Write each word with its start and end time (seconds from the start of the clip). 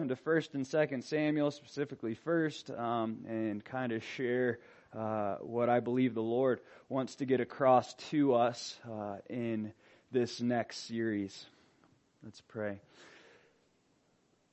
into 0.00 0.16
First 0.16 0.54
and 0.54 0.66
Second 0.66 1.04
Samuel, 1.04 1.50
specifically 1.50 2.14
First, 2.14 2.70
um, 2.70 3.24
and 3.28 3.64
kind 3.64 3.92
of 3.92 4.02
share 4.02 4.58
uh, 4.96 5.36
what 5.36 5.68
I 5.68 5.80
believe 5.80 6.14
the 6.14 6.22
Lord 6.22 6.60
wants 6.88 7.16
to 7.16 7.24
get 7.24 7.40
across 7.40 7.94
to 8.10 8.34
us 8.34 8.78
uh, 8.90 9.16
in 9.28 9.72
this 10.10 10.40
next 10.40 10.88
series. 10.88 11.46
Let's 12.22 12.40
pray. 12.40 12.80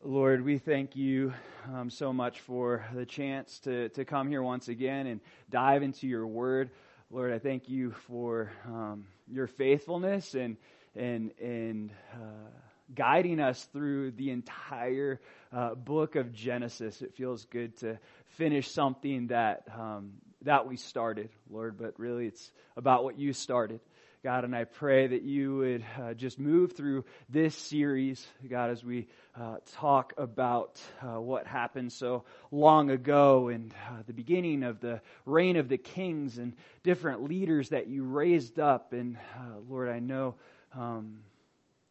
Lord, 0.02 0.44
we 0.44 0.58
thank 0.58 0.96
you 0.96 1.34
um, 1.74 1.90
so 1.90 2.14
much 2.14 2.40
for 2.40 2.86
the 2.94 3.06
chance 3.06 3.60
to, 3.60 3.90
to 3.90 4.06
come 4.06 4.30
here 4.30 4.42
once 4.42 4.68
again 4.70 5.08
and 5.08 5.20
dive 5.50 5.84
into 5.84 6.08
your 6.08 6.26
word. 6.26 6.70
Lord, 7.12 7.34
I 7.34 7.40
thank 7.40 7.70
you 7.70 7.92
for 8.08 8.52
um, 8.66 9.06
your 9.28 9.48
faithfulness 9.48 10.36
and 10.36 10.58
and 10.96 11.32
and 11.40 11.92
uh, 12.14 12.50
guiding 12.94 13.40
us 13.40 13.64
through 13.74 14.12
the 14.12 14.32
entire 14.32 15.20
uh, 15.52 15.76
book 15.76 16.16
of 16.16 16.34
Genesis. 16.34 17.02
It 17.02 17.16
feels 17.16 17.46
good 17.46 17.78
to 17.78 18.00
finish 18.38 18.70
something 18.72 19.28
that 19.28 19.64
um, 19.78 20.14
that 20.44 20.68
we 20.68 20.78
started, 20.78 21.30
Lord, 21.50 21.78
but 21.78 22.00
really 22.00 22.28
it's 22.28 22.52
about 22.78 23.04
what 23.04 23.20
you 23.20 23.34
started. 23.34 23.82
God, 24.22 24.44
and 24.44 24.54
I 24.54 24.66
pray 24.66 25.08
that 25.08 25.22
you 25.22 25.56
would 25.58 25.86
uh, 25.98 26.14
just 26.14 26.40
move 26.40 26.74
through 26.74 27.06
this 27.30 27.56
series, 27.56 28.26
God, 28.50 28.70
as 28.70 28.84
we 28.84 29.08
uh, 29.40 29.58
talk 29.78 30.12
about 30.18 30.78
uh, 31.02 31.22
what 31.22 31.48
happened 31.48 31.94
so 31.94 32.26
long 32.52 32.90
ago 32.90 33.48
and 33.48 33.74
uh, 33.88 34.02
the 34.08 34.14
beginning 34.14 34.64
of 34.64 34.82
the 34.82 35.00
reign 35.26 35.56
of 35.56 35.70
the 35.70 35.78
kings 35.78 36.38
and 36.38 36.54
different 36.84 37.24
leaders 37.24 37.70
that 37.70 37.88
you 37.88 38.04
raised 38.04 38.60
up. 38.60 38.92
And 38.92 39.16
uh, 39.38 39.60
Lord, 39.70 39.88
I 39.88 40.00
know 40.00 40.36
um, 40.78 41.20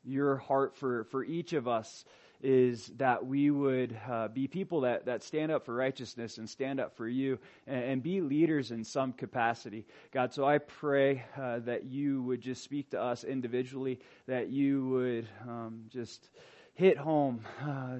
your 0.04 0.36
heart 0.36 0.76
for, 0.76 1.04
for 1.04 1.24
each 1.24 1.52
of 1.52 1.68
us 1.68 2.04
is 2.40 2.86
that 2.96 3.26
we 3.26 3.50
would 3.50 3.98
uh, 4.08 4.28
be 4.28 4.46
people 4.46 4.82
that, 4.82 5.06
that 5.06 5.22
stand 5.22 5.50
up 5.50 5.64
for 5.64 5.74
righteousness 5.74 6.38
and 6.38 6.48
stand 6.48 6.78
up 6.78 6.96
for 6.96 7.08
you 7.08 7.38
and, 7.66 7.84
and 7.84 8.02
be 8.02 8.20
leaders 8.20 8.70
in 8.70 8.84
some 8.84 9.12
capacity. 9.12 9.86
God, 10.12 10.32
so 10.32 10.44
I 10.44 10.58
pray 10.58 11.24
uh, 11.36 11.58
that 11.60 11.84
you 11.84 12.22
would 12.22 12.40
just 12.40 12.62
speak 12.62 12.90
to 12.90 13.00
us 13.00 13.24
individually, 13.24 13.98
that 14.26 14.50
you 14.50 14.88
would 14.88 15.28
um, 15.48 15.80
just 15.88 16.30
hit 16.74 16.96
home, 16.96 17.44
uh, 17.60 17.96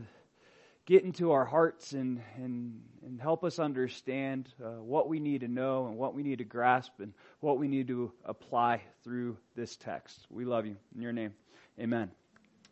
get 0.87 1.03
into 1.03 1.33
our 1.33 1.45
hearts 1.45 1.93
and, 1.93 2.23
and, 2.37 2.81
and 3.05 3.21
help 3.21 3.43
us 3.45 3.59
understand 3.59 4.49
uh, 4.65 4.81
what 4.81 5.09
we 5.09 5.19
need 5.19 5.41
to 5.41 5.49
know 5.49 5.87
and 5.87 5.97
what 5.97 6.15
we 6.15 6.23
need 6.23 6.39
to 6.39 6.45
grasp 6.45 6.93
and 7.01 7.13
what 7.41 7.59
we 7.59 7.67
need 7.67 7.89
to 7.89 8.13
apply 8.25 8.81
through 9.03 9.37
this 9.57 9.77
text. 9.77 10.27
We 10.31 10.45
love 10.45 10.65
you. 10.65 10.77
In 10.95 11.03
your 11.03 11.13
name, 11.13 11.35
amen. 11.81 12.11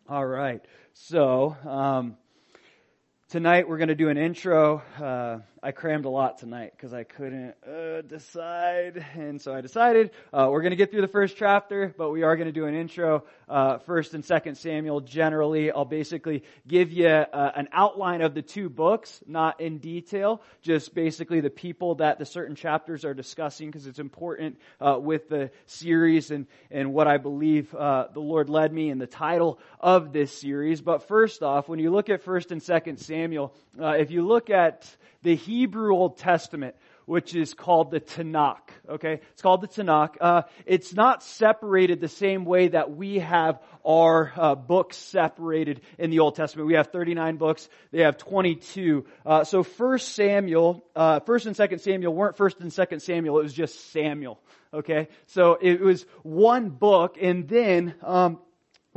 All 0.08 0.26
right. 0.26 0.60
So, 0.92 1.56
um, 1.64 2.16
tonight 3.28 3.68
we're 3.68 3.78
going 3.78 3.88
to 3.88 3.94
do 3.94 4.08
an 4.08 4.18
intro. 4.18 4.82
Uh, 5.00 5.38
I 5.66 5.72
crammed 5.72 6.04
a 6.04 6.08
lot 6.08 6.38
tonight 6.38 6.74
because 6.76 6.94
I 6.94 7.02
couldn't 7.02 7.56
uh, 7.68 8.02
decide, 8.02 9.04
and 9.16 9.42
so 9.42 9.52
I 9.52 9.62
decided 9.62 10.12
uh, 10.32 10.46
we're 10.48 10.60
going 10.62 10.70
to 10.70 10.76
get 10.76 10.92
through 10.92 11.00
the 11.00 11.08
first 11.08 11.36
chapter, 11.36 11.92
but 11.98 12.12
we 12.12 12.22
are 12.22 12.36
going 12.36 12.46
to 12.46 12.52
do 12.52 12.66
an 12.66 12.76
intro, 12.76 13.24
uh, 13.48 13.78
first 13.78 14.14
and 14.14 14.24
second 14.24 14.54
Samuel. 14.54 15.00
Generally, 15.00 15.72
I'll 15.72 15.84
basically 15.84 16.44
give 16.68 16.92
you 16.92 17.08
uh, 17.08 17.50
an 17.56 17.68
outline 17.72 18.20
of 18.20 18.32
the 18.32 18.42
two 18.42 18.68
books, 18.68 19.24
not 19.26 19.60
in 19.60 19.78
detail, 19.78 20.40
just 20.62 20.94
basically 20.94 21.40
the 21.40 21.50
people 21.50 21.96
that 21.96 22.20
the 22.20 22.26
certain 22.26 22.54
chapters 22.54 23.04
are 23.04 23.14
discussing, 23.14 23.68
because 23.68 23.88
it's 23.88 23.98
important 23.98 24.60
uh, 24.80 24.96
with 25.00 25.28
the 25.28 25.50
series 25.66 26.30
and 26.30 26.46
and 26.70 26.94
what 26.94 27.08
I 27.08 27.16
believe 27.16 27.74
uh, 27.74 28.06
the 28.14 28.20
Lord 28.20 28.48
led 28.48 28.72
me 28.72 28.88
in 28.90 28.98
the 28.98 29.08
title 29.08 29.58
of 29.80 30.12
this 30.12 30.30
series. 30.30 30.80
But 30.80 31.08
first 31.08 31.42
off, 31.42 31.68
when 31.68 31.80
you 31.80 31.90
look 31.90 32.08
at 32.08 32.22
first 32.22 32.52
and 32.52 32.62
second 32.62 32.98
Samuel, 32.98 33.52
if 33.76 34.12
you 34.12 34.24
look 34.24 34.48
at 34.48 34.88
the 35.22 35.34
Hebrew 35.34 35.55
Old 35.90 36.18
Testament, 36.18 36.74
which 37.06 37.34
is 37.34 37.54
called 37.54 37.90
the 37.90 38.00
Tanakh. 38.00 38.68
Okay, 38.88 39.20
it's 39.32 39.42
called 39.42 39.60
the 39.62 39.68
Tanakh. 39.68 40.16
Uh, 40.20 40.42
it's 40.66 40.92
not 40.92 41.22
separated 41.22 42.00
the 42.00 42.08
same 42.08 42.44
way 42.44 42.68
that 42.68 42.94
we 42.94 43.20
have 43.20 43.60
our 43.84 44.32
uh, 44.36 44.54
books 44.54 44.96
separated 44.96 45.80
in 45.98 46.10
the 46.10 46.18
Old 46.18 46.36
Testament. 46.36 46.66
We 46.66 46.74
have 46.74 46.88
39 46.88 47.36
books; 47.36 47.68
they 47.92 48.02
have 48.02 48.18
22. 48.18 49.06
Uh, 49.24 49.44
so 49.44 49.62
First 49.62 50.14
Samuel, 50.14 50.84
uh, 50.94 51.20
First 51.20 51.46
and 51.46 51.56
Second 51.56 51.78
Samuel 51.80 52.12
weren't 52.12 52.36
First 52.36 52.60
and 52.60 52.72
Second 52.72 53.00
Samuel; 53.00 53.38
it 53.38 53.42
was 53.42 53.54
just 53.54 53.92
Samuel. 53.92 54.40
Okay, 54.74 55.08
so 55.26 55.56
it 55.60 55.80
was 55.80 56.04
one 56.22 56.68
book, 56.70 57.16
and 57.20 57.48
then 57.48 57.94
um, 58.02 58.40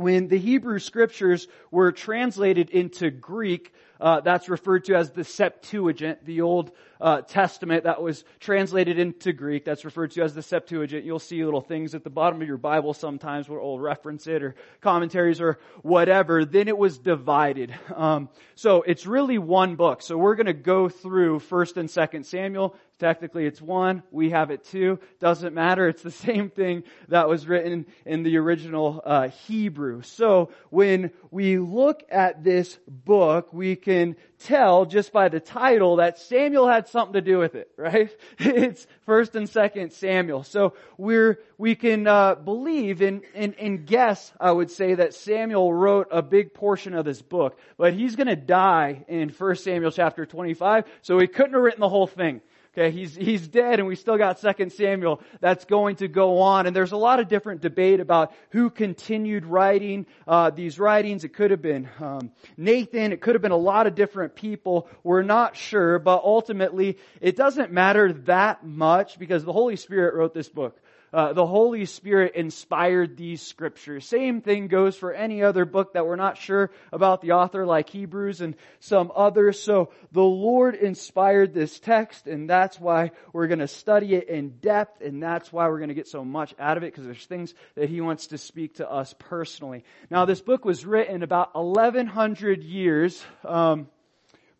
when 0.00 0.28
the 0.28 0.38
Hebrew 0.38 0.78
scriptures 0.78 1.46
were 1.70 1.92
translated 1.92 2.70
into 2.70 3.10
Greek, 3.10 3.74
uh, 4.00 4.20
that's 4.20 4.48
referred 4.48 4.86
to 4.86 4.94
as 4.94 5.10
the 5.10 5.24
Septuagint, 5.24 6.24
the 6.24 6.40
Old 6.40 6.72
uh, 7.02 7.20
Testament 7.20 7.84
that 7.84 8.00
was 8.00 8.24
translated 8.40 8.98
into 8.98 9.34
Greek. 9.34 9.66
That's 9.66 9.84
referred 9.84 10.12
to 10.12 10.22
as 10.22 10.34
the 10.34 10.42
Septuagint. 10.42 11.04
You'll 11.04 11.18
see 11.18 11.44
little 11.44 11.60
things 11.60 11.94
at 11.94 12.02
the 12.02 12.08
bottom 12.08 12.40
of 12.40 12.48
your 12.48 12.56
Bible 12.56 12.94
sometimes 12.94 13.46
where 13.46 13.60
will 13.60 13.78
reference 13.78 14.26
it 14.26 14.42
or 14.42 14.54
commentaries 14.80 15.38
or 15.38 15.58
whatever. 15.82 16.46
Then 16.46 16.66
it 16.68 16.78
was 16.78 16.98
divided. 16.98 17.74
Um, 17.94 18.30
so 18.54 18.80
it's 18.80 19.06
really 19.06 19.36
one 19.36 19.76
book. 19.76 20.00
So 20.00 20.16
we're 20.16 20.34
going 20.34 20.46
to 20.46 20.54
go 20.54 20.88
through 20.88 21.40
First 21.40 21.76
and 21.76 21.90
Second 21.90 22.24
Samuel. 22.24 22.74
Technically, 23.00 23.46
it's 23.46 23.62
one. 23.62 24.02
We 24.10 24.30
have 24.30 24.50
it 24.50 24.64
two. 24.64 24.98
Doesn't 25.20 25.54
matter. 25.54 25.88
It's 25.88 26.02
the 26.02 26.10
same 26.10 26.50
thing 26.50 26.84
that 27.08 27.28
was 27.28 27.48
written 27.48 27.86
in 28.04 28.22
the 28.22 28.36
original 28.36 29.00
uh, 29.04 29.28
Hebrew. 29.28 30.02
So 30.02 30.50
when 30.68 31.10
we 31.30 31.58
look 31.58 32.02
at 32.10 32.44
this 32.44 32.78
book, 32.86 33.52
we 33.54 33.74
can 33.74 34.16
tell 34.40 34.84
just 34.84 35.12
by 35.12 35.30
the 35.30 35.40
title 35.40 35.96
that 35.96 36.18
Samuel 36.18 36.68
had 36.68 36.88
something 36.88 37.14
to 37.14 37.22
do 37.22 37.38
with 37.38 37.54
it, 37.54 37.70
right? 37.76 38.10
It's 38.38 38.86
first 39.06 39.34
and 39.34 39.48
second 39.48 39.92
Samuel. 39.94 40.42
So 40.42 40.74
we're, 40.98 41.40
we 41.56 41.74
can, 41.76 42.06
uh, 42.06 42.34
believe 42.34 43.00
and, 43.00 43.22
and, 43.34 43.54
and 43.58 43.86
guess, 43.86 44.30
I 44.38 44.52
would 44.52 44.70
say, 44.70 44.94
that 44.94 45.14
Samuel 45.14 45.72
wrote 45.72 46.08
a 46.10 46.20
big 46.20 46.52
portion 46.52 46.94
of 46.94 47.06
this 47.06 47.22
book, 47.22 47.58
but 47.78 47.94
he's 47.94 48.14
gonna 48.16 48.36
die 48.36 49.04
in 49.08 49.30
first 49.30 49.64
Samuel 49.64 49.90
chapter 49.90 50.26
25, 50.26 50.84
so 51.00 51.18
he 51.18 51.26
couldn't 51.26 51.54
have 51.54 51.62
written 51.62 51.80
the 51.80 51.88
whole 51.88 52.06
thing. 52.06 52.42
Okay, 52.72 52.92
he's, 52.92 53.16
he's 53.16 53.48
dead 53.48 53.80
and 53.80 53.88
we 53.88 53.96
still 53.96 54.16
got 54.16 54.40
2 54.40 54.70
Samuel 54.70 55.20
that's 55.40 55.64
going 55.64 55.96
to 55.96 56.06
go 56.06 56.38
on. 56.38 56.68
And 56.68 56.76
there's 56.76 56.92
a 56.92 56.96
lot 56.96 57.18
of 57.18 57.26
different 57.26 57.62
debate 57.62 57.98
about 57.98 58.32
who 58.50 58.70
continued 58.70 59.44
writing 59.44 60.06
uh, 60.28 60.50
these 60.50 60.78
writings. 60.78 61.24
It 61.24 61.30
could 61.30 61.50
have 61.50 61.62
been 61.62 61.88
um, 61.98 62.30
Nathan. 62.56 63.12
It 63.12 63.20
could 63.20 63.34
have 63.34 63.42
been 63.42 63.50
a 63.50 63.56
lot 63.56 63.88
of 63.88 63.96
different 63.96 64.36
people. 64.36 64.88
We're 65.02 65.22
not 65.22 65.56
sure, 65.56 65.98
but 65.98 66.22
ultimately 66.22 66.98
it 67.20 67.34
doesn't 67.34 67.72
matter 67.72 68.12
that 68.12 68.64
much 68.64 69.18
because 69.18 69.44
the 69.44 69.52
Holy 69.52 69.74
Spirit 69.74 70.14
wrote 70.14 70.32
this 70.32 70.48
book 70.48 70.80
uh, 71.12 71.32
the 71.32 71.46
Holy 71.46 71.86
Spirit 71.86 72.34
inspired 72.36 73.16
these 73.16 73.42
scriptures. 73.42 74.06
Same 74.06 74.40
thing 74.40 74.68
goes 74.68 74.96
for 74.96 75.12
any 75.12 75.42
other 75.42 75.64
book 75.64 75.94
that 75.94 76.06
we're 76.06 76.16
not 76.16 76.38
sure 76.38 76.70
about 76.92 77.20
the 77.20 77.32
author, 77.32 77.66
like 77.66 77.88
Hebrews 77.88 78.40
and 78.40 78.54
some 78.78 79.10
others. 79.14 79.60
So 79.60 79.90
the 80.12 80.22
Lord 80.22 80.76
inspired 80.76 81.52
this 81.52 81.80
text, 81.80 82.26
and 82.26 82.48
that's 82.48 82.78
why 82.78 83.10
we're 83.32 83.48
going 83.48 83.58
to 83.58 83.68
study 83.68 84.14
it 84.14 84.28
in 84.28 84.50
depth, 84.60 85.00
and 85.00 85.22
that's 85.22 85.52
why 85.52 85.68
we're 85.68 85.78
going 85.78 85.88
to 85.88 85.94
get 85.94 86.08
so 86.08 86.24
much 86.24 86.54
out 86.58 86.76
of 86.76 86.84
it, 86.84 86.92
because 86.92 87.04
there's 87.04 87.26
things 87.26 87.54
that 87.74 87.88
He 87.88 88.00
wants 88.00 88.28
to 88.28 88.38
speak 88.38 88.76
to 88.76 88.88
us 88.88 89.14
personally. 89.18 89.84
Now, 90.10 90.26
this 90.26 90.40
book 90.40 90.64
was 90.64 90.86
written 90.86 91.22
about 91.22 91.54
1100 91.56 92.62
years 92.62 93.20
um, 93.44 93.88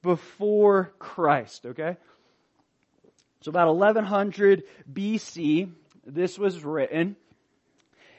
before 0.02 0.92
Christ, 0.98 1.66
okay? 1.66 1.96
So 3.42 3.48
about 3.50 3.68
1100 3.68 4.64
BC, 4.92 5.70
this 6.06 6.38
was 6.38 6.62
written. 6.64 7.16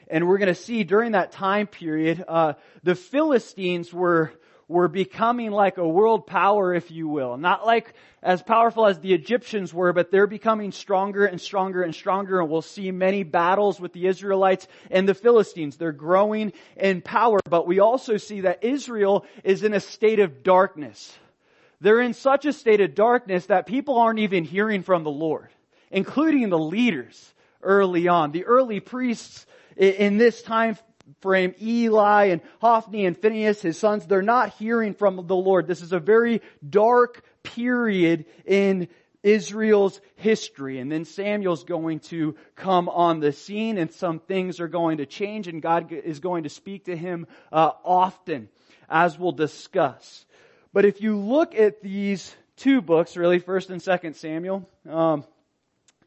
And 0.08 0.28
we're 0.28 0.38
going 0.38 0.48
to 0.48 0.54
see 0.54 0.84
during 0.84 1.12
that 1.12 1.32
time 1.32 1.66
period, 1.66 2.24
uh, 2.28 2.54
the 2.82 2.94
Philistines 2.94 3.92
were 3.92 4.32
were 4.72 4.88
becoming 4.88 5.50
like 5.50 5.76
a 5.76 5.86
world 5.86 6.26
power, 6.26 6.74
if 6.74 6.90
you 6.90 7.06
will. 7.06 7.36
Not 7.36 7.66
like 7.66 7.92
as 8.22 8.42
powerful 8.42 8.86
as 8.86 8.98
the 8.98 9.12
Egyptians 9.12 9.72
were, 9.72 9.92
but 9.92 10.10
they're 10.10 10.26
becoming 10.26 10.72
stronger 10.72 11.26
and 11.26 11.40
stronger 11.40 11.82
and 11.82 11.94
stronger. 11.94 12.40
And 12.40 12.48
we'll 12.48 12.62
see 12.62 12.90
many 12.90 13.22
battles 13.22 13.78
with 13.78 13.92
the 13.92 14.06
Israelites 14.06 14.66
and 14.90 15.08
the 15.08 15.14
Philistines. 15.14 15.76
They're 15.76 15.92
growing 15.92 16.52
in 16.76 17.02
power, 17.02 17.40
but 17.48 17.66
we 17.66 17.80
also 17.80 18.16
see 18.16 18.42
that 18.42 18.64
Israel 18.64 19.26
is 19.44 19.62
in 19.62 19.74
a 19.74 19.80
state 19.80 20.20
of 20.20 20.42
darkness. 20.42 21.16
They're 21.80 22.00
in 22.00 22.14
such 22.14 22.46
a 22.46 22.52
state 22.52 22.80
of 22.80 22.94
darkness 22.94 23.46
that 23.46 23.66
people 23.66 23.98
aren't 23.98 24.20
even 24.20 24.44
hearing 24.44 24.82
from 24.82 25.04
the 25.04 25.10
Lord, 25.10 25.48
including 25.90 26.48
the 26.48 26.58
leaders 26.58 27.34
early 27.62 28.08
on. 28.08 28.32
The 28.32 28.44
early 28.44 28.80
priests 28.80 29.46
in 29.76 30.18
this 30.18 30.42
time 30.42 30.76
frame, 31.20 31.54
Eli 31.60 32.26
and 32.26 32.40
Hophni 32.60 33.06
and 33.06 33.16
Phineas, 33.16 33.62
his 33.62 33.78
sons, 33.78 34.06
they're 34.06 34.22
not 34.22 34.54
hearing 34.54 34.94
from 34.94 35.26
the 35.26 35.36
Lord. 35.36 35.66
This 35.66 35.82
is 35.82 35.92
a 35.92 36.00
very 36.00 36.42
dark 36.68 37.22
period 37.42 38.26
in 38.44 38.88
Israel's 39.22 40.00
history. 40.16 40.78
And 40.78 40.90
then 40.90 41.04
Samuel's 41.04 41.64
going 41.64 42.00
to 42.00 42.34
come 42.56 42.88
on 42.88 43.20
the 43.20 43.32
scene 43.32 43.78
and 43.78 43.92
some 43.92 44.18
things 44.18 44.60
are 44.60 44.68
going 44.68 44.98
to 44.98 45.06
change 45.06 45.48
and 45.48 45.62
God 45.62 45.92
is 45.92 46.20
going 46.20 46.42
to 46.42 46.48
speak 46.48 46.86
to 46.86 46.96
him 46.96 47.26
uh, 47.52 47.70
often, 47.84 48.48
as 48.88 49.18
we'll 49.18 49.32
discuss. 49.32 50.24
But 50.72 50.84
if 50.84 51.00
you 51.00 51.16
look 51.16 51.54
at 51.54 51.82
these 51.82 52.34
two 52.56 52.80
books, 52.80 53.16
really, 53.16 53.38
First 53.38 53.70
and 53.70 53.80
Second 53.80 54.16
Samuel, 54.16 54.68
um, 54.88 55.24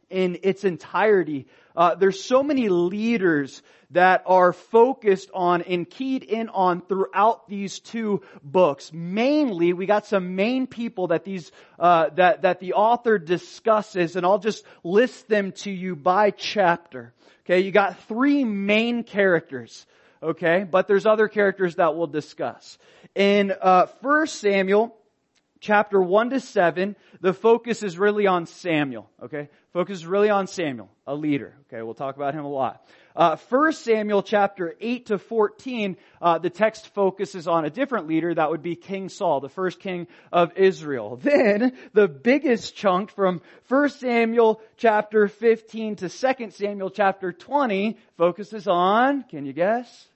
in 0.10 0.40
its 0.44 0.64
entirety, 0.64 1.48
uh, 1.76 1.96
there's 1.96 2.24
so 2.24 2.44
many 2.44 2.70
leaders 2.70 3.62
that 3.92 4.24
are 4.26 4.54
focused 4.54 5.30
on 5.34 5.62
and 5.62 5.90
keyed 5.90 6.24
in 6.24 6.50
on 6.50 6.82
throughout 6.82 7.48
these 7.48 7.80
two 7.80 8.22
books. 8.44 8.92
Mainly, 8.94 9.74
we 9.74 9.86
got 9.86 10.06
some 10.06 10.36
main 10.36 10.68
people 10.68 11.08
that 11.08 11.24
these 11.24 11.52
uh, 11.80 12.10
that 12.16 12.44
that 12.44 12.60
the 12.60 12.74
author 12.74 13.18
discusses, 13.18 14.16
and 14.16 14.26
I'll 14.26 14.40
just 14.40 14.64
list 14.84 15.28
them 15.28 15.52
to 15.64 15.72
you 15.72 15.96
by 15.96 16.32
chapter. 16.32 17.14
Okay, 17.46 17.60
you 17.60 17.72
got 17.72 18.00
three 18.08 18.44
main 18.44 19.04
characters. 19.04 19.86
Okay, 20.24 20.66
but 20.70 20.88
there's 20.88 21.06
other 21.06 21.28
characters 21.28 21.76
that 21.76 21.96
we'll 21.96 22.08
discuss. 22.08 22.80
In 23.14 23.54
uh, 23.62 23.86
First 24.02 24.40
Samuel, 24.40 24.96
chapter 25.66 26.00
1 26.00 26.30
to 26.30 26.40
7, 26.40 26.96
the 27.22 27.34
focus 27.34 27.82
is 27.82 27.98
really 27.98 28.28
on 28.28 28.46
Samuel, 28.46 29.10
okay? 29.24 29.50
Focus 29.74 29.98
is 29.98 30.06
really 30.06 30.30
on 30.30 30.46
Samuel, 30.46 30.90
a 31.08 31.16
leader, 31.16 31.56
okay? 31.68 31.82
We'll 31.82 31.96
talk 31.96 32.16
about 32.16 32.36
him 32.36 32.46
a 32.46 32.50
lot. 32.50 32.86
Uh, 33.16 33.36
1 33.50 33.74
Samuel 33.74 34.22
chapter 34.22 34.76
8 34.80 35.08
to 35.08 35.18
14, 35.18 35.98
uh, 36.22 36.38
the 36.38 36.52
text 36.52 36.94
focuses 36.94 37.48
on 37.48 37.66
a 37.66 37.72
different 37.72 38.08
leader, 38.08 38.32
that 38.36 38.52
would 38.52 38.62
be 38.62 38.76
King 38.76 39.10
Saul, 39.10 39.40
the 39.40 39.50
first 39.50 39.80
king 39.80 40.08
of 40.32 40.56
Israel. 40.56 41.16
Then, 41.24 41.76
the 41.94 42.08
biggest 42.08 42.76
chunk 42.76 43.10
from 43.10 43.42
1 43.68 43.90
Samuel 43.90 44.62
chapter 44.78 45.28
15 45.28 45.96
to 45.96 46.10
2 46.10 46.52
Samuel 46.52 46.92
chapter 46.92 47.34
20 47.34 47.98
focuses 48.18 48.68
on, 48.68 49.24
can 49.24 49.48
you 49.48 49.54
guess? 49.54 50.08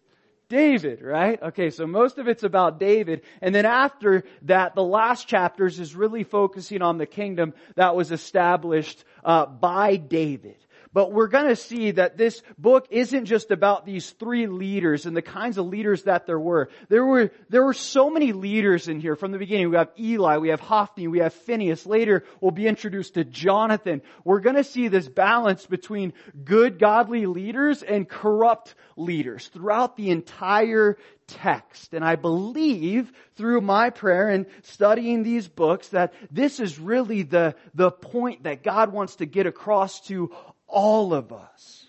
David, 0.49 1.03
right? 1.03 1.41
Okay, 1.41 1.69
so 1.69 1.85
most 1.85 2.17
of 2.17 2.27
it's 2.27 2.43
about 2.43 2.79
David. 2.79 3.21
And 3.39 3.53
then 3.53 3.65
after 3.65 4.23
that, 4.43 4.73
the 4.73 4.83
last 4.83 5.27
chapters 5.27 5.79
is 5.79 5.95
really 5.95 6.23
focusing 6.23 6.81
on 6.81 6.97
the 6.97 7.05
kingdom 7.05 7.53
that 7.75 7.95
was 7.95 8.11
established 8.11 9.03
uh, 9.23 9.45
by 9.45 9.95
David. 9.95 10.57
But 10.91 11.11
we're 11.11 11.27
to 11.27 11.55
see 11.55 11.91
that 11.91 12.17
this 12.17 12.41
book 12.57 12.87
isn't 12.89 13.25
just 13.25 13.51
about 13.51 13.85
these 13.85 14.09
three 14.09 14.47
leaders 14.47 15.05
and 15.05 15.15
the 15.15 15.21
kinds 15.21 15.57
of 15.57 15.67
leaders 15.67 16.03
that 16.03 16.25
there 16.25 16.39
were. 16.39 16.69
There 16.89 17.05
were, 17.05 17.31
there 17.49 17.63
were 17.63 17.75
so 17.75 18.09
many 18.09 18.33
leaders 18.33 18.87
in 18.87 18.99
here 18.99 19.15
from 19.15 19.31
the 19.31 19.37
beginning. 19.37 19.69
We 19.69 19.75
have 19.75 19.91
Eli, 19.99 20.37
we 20.37 20.49
have 20.49 20.59
Hophni, 20.59 21.07
we 21.07 21.19
have 21.19 21.33
Phineas. 21.33 21.85
Later, 21.85 22.23
we'll 22.41 22.51
be 22.51 22.67
introduced 22.67 23.13
to 23.13 23.23
Jonathan. 23.23 24.01
We're 24.23 24.39
to 24.55 24.63
see 24.63 24.87
this 24.87 25.07
balance 25.07 25.65
between 25.67 26.13
good, 26.43 26.79
godly 26.79 27.27
leaders 27.27 27.83
and 27.83 28.09
corrupt 28.09 28.73
leaders 28.97 29.47
throughout 29.47 29.95
the 29.95 30.09
entire 30.09 30.97
text. 31.29 31.93
And 31.93 32.03
I 32.03 32.15
believe 32.15 33.11
through 33.35 33.61
my 33.61 33.89
prayer 33.91 34.29
and 34.29 34.45
studying 34.63 35.23
these 35.23 35.47
books 35.47 35.89
that 35.89 36.13
this 36.31 36.59
is 36.59 36.79
really 36.79 37.23
the, 37.23 37.55
the 37.73 37.91
point 37.91 38.43
that 38.43 38.63
God 38.63 38.91
wants 38.91 39.17
to 39.17 39.25
get 39.25 39.45
across 39.45 40.01
to 40.07 40.31
all 40.69 41.13
of 41.13 41.33
us 41.33 41.85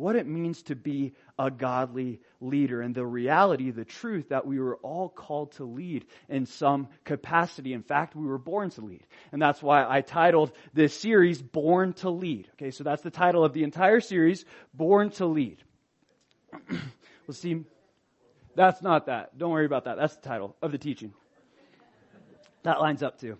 what 0.00 0.16
it 0.16 0.26
means 0.26 0.62
to 0.62 0.74
be 0.74 1.12
a 1.38 1.50
godly 1.50 2.20
leader 2.40 2.80
and 2.80 2.94
the 2.94 3.04
reality, 3.04 3.70
the 3.70 3.84
truth 3.84 4.30
that 4.30 4.46
we 4.46 4.58
were 4.58 4.76
all 4.76 5.10
called 5.10 5.52
to 5.52 5.64
lead 5.64 6.06
in 6.30 6.46
some 6.46 6.88
capacity. 7.04 7.74
In 7.74 7.82
fact, 7.82 8.16
we 8.16 8.24
were 8.24 8.38
born 8.38 8.70
to 8.70 8.80
lead. 8.80 9.06
And 9.30 9.42
that's 9.42 9.62
why 9.62 9.86
I 9.86 10.00
titled 10.00 10.52
this 10.72 10.98
series 10.98 11.42
Born 11.42 11.92
to 11.94 12.08
Lead. 12.08 12.48
Okay, 12.54 12.70
so 12.70 12.82
that's 12.82 13.02
the 13.02 13.10
title 13.10 13.44
of 13.44 13.52
the 13.52 13.62
entire 13.62 14.00
series, 14.00 14.46
Born 14.72 15.10
to 15.10 15.26
Lead. 15.26 15.62
we'll 16.70 17.34
see. 17.34 17.64
That's 18.56 18.80
not 18.80 19.06
that. 19.06 19.36
Don't 19.36 19.50
worry 19.50 19.66
about 19.66 19.84
that. 19.84 19.98
That's 19.98 20.16
the 20.16 20.26
title 20.26 20.56
of 20.62 20.72
the 20.72 20.78
teaching. 20.78 21.12
That 22.62 22.80
lines 22.80 23.02
up 23.02 23.20
too. 23.20 23.36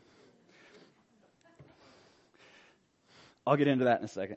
I'll 3.46 3.56
get 3.56 3.69
into 3.69 3.87
that 3.87 3.98
in 3.98 4.04
a 4.04 4.08
second. 4.08 4.37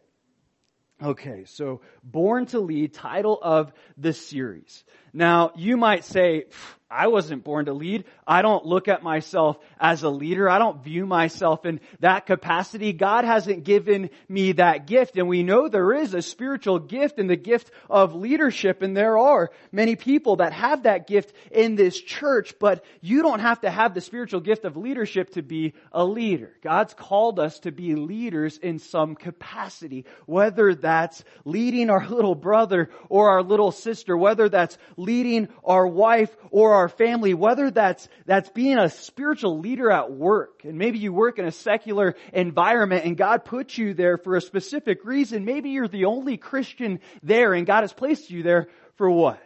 Okay, 1.01 1.43
so 1.45 1.81
Born 2.03 2.45
to 2.47 2.59
Lead, 2.59 2.93
title 2.93 3.39
of 3.41 3.73
the 3.97 4.13
series. 4.13 4.83
Now, 5.13 5.51
you 5.55 5.77
might 5.77 6.05
say, 6.05 6.45
I 6.93 7.07
wasn't 7.07 7.43
born 7.43 7.65
to 7.65 7.73
lead. 7.73 8.05
I 8.27 8.43
don't 8.43 8.65
look 8.65 8.87
at 8.87 9.01
myself 9.01 9.57
as 9.79 10.03
a 10.03 10.09
leader. 10.09 10.47
I 10.47 10.59
don't 10.59 10.83
view 10.83 11.07
myself 11.07 11.65
in 11.65 11.79
that 12.01 12.27
capacity. 12.27 12.93
God 12.93 13.25
hasn't 13.25 13.63
given 13.63 14.11
me 14.29 14.53
that 14.53 14.85
gift. 14.85 15.17
And 15.17 15.27
we 15.27 15.41
know 15.41 15.67
there 15.67 15.93
is 15.93 16.13
a 16.13 16.21
spiritual 16.21 16.77
gift 16.77 17.17
in 17.17 17.25
the 17.27 17.35
gift 17.35 17.71
of 17.89 18.13
leadership. 18.13 18.83
And 18.83 18.95
there 18.95 19.17
are 19.17 19.49
many 19.71 19.95
people 19.95 20.37
that 20.37 20.53
have 20.53 20.83
that 20.83 21.07
gift 21.07 21.33
in 21.51 21.75
this 21.75 21.99
church, 21.99 22.53
but 22.59 22.85
you 23.01 23.23
don't 23.23 23.39
have 23.39 23.61
to 23.61 23.71
have 23.71 23.95
the 23.95 24.01
spiritual 24.01 24.41
gift 24.41 24.63
of 24.63 24.77
leadership 24.77 25.31
to 25.31 25.41
be 25.41 25.73
a 25.91 26.05
leader. 26.05 26.51
God's 26.61 26.93
called 26.93 27.39
us 27.39 27.59
to 27.61 27.71
be 27.71 27.95
leaders 27.95 28.59
in 28.59 28.77
some 28.77 29.15
capacity, 29.15 30.05
whether 30.27 30.75
that's 30.75 31.23
leading 31.43 31.89
our 31.89 32.07
little 32.07 32.35
brother 32.35 32.91
or 33.09 33.31
our 33.31 33.41
little 33.41 33.71
sister, 33.71 34.15
whether 34.15 34.47
that's 34.47 34.77
leading 35.03 35.49
our 35.63 35.85
wife 35.85 36.35
or 36.49 36.73
our 36.73 36.89
family, 36.89 37.33
whether 37.33 37.69
that's, 37.69 38.07
that's 38.25 38.49
being 38.49 38.77
a 38.77 38.89
spiritual 38.89 39.59
leader 39.59 39.91
at 39.91 40.11
work, 40.11 40.61
and 40.63 40.77
maybe 40.77 40.99
you 40.99 41.13
work 41.13 41.39
in 41.39 41.45
a 41.45 41.51
secular 41.51 42.15
environment 42.31 43.05
and 43.05 43.17
God 43.17 43.45
put 43.45 43.77
you 43.77 43.93
there 43.93 44.17
for 44.17 44.35
a 44.35 44.41
specific 44.41 45.05
reason. 45.05 45.45
Maybe 45.45 45.71
you're 45.71 45.87
the 45.87 46.05
only 46.05 46.37
Christian 46.37 46.99
there 47.21 47.53
and 47.53 47.65
God 47.65 47.81
has 47.81 47.93
placed 47.93 48.29
you 48.29 48.43
there 48.43 48.69
for 48.95 49.09
what? 49.09 49.41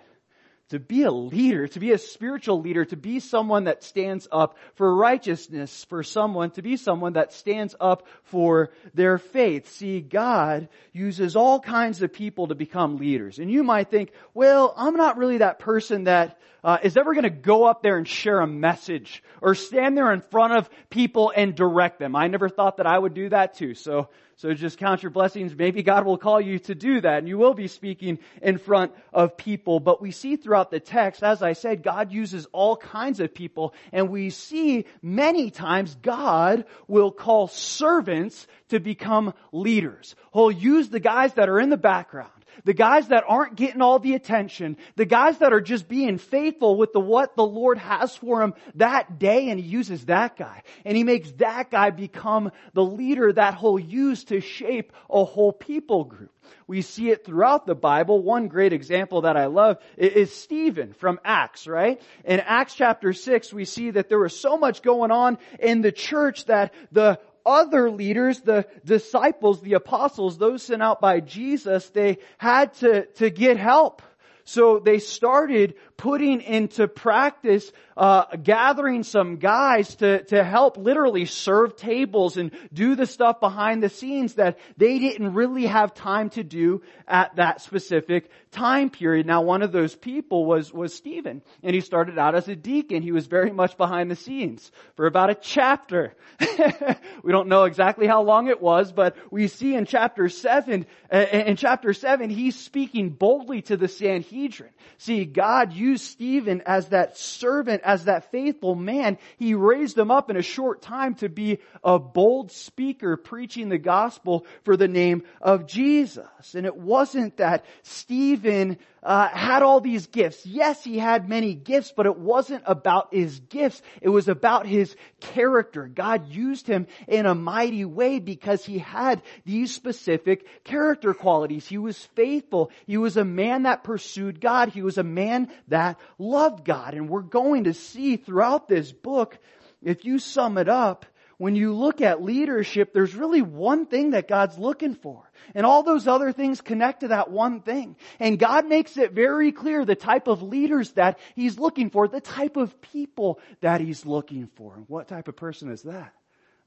To 0.69 0.80
be 0.80 1.04
a 1.04 1.12
leader, 1.12 1.68
to 1.68 1.80
be 1.80 1.92
a 1.92 1.98
spiritual 1.98 2.62
leader, 2.62 2.84
to 2.86 2.98
be 2.98 3.19
someone 3.19 3.66
that 3.66 3.84
stands 3.84 4.28
up 4.31 4.58
for 4.75 4.94
righteousness, 4.96 5.86
for 5.86 6.04
someone, 6.04 6.52
to 6.52 6.62
be 6.62 6.75
someone 6.75 7.14
that 7.14 7.31
stands 7.31 7.75
up 7.80 8.08
for 8.24 8.72
their 8.94 9.18
faith. 9.18 9.69
See, 9.72 10.02
God 10.02 10.68
uses 10.92 11.36
all 11.36 11.60
kinds 11.60 12.02
of 12.02 12.12
people 12.12 12.48
to 12.48 12.56
become 12.56 12.98
leaders. 12.98 13.40
And 13.40 13.50
you 13.50 13.64
might 13.64 13.90
think, 13.90 14.12
well, 14.34 14.74
I'm 14.75 14.96
not 14.96 15.18
really 15.18 15.38
that 15.38 15.60
person 15.60 16.06
that 16.06 16.40
uh, 16.64 16.80
is 16.84 16.98
ever 16.98 17.13
going 17.13 17.24
to 17.24 17.30
go 17.30 17.66
up 17.66 17.81
there 17.81 17.98
and 17.98 18.08
share 18.08 18.42
a 18.42 18.48
message 18.48 19.24
or 19.42 19.56
stand 19.56 19.98
there 19.98 20.12
in 20.12 20.22
front 20.22 20.58
of 20.58 20.70
people 20.90 21.31
and 21.34 21.56
direct 21.56 22.00
them. 22.00 22.16
I 22.16 22.28
never 22.28 22.50
thought 22.50 22.78
that 22.78 22.88
I 22.88 22.98
would 22.98 23.13
do 23.13 23.30
that 23.30 23.54
too. 23.54 23.74
So 23.74 24.10
so 24.38 24.54
just 24.54 24.78
count 24.78 25.01
your 25.01 25.10
blessings. 25.10 25.56
Maybe 25.56 25.81
God 25.81 26.06
will 26.06 26.19
call 26.19 26.39
you 26.39 26.60
to 26.60 26.75
do 26.75 27.01
that 27.01 27.18
and 27.18 27.28
you 27.28 27.39
will 27.39 27.56
be 27.56 27.68
speaking 27.68 28.19
in 28.39 28.60
front 28.60 28.92
of 29.12 29.36
people. 29.36 29.80
But 29.80 30.00
we 30.00 30.12
see 30.12 30.36
throughout 30.36 30.69
the 30.69 30.80
text, 30.80 31.24
as 31.24 31.42
I 31.42 31.54
said, 31.54 31.81
God 31.81 32.12
uses 32.12 32.45
all 32.51 32.78
kinds 32.78 33.19
of 33.19 33.34
people 33.34 33.74
and 33.92 34.10
we 34.10 34.30
see 34.30 34.86
many 35.01 35.50
times 35.50 35.95
God 36.04 36.65
will 36.88 37.10
call 37.12 37.48
servants 37.48 38.46
to 38.70 38.79
become 38.79 39.34
leaders. 39.51 40.15
He'll 40.34 40.51
use 40.51 40.89
the 40.89 41.00
guys 41.00 41.34
that 41.34 41.50
are 41.50 41.60
in 41.60 41.72
the 41.72 41.75
background 41.75 42.37
the 42.64 42.74
guys 42.74 43.08
that 43.10 43.24
aren't 43.28 43.56
getting 43.56 43.82
all 43.82 44.00
the 44.00 44.14
attention, 44.14 44.78
the 44.96 45.06
guys 45.06 45.38
that 45.40 45.54
are 45.54 45.62
just 45.62 45.88
being 45.88 46.18
faithful 46.18 46.78
with 46.78 46.94
the 46.94 47.00
what 47.00 47.36
the 47.36 47.46
Lord 47.46 47.78
has 47.78 48.16
for 48.16 48.40
them 48.40 48.54
that 48.76 49.20
day, 49.20 49.50
and 49.50 49.60
He 49.60 49.66
uses 49.66 50.06
that 50.06 50.38
guy. 50.38 50.64
And 50.86 50.98
He 50.98 51.04
makes 51.04 51.32
that 51.34 51.72
guy 51.72 51.90
become 51.90 52.52
the 52.74 52.84
leader 52.84 53.32
that 53.34 53.58
He'll 53.58 53.80
use 53.80 54.26
to 54.26 54.42
shape 54.42 54.94
a 55.10 55.24
whole 55.24 55.54
people 55.54 56.04
group. 56.04 56.32
We 56.68 56.82
see 56.82 57.10
it 57.10 57.26
throughout 57.26 57.66
the 57.66 57.76
Bible. 57.76 58.22
One 58.22 58.48
great 58.48 58.74
example 58.74 59.22
that 59.22 59.38
I 59.38 59.46
love 59.46 59.78
is 59.98 60.34
Stephen 60.34 60.94
from 60.94 61.20
Acts, 61.24 61.68
right? 61.68 62.02
In 62.26 62.40
Acts 62.40 62.76
chapter 62.76 63.14
6, 63.14 63.54
we 63.54 63.66
see 63.66 63.92
that 63.92 64.10
there 64.10 64.20
was 64.20 64.38
so 64.38 64.58
much 64.58 64.82
going 64.82 65.12
on 65.12 65.38
in 65.60 65.82
the 65.82 65.92
church 65.92 66.46
that 66.46 66.74
the 66.92 67.20
other 67.48 67.89
leaders, 67.89 68.42
the 68.42 68.68
disciples, 68.84 69.62
the 69.62 69.74
apostles, 69.74 70.38
those 70.38 70.62
sent 70.62 70.84
out 70.84 71.00
by 71.00 71.22
Jesus, 71.22 71.89
they 71.89 72.18
had 72.38 72.74
to, 72.75 73.06
to 73.06 73.30
get 73.30 73.58
help. 73.58 74.01
So 74.44 74.80
they 74.80 75.00
started 75.00 75.75
putting 75.98 76.42
into 76.42 76.88
practice, 76.88 77.72
uh, 77.98 78.24
gathering 78.38 79.01
some 79.01 79.38
guys 79.38 79.96
to, 79.96 80.24
to 80.25 80.44
help 80.44 80.77
literally 80.77 81.25
serve 81.25 81.75
tables 81.75 82.38
and 82.38 82.51
do 82.72 82.96
the 82.96 83.08
stuff 83.08 83.39
behind 83.39 83.82
the 83.82 83.89
scenes 83.89 84.36
that 84.36 84.60
they 84.77 85.00
didn't 85.00 85.34
really 85.34 85.66
have 85.66 85.96
time 85.96 86.30
to 86.30 86.44
do 86.44 86.84
at 87.08 87.36
that 87.38 87.62
specific 87.62 88.30
time 88.51 88.92
period. 88.92 89.25
Now 89.25 89.42
one 89.42 89.63
of 89.63 89.72
those 89.72 89.96
people 89.96 90.46
was, 90.46 90.72
was 90.72 90.94
Stephen 90.94 91.42
and 91.63 91.74
he 91.74 91.82
started 91.82 92.20
out 92.20 92.36
as 92.36 92.48
a 92.48 92.56
deacon. 92.56 93.01
He 93.01 93.12
was 93.12 93.25
very 93.25 93.51
much 93.51 93.75
behind 93.75 94.12
the 94.12 94.16
scenes 94.16 94.72
for 94.96 95.08
about 95.08 95.32
a 95.32 95.36
chapter. 95.36 96.13
we 97.24 97.32
don't 97.32 97.48
know 97.48 97.63
exactly 97.63 98.06
how 98.06 98.22
long 98.22 98.48
it 98.48 98.62
was, 98.62 98.92
but 98.92 99.18
we 99.32 99.48
see 99.48 99.74
in 99.74 99.86
chapter 99.86 100.30
seven, 100.30 100.86
uh, 101.12 101.18
in 101.18 101.56
chapter 101.56 101.92
seven, 101.94 102.30
he's 102.30 102.56
speaking 102.56 103.10
boldly 103.10 103.63
to 103.63 103.77
the 103.77 103.88
Sanhedrin. 103.88 104.70
See, 105.00 105.25
God 105.25 105.74
used 105.88 106.06
Stephen 106.06 106.62
as 106.65 106.89
that 106.89 107.17
servant, 107.17 107.82
as 107.84 108.06
that 108.06 108.32
faithful 108.32 108.75
man. 108.75 109.17
He 109.38 109.53
raised 109.53 109.98
him 109.98 110.12
up 110.12 110.29
in 110.29 110.38
a 110.38 110.41
short 110.41 110.82
time 110.82 111.15
to 111.15 111.29
be 111.29 111.60
a 111.84 111.98
bold 111.98 112.51
speaker 112.51 113.17
preaching 113.17 113.70
the 113.70 113.77
gospel 113.77 114.46
for 114.63 114.77
the 114.77 114.88
name 114.88 115.24
of 115.41 115.65
Jesus. 115.67 116.56
And 116.56 116.65
it 116.65 116.75
wasn't 116.75 117.38
that 117.38 117.65
Stephen 117.84 118.77
uh, 119.08 119.30
had 119.30 119.64
all 119.64 119.80
these 119.80 120.08
gifts. 120.08 120.46
Yes, 120.46 120.84
he 120.84 121.00
had 121.00 121.30
many 121.30 121.56
gifts, 121.56 121.94
but 121.96 122.06
it 122.06 122.18
wasn't 122.18 122.64
about 122.66 123.14
his 123.14 123.40
gifts. 123.40 123.82
It 124.02 124.10
was 124.10 124.28
about 124.28 124.68
his 124.68 124.98
character. 125.22 125.88
God 125.88 126.28
used 126.28 126.68
him 126.68 126.88
in 127.08 127.26
a 127.26 127.34
mighty 127.34 127.86
way 127.86 128.20
because 128.20 128.66
he 128.66 128.80
had 128.80 129.22
these 129.46 129.74
specific 129.74 130.46
character 130.66 131.14
qualities. 131.14 131.66
He 131.66 131.78
was 131.78 131.98
faithful. 132.18 132.70
He 132.86 132.98
was 132.98 133.16
a 133.16 133.24
man 133.24 133.64
that 133.64 133.86
pursued 133.86 134.42
God. 134.42 134.70
He 134.70 134.82
was 134.82 134.98
a 134.98 135.04
man 135.04 135.54
that 135.70 135.98
loved 136.20 136.66
God. 136.66 136.94
And 136.94 137.08
we're 137.08 137.22
going 137.22 137.64
to 137.64 137.74
see 137.74 138.18
throughout 138.18 138.68
this 138.68 138.92
book, 138.92 139.38
if 139.82 140.04
you 140.04 140.20
sum 140.20 140.58
it 140.58 140.68
up, 140.68 141.06
when 141.38 141.56
you 141.56 141.74
look 141.74 142.01
at 142.01 142.24
leadership, 142.24 142.94
there's 142.94 143.13
really 143.13 143.41
one 143.41 143.86
thing 143.86 144.12
that 144.12 144.27
God's 144.27 144.58
looking 144.58 144.96
for. 144.96 145.29
And 145.53 145.65
all 145.65 145.84
those 145.84 146.08
other 146.08 146.32
things 146.32 146.62
connect 146.62 147.01
to 147.01 147.10
that 147.10 147.29
one 147.29 147.62
thing. 147.62 147.96
And 148.20 148.39
God 148.39 148.67
makes 148.67 148.98
it 148.98 149.12
very 149.12 149.51
clear 149.51 149.86
the 149.86 149.96
type 149.96 150.27
of 150.27 150.41
leaders 150.41 150.91
that 150.94 151.20
He's 151.36 151.60
looking 151.60 151.91
for, 151.91 152.08
the 152.08 152.22
type 152.22 152.58
of 152.58 152.82
people 152.82 153.39
that 153.62 153.82
He's 153.82 154.06
looking 154.06 154.50
for. 154.56 154.75
And 154.75 154.86
what 154.88 155.08
type 155.08 155.27
of 155.27 155.36
person 155.36 155.70
is 155.72 155.84
that? 155.84 156.13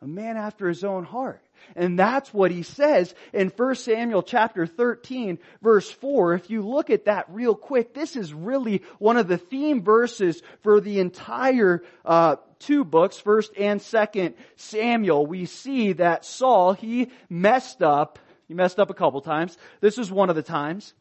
A 0.02 0.06
man 0.06 0.38
after 0.38 0.66
his 0.66 0.82
own 0.82 1.04
heart. 1.04 1.42
And 1.76 1.98
that's 1.98 2.32
what 2.32 2.50
he 2.50 2.62
says 2.62 3.14
in 3.34 3.48
1 3.48 3.74
Samuel 3.74 4.22
chapter 4.22 4.66
13 4.66 5.38
verse 5.60 5.90
4. 5.90 6.32
If 6.32 6.48
you 6.48 6.62
look 6.62 6.88
at 6.88 7.04
that 7.04 7.26
real 7.28 7.54
quick, 7.54 7.92
this 7.92 8.16
is 8.16 8.32
really 8.32 8.82
one 8.98 9.18
of 9.18 9.28
the 9.28 9.36
theme 9.36 9.82
verses 9.82 10.40
for 10.62 10.80
the 10.80 11.00
entire 11.00 11.82
uh, 12.02 12.36
two 12.60 12.84
books, 12.84 13.18
first 13.18 13.52
and 13.58 13.82
second 13.82 14.36
Samuel. 14.56 15.26
We 15.26 15.46
see 15.46 15.94
that 15.94 16.24
Saul, 16.24 16.72
he 16.74 17.10
messed 17.28 17.82
up 17.82 18.18
he 18.50 18.54
messed 18.54 18.80
up 18.80 18.90
a 18.90 18.94
couple 18.94 19.20
times. 19.20 19.56
This 19.80 19.96
is 19.96 20.10
one 20.10 20.28
of 20.28 20.34
the 20.34 20.42
times. 20.42 20.92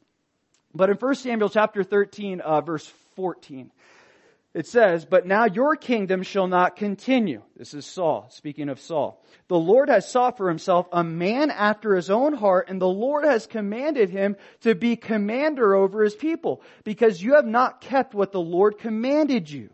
But 0.76 0.92
in 0.92 0.98
1 0.98 1.16
Samuel 1.16 1.50
chapter 1.50 1.84
13, 1.84 2.42
uh, 2.42 2.62
verse 2.62 2.86
14, 3.16 3.72
it 4.54 4.68
says, 4.68 5.04
But 5.04 5.26
now 5.26 5.46
your 5.46 5.76
kingdom 5.76 6.22
shall 6.22 6.46
not 6.46 6.76
continue. 6.76 7.42
This 7.58 7.74
is 7.74 7.88
Saul, 7.88 8.28
speaking 8.30 8.70
of 8.70 8.80
Saul. 8.80 9.20
The 9.48 9.58
Lord 9.58 9.90
has 9.90 10.08
sought 10.08 10.38
for 10.38 10.48
himself 10.48 10.88
a 10.92 11.04
man 11.04 11.50
after 11.50 11.96
his 11.96 12.12
own 12.12 12.34
heart, 12.34 12.70
and 12.70 12.80
the 12.80 12.88
Lord 12.88 13.26
has 13.26 13.48
commanded 13.48 14.12
him 14.12 14.36
to 14.62 14.76
be 14.76 14.96
commander 14.96 15.74
over 15.74 16.04
his 16.04 16.14
people, 16.14 16.62
because 16.84 17.20
you 17.20 17.34
have 17.34 17.48
not 17.48 17.82
kept 17.82 18.14
what 18.14 18.32
the 18.32 18.40
Lord 18.40 18.78
commanded 18.78 19.50
you. 19.50 19.72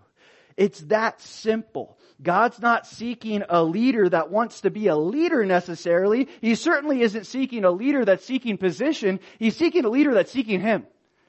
It's 0.57 0.79
that 0.81 1.19
simple. 1.21 1.97
God's 2.21 2.59
not 2.59 2.87
seeking 2.87 3.43
a 3.49 3.61
leader 3.63 4.07
that 4.07 4.31
wants 4.31 4.61
to 4.61 4.69
be 4.69 4.87
a 4.87 4.95
leader 4.95 5.45
necessarily. 5.45 6.29
He 6.39 6.55
certainly 6.55 7.01
isn't 7.01 7.25
seeking 7.25 7.65
a 7.65 7.71
leader 7.71 8.05
that's 8.05 8.25
seeking 8.25 8.57
position. 8.57 9.19
He's 9.37 9.57
seeking 9.57 9.83
a 9.83 9.89
leader 9.89 10.13
that's 10.13 10.31
seeking 10.31 10.61
Him. 10.61 10.87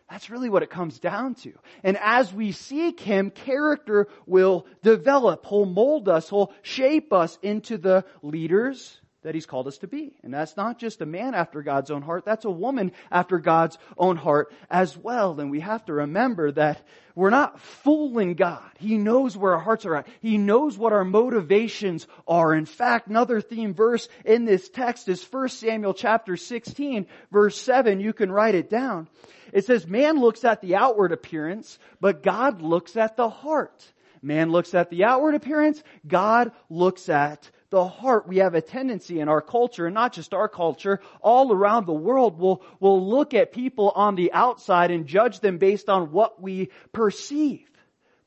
That's 0.08 0.30
really 0.30 0.48
what 0.48 0.62
it 0.62 0.70
comes 0.70 1.00
down 1.00 1.34
to. 1.36 1.52
And 1.82 1.98
as 2.00 2.32
we 2.32 2.52
seek 2.52 3.00
Him, 3.00 3.30
character 3.30 4.06
will 4.26 4.66
develop. 4.82 5.44
He'll 5.46 5.66
mold 5.66 6.08
us. 6.08 6.30
He'll 6.30 6.52
shape 6.62 7.12
us 7.12 7.36
into 7.42 7.78
the 7.78 8.04
leaders 8.22 9.00
that 9.26 9.34
he's 9.34 9.44
called 9.44 9.66
us 9.66 9.78
to 9.78 9.88
be. 9.88 10.12
And 10.22 10.32
that's 10.32 10.56
not 10.56 10.78
just 10.78 11.00
a 11.00 11.06
man 11.06 11.34
after 11.34 11.60
God's 11.60 11.90
own 11.90 12.00
heart, 12.00 12.24
that's 12.24 12.44
a 12.44 12.50
woman 12.50 12.92
after 13.10 13.40
God's 13.40 13.76
own 13.98 14.16
heart 14.16 14.54
as 14.70 14.96
well. 14.96 15.40
And 15.40 15.50
we 15.50 15.58
have 15.58 15.84
to 15.86 15.92
remember 15.92 16.52
that 16.52 16.80
we're 17.16 17.30
not 17.30 17.60
fooling 17.60 18.34
God. 18.34 18.62
He 18.78 18.98
knows 18.98 19.36
where 19.36 19.54
our 19.54 19.60
hearts 19.60 19.84
are 19.84 19.96
at. 19.96 20.06
He 20.20 20.38
knows 20.38 20.78
what 20.78 20.92
our 20.92 21.04
motivations 21.04 22.06
are. 22.28 22.54
In 22.54 22.66
fact, 22.66 23.08
another 23.08 23.40
theme 23.40 23.74
verse 23.74 24.08
in 24.24 24.44
this 24.44 24.68
text 24.68 25.08
is 25.08 25.26
1 25.28 25.48
Samuel 25.48 25.94
chapter 25.94 26.36
16 26.36 27.08
verse 27.32 27.60
7. 27.60 27.98
You 27.98 28.12
can 28.12 28.30
write 28.30 28.54
it 28.54 28.70
down. 28.70 29.08
It 29.52 29.64
says, 29.64 29.88
man 29.88 30.20
looks 30.20 30.44
at 30.44 30.60
the 30.60 30.76
outward 30.76 31.10
appearance, 31.10 31.80
but 32.00 32.22
God 32.22 32.62
looks 32.62 32.96
at 32.96 33.16
the 33.16 33.28
heart. 33.28 33.84
Man 34.22 34.50
looks 34.50 34.72
at 34.72 34.88
the 34.88 35.02
outward 35.02 35.34
appearance, 35.34 35.82
God 36.06 36.52
looks 36.70 37.08
at 37.08 37.50
the 37.70 37.86
heart, 37.86 38.28
we 38.28 38.38
have 38.38 38.54
a 38.54 38.60
tendency 38.60 39.20
in 39.20 39.28
our 39.28 39.40
culture, 39.40 39.86
and 39.86 39.94
not 39.94 40.12
just 40.12 40.34
our 40.34 40.48
culture, 40.48 41.00
all 41.20 41.52
around 41.52 41.86
the 41.86 41.92
world, 41.92 42.38
will 42.38 42.62
will 42.80 43.08
look 43.08 43.34
at 43.34 43.52
people 43.52 43.92
on 43.94 44.14
the 44.14 44.32
outside 44.32 44.90
and 44.90 45.06
judge 45.06 45.40
them 45.40 45.58
based 45.58 45.88
on 45.88 46.12
what 46.12 46.40
we 46.40 46.70
perceive. 46.92 47.68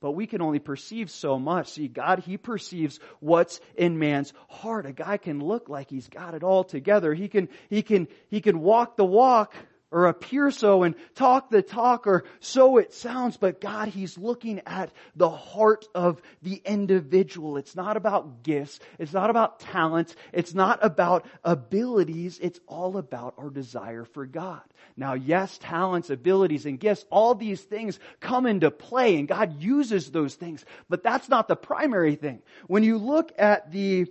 But 0.01 0.11
we 0.11 0.27
can 0.27 0.41
only 0.41 0.59
perceive 0.59 1.11
so 1.11 1.37
much. 1.37 1.71
See, 1.71 1.89
God, 1.89 2.19
He 2.19 2.37
perceives 2.37 2.99
what's 3.19 3.59
in 3.75 3.99
man's 3.99 4.33
heart. 4.47 4.85
A 4.85 4.93
guy 4.93 5.17
can 5.17 5.41
look 5.41 5.67
like 5.67 5.89
he's 5.89 6.07
got 6.07 6.35
it 6.35 6.43
all 6.43 6.63
together. 6.63 7.13
He 7.13 7.27
can, 7.27 7.49
he 7.69 7.81
can, 7.81 8.07
he 8.29 8.39
can 8.39 8.61
walk 8.61 8.95
the 8.95 9.03
walk, 9.03 9.53
or 9.91 10.05
appear 10.05 10.51
so 10.51 10.83
and 10.83 10.95
talk 11.15 11.49
the 11.49 11.61
talk 11.61 12.05
or 12.05 12.23
so 12.39 12.77
it 12.77 12.93
sounds, 12.93 13.37
but 13.37 13.59
God, 13.59 13.87
He's 13.87 14.17
looking 14.17 14.61
at 14.65 14.91
the 15.15 15.29
heart 15.29 15.85
of 15.95 16.21
the 16.41 16.61
individual. 16.63 17.57
It's 17.57 17.75
not 17.75 17.97
about 17.97 18.43
gifts. 18.43 18.79
It's 18.99 19.13
not 19.13 19.29
about 19.29 19.59
talents. 19.59 20.15
It's 20.31 20.53
not 20.53 20.79
about 20.81 21.25
abilities. 21.43 22.39
It's 22.41 22.59
all 22.67 22.97
about 22.97 23.33
our 23.37 23.49
desire 23.49 24.05
for 24.05 24.25
God. 24.25 24.61
Now, 24.95 25.13
yes, 25.13 25.57
talents, 25.57 26.09
abilities, 26.09 26.65
and 26.65 26.79
gifts, 26.79 27.05
all 27.09 27.33
these 27.33 27.61
things 27.61 27.99
come 28.19 28.45
into 28.45 28.69
play 28.69 29.17
and 29.17 29.27
God 29.27 29.61
uses 29.61 30.11
those 30.11 30.35
things, 30.35 30.63
but 30.87 31.03
that's 31.03 31.29
not 31.29 31.47
the 31.47 31.55
primary 31.55 32.15
thing. 32.15 32.41
When 32.67 32.83
you 32.83 32.97
look 32.97 33.31
at 33.37 33.71
the, 33.71 34.07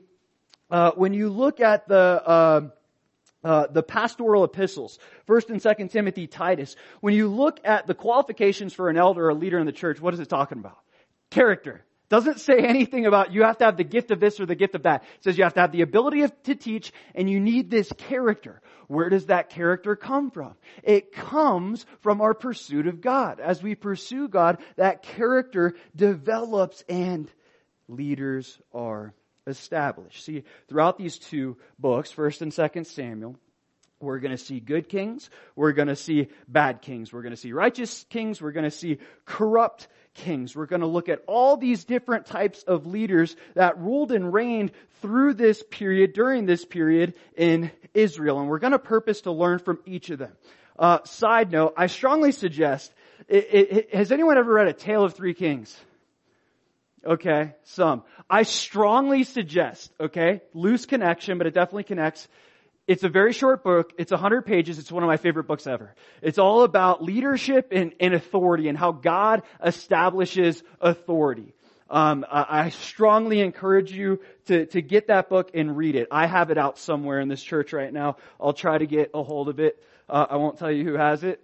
uh, 0.71 0.93
when 0.93 1.15
you 1.15 1.29
look 1.29 1.61
at 1.61 1.87
the, 1.89 2.23
uh, 2.25 2.61
uh, 3.45 3.67
the 3.71 3.83
pastoral 3.83 4.45
epistles, 4.45 4.99
First 5.27 5.51
and 5.51 5.63
Second 5.63 5.89
Timothy, 5.89 6.27
Titus. 6.27 6.77
When 7.01 7.15
you 7.15 7.29
look 7.29 7.61
at 7.65 7.87
the 7.87 7.95
qualifications 7.95 8.75
for 8.75 8.89
an 8.89 8.97
elder 8.97 9.27
or 9.27 9.31
a 9.31 9.35
leader 9.35 9.59
in 9.59 9.67
the 9.67 9.73
church, 9.73 10.01
what 10.01 10.15
is 10.15 10.21
it 10.21 10.29
talking 10.29 10.59
about? 10.59 10.79
Character. 11.31 11.85
Doesn't 12.09 12.41
say 12.41 12.59
anything 12.59 13.05
about 13.05 13.33
you 13.33 13.43
have 13.43 13.59
to 13.59 13.67
have 13.67 13.77
the 13.77 13.85
gift 13.85 14.11
of 14.11 14.19
this 14.19 14.41
or 14.41 14.47
the 14.47 14.55
gift 14.55 14.75
of 14.75 14.85
that. 14.85 15.03
It 15.03 15.25
says 15.25 15.37
you 15.37 15.45
have 15.45 15.55
to 15.55 15.61
have 15.61 15.73
the 15.73 15.83
ability 15.83 16.25
to 16.45 16.55
teach 16.55 16.91
and 17.15 17.29
you 17.29 17.39
need 17.39 17.71
this 17.71 17.93
character. 17.93 18.63
Where 18.87 19.11
does 19.11 19.27
that 19.27 19.51
character 19.51 19.95
come 19.95 20.31
from? 20.31 20.55
It 20.83 21.13
comes 21.13 21.85
from 22.01 22.23
our 22.23 22.33
pursuit 22.33 22.87
of 22.87 23.03
God. 23.03 23.41
As 23.41 23.63
we 23.63 23.75
pursue 23.75 24.29
God, 24.29 24.59
that 24.77 25.03
character 25.03 25.75
develops 25.95 26.83
and 26.89 27.31
leaders 27.89 28.59
are 28.73 29.13
established. 29.49 30.25
See, 30.25 30.45
throughout 30.69 30.99
these 30.99 31.19
two 31.19 31.57
books, 31.79 32.13
1st 32.13 32.43
and 32.43 32.53
2nd 32.53 32.87
Samuel, 32.87 33.37
we're 34.01 34.21
going 34.21 34.37
to 34.37 34.43
see 34.43 34.61
good 34.61 34.89
kings. 34.89 35.29
We're 35.57 35.73
going 35.73 35.89
to 35.89 35.97
see 35.97 36.29
bad 36.47 36.83
kings. 36.83 37.13
We're 37.13 37.23
going 37.23 37.35
to 37.35 37.41
see 37.41 37.53
righteous 37.53 38.05
kings. 38.11 38.41
We're 38.41 38.53
going 38.53 38.65
to 38.65 38.71
see 38.71 38.99
corrupt 39.25 39.89
kings. 40.15 40.55
We're 40.55 40.67
going 40.67 40.83
to 40.83 40.87
look 40.87 41.09
at 41.09 41.23
all 41.27 41.57
these 41.57 41.85
different 41.85 42.27
types 42.27 42.63
of 42.63 42.87
leaders 42.87 43.35
that 43.55 43.79
ruled 43.79 44.13
and 44.13 44.33
reigned 44.33 44.71
through 45.03 45.35
this 45.35 45.63
period, 45.63 46.13
during 46.13 46.47
this 46.47 46.65
period 46.65 47.15
in 47.37 47.73
Israel. 47.93 48.39
And 48.39 48.49
we're 48.49 48.61
going 48.61 48.73
to 48.73 48.79
purpose 48.79 49.23
to 49.23 49.33
learn 49.33 49.59
from 49.59 49.81
each 49.85 50.11
of 50.11 50.19
them. 50.21 50.33
Uh, 50.79 51.03
side 51.05 51.51
note, 51.51 51.75
I 51.77 51.89
strongly 51.89 52.31
suggest, 52.31 52.93
it, 53.27 53.49
it, 53.51 53.95
has 53.95 54.13
anyone 54.13 54.39
ever 54.39 54.53
read 54.53 54.69
A 54.69 54.73
Tale 54.73 55.03
of 55.03 55.15
Three 55.15 55.35
Kings? 55.35 55.77
Okay, 57.07 57.55
some. 57.65 58.03
I 58.29 58.43
strongly 58.43 59.25
suggest, 59.25 59.93
okay, 60.01 60.43
loose 60.53 60.85
connection, 60.87 61.39
but 61.39 61.47
it 61.47 61.55
definitely 61.55 61.85
connects. 61.85 62.27
It's 62.87 63.05
a 63.05 63.09
very 63.09 63.33
short 63.33 63.63
book. 63.63 63.93
It's 63.99 64.11
100 64.11 64.47
pages. 64.47 64.79
It's 64.79 64.91
one 64.91 65.03
of 65.03 65.07
my 65.09 65.19
favorite 65.19 65.45
books 65.45 65.67
ever. 65.67 65.95
It's 66.23 66.39
all 66.39 66.63
about 66.63 67.03
leadership 67.03 67.69
and, 67.71 67.93
and 68.01 68.15
authority 68.15 68.69
and 68.69 68.77
how 68.77 68.93
God 68.93 69.43
establishes 69.63 70.63
authority. 70.81 71.55
Um, 71.91 72.27
I 72.31 72.69
strongly 72.69 73.41
encourage 73.41 73.93
you 73.93 74.21
to, 74.47 74.67
to 74.67 74.83
get 74.83 75.07
that 75.07 75.31
book 75.31 75.51
and 75.55 75.75
read 75.75 75.97
it. 75.97 76.09
I 76.11 76.27
have 76.27 76.51
it 76.51 76.59
out 76.59 76.79
somewhere 76.79 77.19
in 77.21 77.29
this 77.29 77.43
church 77.43 77.73
right 77.73 77.93
now. 77.93 78.17
I'll 78.39 78.53
try 78.53 78.77
to 78.77 78.87
get 78.87 79.11
a 79.15 79.23
hold 79.23 79.49
of 79.49 79.59
it. 79.59 79.83
Uh, 80.09 80.27
I 80.31 80.37
won't 80.37 80.59
tell 80.59 80.71
you 80.71 80.85
who 80.85 80.95
has 80.95 81.25
it. 81.25 81.43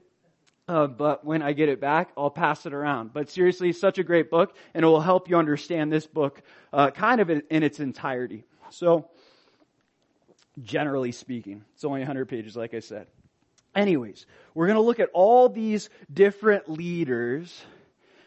Uh, 0.67 0.87
but 0.87 1.25
when 1.25 1.43
I 1.43 1.53
get 1.53 1.69
it 1.69 1.81
back, 1.81 2.11
I'll 2.17 2.31
pass 2.31 2.65
it 2.65 2.73
around. 2.73 3.13
But 3.13 3.31
seriously, 3.31 3.73
such 3.73 3.99
a 3.99 4.05
great 4.05 4.31
book, 4.31 4.57
and 4.73 4.83
it 4.83 4.87
will 4.87 5.01
help 5.01 5.29
you 5.29 5.37
understand 5.37 5.93
this 5.93 6.07
book 6.07 6.41
uh, 6.73 6.91
kind 6.91 7.21
of 7.21 7.29
in, 7.29 7.43
in, 7.51 7.63
its 7.63 7.81
entirety. 7.81 8.45
So, 8.71 9.11
generally 10.63 11.13
speaking, 11.13 11.65
it's 11.75 11.85
only 11.85 12.01
100 12.01 12.27
pages, 12.27 12.57
like 12.57 12.73
I 12.73 12.81
said. 12.81 13.09
Anyways, 13.75 14.25
we're 14.55 14.67
going 14.67 14.77
to 14.77 14.83
look 14.83 15.01
at 15.01 15.11
all 15.13 15.51
these 15.51 15.91
different 16.13 16.71
leaders 16.71 17.63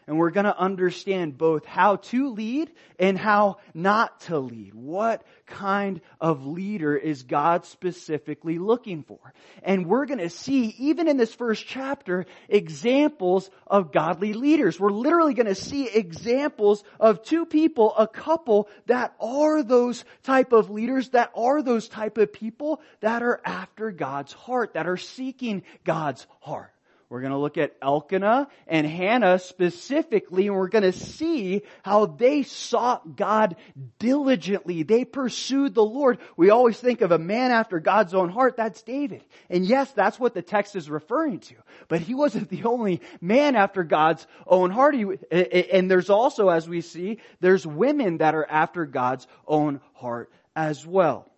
and 0.08 0.18
we're 0.18 0.32
going 0.32 0.46
to 0.46 0.58
understand 0.58 1.38
both 1.38 1.66
how 1.66 1.98
to 1.98 2.30
lead 2.30 2.72
and 2.98 3.18
how 3.18 3.58
not 3.74 4.22
to 4.22 4.40
lead. 4.40 4.74
What 4.74 5.24
kind 5.46 6.00
of 6.22 6.46
leader 6.46 6.96
is 6.96 7.24
God 7.24 7.66
specifically 7.66 8.58
looking 8.58 9.04
for? 9.04 9.20
And 9.64 9.86
we're 9.86 10.06
going 10.06 10.20
to 10.20 10.30
see, 10.30 10.74
even 10.80 11.10
in 11.10 11.18
this 11.18 11.34
first 11.34 11.68
chapter, 11.68 12.26
examples 12.48 13.50
of 13.68 13.92
godly 13.92 14.34
leaders. 14.34 14.80
We're 14.80 14.92
literally 14.92 15.34
going 15.34 15.48
to 15.48 15.56
see 15.56 15.90
examples 15.90 16.86
of 17.02 17.24
two 17.24 17.46
people, 17.46 17.94
a 17.98 18.08
couple 18.08 18.70
that 18.86 19.14
are 19.20 19.62
those 19.62 20.06
type 20.24 20.54
of 20.54 20.70
leaders, 20.70 21.10
that 21.10 21.32
are 21.36 21.62
those 21.62 21.90
type 21.90 22.18
of 22.18 22.32
people 22.32 22.82
that 23.02 23.24
are 23.24 23.42
after 23.44 23.92
God's 23.92 24.32
heart, 24.32 24.76
that 24.76 24.88
are 24.88 24.98
seeking 24.98 25.64
God's 25.84 26.26
heart. 26.40 26.72
We're 27.10 27.22
going 27.22 27.32
to 27.32 27.38
look 27.38 27.58
at 27.58 27.74
Elkanah 27.82 28.50
and 28.68 28.86
Hannah 28.86 29.40
specifically, 29.40 30.48
and 30.48 30.56
we're 30.58 30.68
going 30.68 30.84
to 30.84 30.92
see 30.92 31.62
how 31.82 32.06
they 32.06 32.44
sought 32.44 33.16
God 33.16 33.56
diligently. 33.98 34.84
They 34.84 35.06
pursued 35.06 35.74
the 35.74 35.86
Lord. 35.86 36.20
We 36.36 36.50
always 36.50 36.78
think 36.78 37.00
of 37.00 37.14
a 37.14 37.18
man 37.18 37.52
after 37.52 37.80
God's 37.80 38.14
own 38.14 38.28
heart. 38.28 38.58
That's 38.58 38.82
David. 38.82 39.24
And 39.50 39.66
yes, 39.66 39.90
that's 39.94 40.20
what 40.20 40.34
the 40.34 40.42
text 40.42 40.76
is 40.76 40.90
referring 40.90 41.40
to. 41.40 41.56
But 41.88 42.02
he 42.02 42.14
wasn't 42.14 42.50
the 42.50 42.66
only 42.66 43.00
man 43.22 43.56
after 43.56 43.86
God's 43.86 44.28
own 44.46 44.70
heart. 44.72 44.96
and 45.32 45.90
there's 45.90 46.10
also, 46.10 46.50
as 46.50 46.68
we 46.68 46.82
see, 46.82 47.20
there's 47.40 47.66
women 47.66 48.18
that 48.18 48.36
are 48.36 48.48
after 48.50 48.86
God's 48.86 49.28
own 49.48 49.80
heart 49.94 50.30
as 50.58 50.86
well. 50.86 51.32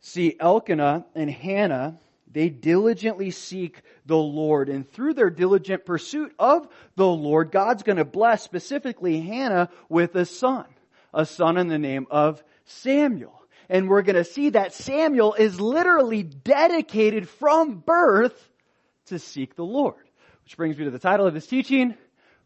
See, 0.00 0.34
Elkanah 0.40 1.04
and 1.14 1.30
Hannah, 1.30 1.98
they 2.32 2.48
diligently 2.48 3.30
seek 3.30 3.82
the 4.06 4.16
Lord. 4.16 4.68
And 4.68 4.90
through 4.90 5.14
their 5.14 5.30
diligent 5.30 5.84
pursuit 5.84 6.32
of 6.38 6.68
the 6.96 7.06
Lord, 7.06 7.50
God's 7.50 7.82
going 7.82 7.96
to 7.96 8.04
bless 8.04 8.42
specifically 8.42 9.20
Hannah 9.20 9.68
with 9.88 10.14
a 10.14 10.24
son, 10.24 10.66
a 11.12 11.26
son 11.26 11.56
in 11.56 11.68
the 11.68 11.78
name 11.78 12.06
of 12.10 12.42
Samuel. 12.64 13.36
And 13.68 13.88
we're 13.88 14.02
going 14.02 14.16
to 14.16 14.24
see 14.24 14.50
that 14.50 14.74
Samuel 14.74 15.34
is 15.34 15.60
literally 15.60 16.22
dedicated 16.22 17.28
from 17.28 17.78
birth 17.78 18.48
to 19.06 19.18
seek 19.18 19.54
the 19.54 19.64
Lord. 19.64 20.08
Which 20.44 20.56
brings 20.56 20.76
me 20.76 20.84
to 20.84 20.90
the 20.90 20.98
title 20.98 21.26
of 21.26 21.34
this 21.34 21.46
teaching, 21.46 21.94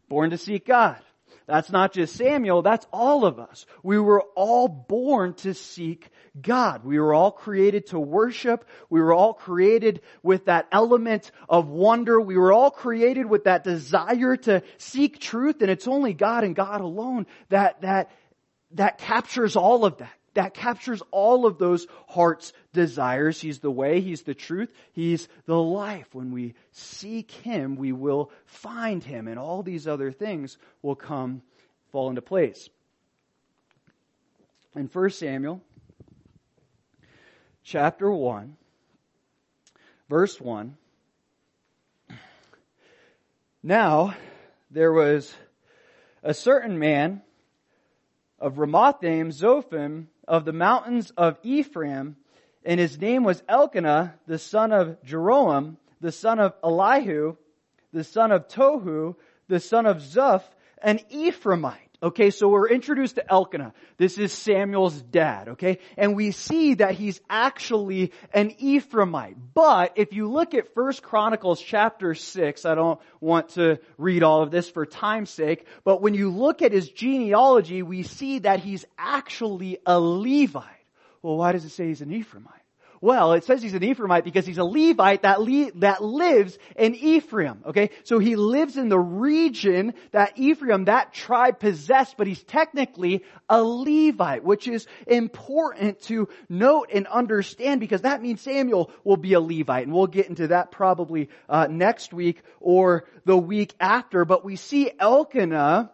Born 0.07 0.29
to 0.29 0.37
Seek 0.37 0.67
God. 0.67 1.01
That's 1.47 1.69
not 1.69 1.93
just 1.93 2.15
Samuel, 2.15 2.61
that's 2.61 2.85
all 2.91 3.25
of 3.25 3.39
us. 3.39 3.65
We 3.83 3.99
were 3.99 4.23
all 4.35 4.67
born 4.67 5.33
to 5.35 5.53
seek 5.53 6.09
God. 6.39 6.83
We 6.83 6.99
were 6.99 7.13
all 7.13 7.31
created 7.31 7.87
to 7.87 7.99
worship. 7.99 8.65
We 8.89 9.01
were 9.01 9.13
all 9.13 9.33
created 9.33 10.01
with 10.23 10.45
that 10.45 10.67
element 10.71 11.31
of 11.47 11.67
wonder. 11.67 12.19
We 12.19 12.37
were 12.37 12.51
all 12.51 12.71
created 12.71 13.25
with 13.25 13.45
that 13.45 13.63
desire 13.63 14.37
to 14.37 14.63
seek 14.77 15.19
truth 15.19 15.61
and 15.61 15.71
it's 15.71 15.87
only 15.87 16.13
God 16.13 16.43
and 16.43 16.55
God 16.55 16.81
alone 16.81 17.25
that, 17.49 17.81
that, 17.81 18.11
that 18.71 18.97
captures 18.97 19.55
all 19.55 19.85
of 19.85 19.97
that. 19.97 20.13
That 20.35 20.53
captures 20.53 21.01
all 21.11 21.45
of 21.45 21.57
those 21.57 21.87
heart's 22.07 22.53
desires. 22.73 23.41
He's 23.41 23.59
the 23.59 23.71
way, 23.71 24.01
He's 24.01 24.23
the 24.23 24.33
truth, 24.33 24.69
He's 24.93 25.27
the 25.45 25.59
life. 25.59 26.07
When 26.13 26.31
we 26.31 26.53
seek 26.71 27.31
Him, 27.31 27.77
we 27.77 27.91
will 27.91 28.31
find 28.45 29.03
Him 29.03 29.27
and 29.27 29.39
all 29.39 29.63
these 29.63 29.87
other 29.87 30.11
things 30.11 30.57
will 30.81 30.95
come, 30.95 31.41
fall 31.91 32.09
into 32.09 32.21
place. 32.21 32.69
In 34.75 34.87
1 34.87 35.09
Samuel 35.11 35.61
chapter 37.63 38.11
1, 38.11 38.57
verse 40.09 40.39
1. 40.39 40.75
Now, 43.63 44.15
there 44.69 44.91
was 44.91 45.33
a 46.21 46.33
certain 46.33 46.77
man 46.77 47.21
of 48.37 48.55
Ramathaim, 48.55 49.31
Zophim, 49.31 50.07
of 50.27 50.45
the 50.45 50.53
mountains 50.53 51.11
of 51.11 51.37
Ephraim, 51.43 52.15
and 52.63 52.79
his 52.79 52.99
name 52.99 53.23
was 53.23 53.43
Elkanah, 53.47 54.15
the 54.27 54.39
son 54.39 54.71
of 54.71 54.97
Jeroham, 55.03 55.77
the 56.01 56.11
son 56.11 56.39
of 56.39 56.53
Elihu, 56.63 57.35
the 57.93 58.03
son 58.03 58.31
of 58.31 58.47
Tohu, 58.47 59.15
the 59.47 59.59
son 59.59 59.85
of 59.85 59.97
Zuph, 59.97 60.43
an 60.81 60.99
Ephraimite. 61.11 61.84
Okay, 62.05 62.29
so 62.29 62.49
we're 62.49 62.69
introduced 62.69 63.15
to 63.15 63.27
Elkanah. 63.27 63.73
This 63.97 64.19
is 64.19 64.31
Samuel's 64.31 65.01
dad, 65.01 65.49
okay? 65.49 65.79
And 65.97 66.15
we 66.15 66.29
see 66.29 66.75
that 66.75 66.93
he's 66.93 67.19
actually 67.27 68.11
an 68.31 68.51
Ephraimite. 68.61 69.37
But 69.55 69.93
if 69.95 70.13
you 70.13 70.29
look 70.29 70.53
at 70.53 70.75
First 70.75 71.01
Chronicles 71.01 71.59
chapter 71.59 72.13
6, 72.13 72.63
I 72.63 72.75
don't 72.75 72.99
want 73.21 73.49
to 73.55 73.79
read 73.97 74.21
all 74.21 74.43
of 74.43 74.51
this 74.51 74.69
for 74.69 74.85
time's 74.85 75.31
sake, 75.31 75.65
but 75.83 75.99
when 75.99 76.13
you 76.13 76.29
look 76.29 76.61
at 76.61 76.71
his 76.71 76.87
genealogy, 76.87 77.81
we 77.81 78.03
see 78.03 78.37
that 78.37 78.59
he's 78.59 78.85
actually 78.99 79.79
a 79.83 79.99
Levite. 79.99 80.63
Well, 81.23 81.37
why 81.37 81.53
does 81.53 81.65
it 81.65 81.71
say 81.71 81.87
he's 81.87 82.01
an 82.01 82.11
Ephraimite? 82.11 82.64
Well, 83.01 83.33
it 83.33 83.43
says 83.43 83.61
he's 83.61 83.73
an 83.73 83.81
Ephraimite 83.81 84.23
because 84.23 84.45
he's 84.45 84.57
a 84.57 84.63
Levite 84.63 85.23
that, 85.23 85.41
le- 85.41 85.71
that 85.75 86.03
lives 86.03 86.57
in 86.75 86.95
Ephraim. 86.95 87.61
Okay? 87.65 87.89
So 88.03 88.19
he 88.19 88.35
lives 88.35 88.77
in 88.77 88.89
the 88.89 88.99
region 88.99 89.93
that 90.11 90.37
Ephraim, 90.37 90.85
that 90.85 91.13
tribe 91.13 91.59
possessed, 91.59 92.15
but 92.17 92.27
he's 92.27 92.43
technically 92.43 93.23
a 93.49 93.61
Levite, 93.61 94.43
which 94.43 94.67
is 94.67 94.87
important 95.07 96.01
to 96.03 96.29
note 96.49 96.89
and 96.93 97.07
understand 97.07 97.79
because 97.79 98.01
that 98.01 98.21
means 98.21 98.41
Samuel 98.41 98.91
will 99.03 99.17
be 99.17 99.33
a 99.33 99.41
Levite. 99.41 99.85
And 99.85 99.93
we'll 99.93 100.07
get 100.07 100.27
into 100.27 100.47
that 100.47 100.71
probably 100.71 101.29
uh, 101.49 101.67
next 101.69 102.13
week 102.13 102.41
or 102.59 103.05
the 103.25 103.37
week 103.37 103.73
after. 103.79 104.25
But 104.25 104.45
we 104.45 104.55
see 104.55 104.91
Elkanah, 104.99 105.91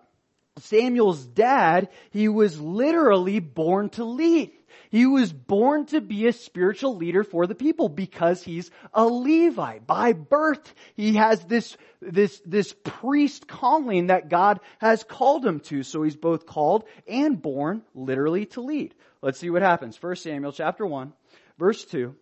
Samuel's 0.60 1.26
dad, 1.26 1.90
he 2.12 2.28
was 2.28 2.60
literally 2.60 3.40
born 3.40 3.90
to 3.92 4.04
lead. 4.04 4.52
He 4.90 5.06
was 5.06 5.32
born 5.32 5.86
to 5.88 6.02
be 6.02 6.28
a 6.28 6.34
spiritual 6.34 6.96
leader 6.96 7.24
for 7.24 7.48
the 7.48 7.56
people 7.56 7.90
because 7.90 8.44
he's 8.44 8.72
a 8.94 9.06
Levite. 9.06 9.88
By 9.88 10.14
birth, 10.14 10.74
he 10.96 11.16
has 11.16 11.44
this, 11.46 11.78
this, 12.02 12.42
this 12.46 12.74
priest 12.84 13.48
calling 13.48 14.08
that 14.08 14.30
God 14.30 14.60
has 14.80 15.04
called 15.04 15.46
him 15.46 15.60
to. 15.62 15.84
So 15.84 16.04
he's 16.04 16.16
both 16.16 16.46
called 16.46 16.86
and 17.08 17.42
born 17.42 17.84
literally 17.94 18.46
to 18.48 18.62
lead. 18.62 18.94
Let's 19.22 19.40
see 19.40 19.50
what 19.50 19.62
happens. 19.62 20.02
1 20.02 20.16
Samuel 20.18 20.52
chapter 20.52 20.86
1, 20.86 21.14
verse 21.58 21.86
2. 21.86 22.16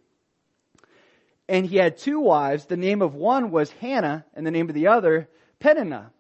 And 1.48 1.66
he 1.66 1.78
had 1.78 1.98
two 1.98 2.20
wives. 2.20 2.66
The 2.66 2.78
name 2.78 3.02
of 3.02 3.16
one 3.16 3.52
was 3.52 3.72
Hannah 3.72 4.26
and 4.34 4.46
the 4.46 4.52
name 4.52 4.70
of 4.70 4.76
the 4.76 4.88
other 4.88 5.30
Peninnah. 5.60 6.12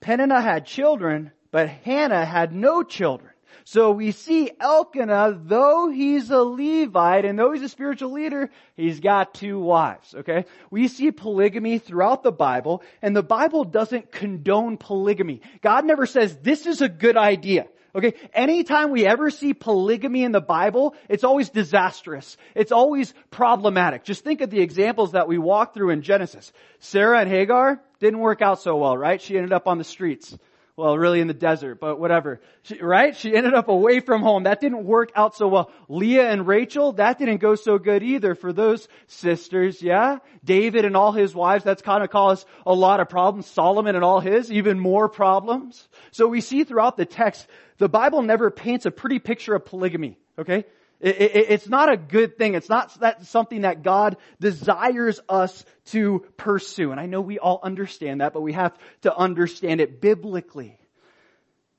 Peninnah 0.00 0.40
had 0.40 0.66
children, 0.66 1.32
but 1.50 1.68
Hannah 1.68 2.24
had 2.24 2.54
no 2.54 2.82
children. 2.82 3.32
So 3.64 3.90
we 3.90 4.12
see 4.12 4.50
Elkanah, 4.58 5.40
though 5.44 5.90
he's 5.90 6.30
a 6.30 6.42
Levite 6.42 7.24
and 7.24 7.38
though 7.38 7.52
he's 7.52 7.62
a 7.62 7.68
spiritual 7.68 8.12
leader, 8.12 8.50
he's 8.76 9.00
got 9.00 9.34
two 9.34 9.58
wives, 9.58 10.14
okay? 10.14 10.44
We 10.70 10.88
see 10.88 11.10
polygamy 11.10 11.78
throughout 11.78 12.22
the 12.22 12.32
Bible 12.32 12.82
and 13.02 13.14
the 13.14 13.22
Bible 13.22 13.64
doesn't 13.64 14.10
condone 14.10 14.76
polygamy. 14.76 15.42
God 15.60 15.84
never 15.84 16.06
says 16.06 16.36
this 16.38 16.66
is 16.66 16.80
a 16.80 16.88
good 16.88 17.16
idea. 17.16 17.66
Okay, 17.94 18.14
anytime 18.34 18.90
we 18.90 19.06
ever 19.06 19.30
see 19.30 19.54
polygamy 19.54 20.22
in 20.22 20.30
the 20.30 20.42
Bible, 20.42 20.94
it's 21.08 21.24
always 21.24 21.48
disastrous. 21.48 22.36
It's 22.54 22.70
always 22.70 23.14
problematic. 23.30 24.04
Just 24.04 24.22
think 24.22 24.42
of 24.42 24.50
the 24.50 24.60
examples 24.60 25.12
that 25.12 25.26
we 25.26 25.38
walk 25.38 25.72
through 25.72 25.90
in 25.90 26.02
Genesis. 26.02 26.52
Sarah 26.80 27.20
and 27.20 27.28
Hagar 27.28 27.80
didn't 27.98 28.20
work 28.20 28.42
out 28.42 28.60
so 28.60 28.76
well, 28.76 28.96
right? 28.96 29.20
She 29.20 29.36
ended 29.36 29.52
up 29.52 29.66
on 29.66 29.78
the 29.78 29.84
streets 29.84 30.36
well, 30.78 30.96
really 30.96 31.20
in 31.20 31.26
the 31.26 31.34
desert, 31.34 31.80
but 31.80 31.98
whatever. 31.98 32.40
She, 32.62 32.80
right? 32.80 33.16
She 33.16 33.34
ended 33.34 33.52
up 33.52 33.66
away 33.66 33.98
from 33.98 34.22
home. 34.22 34.44
That 34.44 34.60
didn't 34.60 34.84
work 34.84 35.10
out 35.16 35.34
so 35.34 35.48
well. 35.48 35.72
Leah 35.88 36.30
and 36.30 36.46
Rachel, 36.46 36.92
that 36.92 37.18
didn't 37.18 37.38
go 37.38 37.56
so 37.56 37.78
good 37.78 38.04
either 38.04 38.36
for 38.36 38.52
those 38.52 38.86
sisters, 39.08 39.82
yeah? 39.82 40.18
David 40.44 40.84
and 40.84 40.96
all 40.96 41.10
his 41.10 41.34
wives, 41.34 41.64
that's 41.64 41.82
kind 41.82 42.04
of 42.04 42.10
caused 42.10 42.46
a 42.64 42.72
lot 42.72 43.00
of 43.00 43.08
problems. 43.08 43.48
Solomon 43.48 43.96
and 43.96 44.04
all 44.04 44.20
his, 44.20 44.52
even 44.52 44.78
more 44.78 45.08
problems. 45.08 45.88
So 46.12 46.28
we 46.28 46.40
see 46.40 46.62
throughout 46.62 46.96
the 46.96 47.06
text, 47.06 47.48
the 47.78 47.88
Bible 47.88 48.22
never 48.22 48.48
paints 48.48 48.86
a 48.86 48.92
pretty 48.92 49.18
picture 49.18 49.56
of 49.56 49.64
polygamy, 49.64 50.16
okay? 50.38 50.64
It, 51.00 51.20
it, 51.20 51.50
it's 51.50 51.68
not 51.68 51.92
a 51.92 51.96
good 51.96 52.36
thing. 52.36 52.54
It's 52.54 52.68
not 52.68 52.98
that 53.00 53.24
something 53.26 53.60
that 53.60 53.82
God 53.82 54.16
desires 54.40 55.20
us 55.28 55.64
to 55.86 56.26
pursue. 56.36 56.90
And 56.90 57.00
I 57.00 57.06
know 57.06 57.20
we 57.20 57.38
all 57.38 57.60
understand 57.62 58.20
that, 58.20 58.32
but 58.32 58.40
we 58.40 58.52
have 58.52 58.76
to 59.02 59.16
understand 59.16 59.80
it 59.80 60.00
biblically. 60.00 60.78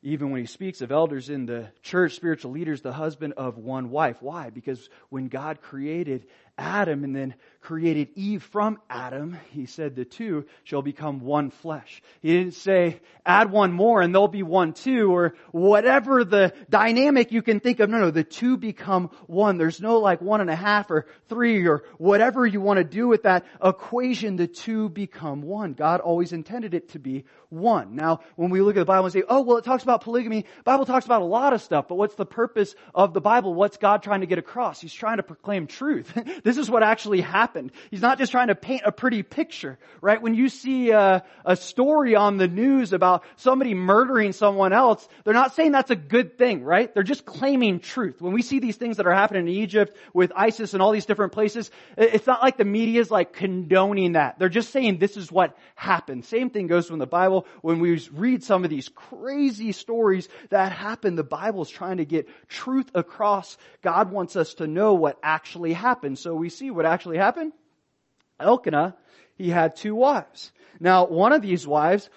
Even 0.02 0.32
when 0.32 0.40
he 0.40 0.48
speaks 0.48 0.80
of 0.80 0.94
elders 0.94 1.30
in 1.30 1.46
the 1.46 1.68
church, 1.82 2.16
spiritual 2.16 2.52
leaders, 2.52 2.82
the 2.82 2.94
husband 2.94 3.34
of 3.36 3.58
one 3.58 3.90
wife. 3.90 4.22
Why? 4.22 4.50
Because 4.50 4.90
when 5.10 5.28
God 5.28 5.62
created 5.62 6.26
Adam 6.58 7.04
and 7.04 7.14
then 7.14 7.36
created 7.62 8.10
Eve 8.16 8.44
from 8.44 8.80
Adam, 8.90 9.38
he 9.52 9.66
said 9.66 9.96
the 9.96 10.06
two 10.06 10.46
shall 10.64 10.82
become 10.82 11.20
one 11.20 11.52
flesh. 11.52 12.02
He 12.22 12.32
didn't 12.32 12.54
say 12.54 13.02
add 13.26 13.52
one 13.52 13.74
more 13.74 14.02
and 14.02 14.14
they'll 14.14 14.28
be 14.28 14.44
one 14.44 14.74
too 14.74 15.14
or 15.14 15.36
whatever 15.52 16.24
the 16.24 16.54
dynamic 16.70 17.32
you 17.32 17.42
can 17.42 17.60
think 17.60 17.80
of. 17.80 17.90
No, 17.90 18.00
no, 18.00 18.12
the 18.12 18.24
two 18.24 18.58
become 18.58 19.10
one. 19.28 19.58
There's 19.58 19.82
no 19.82 20.00
like 20.00 20.22
one 20.22 20.42
and 20.42 20.50
a 20.50 20.56
half 20.56 20.90
or 20.90 21.06
three 21.28 21.68
or 21.68 21.84
whatever 21.98 22.46
you 22.46 22.62
want 22.62 22.78
to 22.78 22.84
do 22.84 23.08
with 23.08 23.24
that 23.24 23.46
equation. 23.64 24.38
The 24.38 24.48
two 24.48 24.90
become 24.90 25.42
one. 25.42 25.74
God 25.74 26.00
always 26.00 26.32
intended 26.32 26.74
it 26.74 26.90
to 26.90 27.00
be 27.00 27.26
one. 27.50 27.96
Now, 27.96 28.22
when 28.36 28.52
we 28.52 28.62
look 28.62 28.78
at 28.78 28.80
the 28.80 28.86
Bible 28.86 29.06
and 29.06 29.14
say, 29.14 29.24
oh, 29.28 29.42
well, 29.42 29.58
it 29.58 29.66
talks 29.66 29.84
about 29.84 30.02
polygamy. 30.02 30.46
Bible 30.64 30.86
talks 30.86 31.06
about 31.06 31.22
a 31.22 31.26
lot 31.26 31.54
of 31.54 31.62
stuff, 31.62 31.88
but 31.88 31.96
what's 31.96 32.16
the 32.16 32.26
purpose 32.26 32.76
of 32.94 33.14
the 33.14 33.22
Bible? 33.22 33.54
What's 33.54 33.78
God 33.78 34.04
trying 34.04 34.22
to 34.22 34.28
get 34.28 34.38
across? 34.38 34.80
He's 34.80 34.94
trying 34.94 35.18
to 35.18 35.24
proclaim 35.24 35.68
truth. 35.68 36.14
This 36.44 36.58
is 36.58 36.70
what 36.70 36.84
actually 36.84 37.22
happened. 37.22 37.49
He's 37.92 38.02
not 38.02 38.18
just 38.18 38.32
trying 38.32 38.48
to 38.48 38.56
paint 38.56 38.84
a 38.86 38.92
pretty 38.92 39.24
picture, 39.24 39.78
right? 40.02 40.22
When 40.22 40.34
you 40.34 40.50
see 40.50 40.92
a, 40.92 41.24
a, 41.46 41.56
story 41.56 42.16
on 42.16 42.38
the 42.38 42.48
news 42.48 42.94
about 42.94 43.24
somebody 43.36 43.74
murdering 43.74 44.34
someone 44.34 44.74
else, 44.74 45.08
they're 45.24 45.34
not 45.34 45.56
saying 45.56 45.72
that's 45.72 45.92
a 45.92 45.96
good 45.96 46.38
thing, 46.38 46.64
right? 46.64 46.94
They're 46.94 47.04
just 47.04 47.26
claiming 47.26 47.80
truth. 47.80 48.22
When 48.22 48.34
we 48.34 48.42
see 48.42 48.60
these 48.60 48.76
things 48.76 48.98
that 48.98 49.08
are 49.08 49.14
happening 49.14 49.48
in 49.48 49.54
Egypt 49.62 49.96
with 50.14 50.32
ISIS 50.36 50.74
and 50.74 50.82
all 50.82 50.92
these 50.92 51.06
different 51.06 51.32
places, 51.32 51.72
it's 51.98 52.28
not 52.28 52.42
like 52.42 52.58
the 52.58 52.66
media 52.66 53.02
is 53.02 53.12
like 53.12 53.34
condoning 53.34 54.14
that. 54.14 54.40
They're 54.40 54.50
just 54.50 54.72
saying 54.72 55.00
this 55.00 55.18
is 55.18 55.32
what 55.32 55.58
happened. 55.76 56.26
Same 56.26 56.50
thing 56.50 56.68
goes 56.68 56.88
from 56.88 57.00
the 57.00 57.08
Bible. 57.08 57.48
When 57.62 57.80
we 57.80 58.00
read 58.14 58.44
some 58.44 58.64
of 58.64 58.70
these 58.70 58.90
crazy 58.90 59.72
stories 59.72 60.28
that 60.50 60.72
happen, 60.72 61.16
the 61.16 61.24
Bible 61.24 61.62
is 61.62 61.70
trying 61.70 61.98
to 61.98 62.06
get 62.06 62.28
truth 62.48 62.90
across. 62.94 63.58
God 63.82 64.12
wants 64.12 64.36
us 64.36 64.56
to 64.56 64.68
know 64.68 64.94
what 64.94 65.18
actually 65.24 65.74
happened. 65.74 66.20
So 66.20 66.36
we 66.36 66.50
see 66.50 66.72
what 66.72 66.86
actually 66.86 67.18
happened. 67.18 67.39
Elkanah, 68.40 68.96
he 69.36 69.50
had 69.50 69.76
two 69.76 69.96
wives. 69.96 70.52
Now, 70.80 71.06
one 71.08 71.34
of 71.34 71.42
these 71.42 71.68
wives, 71.68 72.10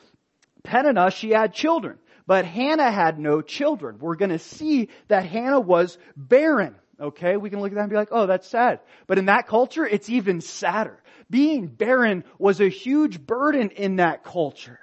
Peninnah, 0.62 1.10
she 1.10 1.30
had 1.30 1.52
children, 1.54 1.98
but 2.26 2.44
Hannah 2.44 2.90
had 2.90 3.18
no 3.18 3.42
children. 3.42 3.98
We're 3.98 4.16
going 4.16 4.30
to 4.30 4.38
see 4.38 4.88
that 5.08 5.26
Hannah 5.26 5.60
was 5.60 5.98
barren. 6.16 6.76
Okay, 7.00 7.36
we 7.36 7.50
can 7.50 7.60
look 7.60 7.72
at 7.72 7.74
that 7.74 7.80
and 7.82 7.90
be 7.90 7.96
like, 7.96 8.12
oh, 8.12 8.26
that's 8.26 8.46
sad. 8.46 8.80
But 9.08 9.18
in 9.18 9.26
that 9.26 9.48
culture, 9.48 9.84
it's 9.84 10.08
even 10.08 10.40
sadder. 10.40 11.02
Being 11.28 11.66
barren 11.66 12.24
was 12.38 12.60
a 12.60 12.68
huge 12.68 13.18
burden 13.18 13.70
in 13.70 13.96
that 13.96 14.22
culture. 14.22 14.78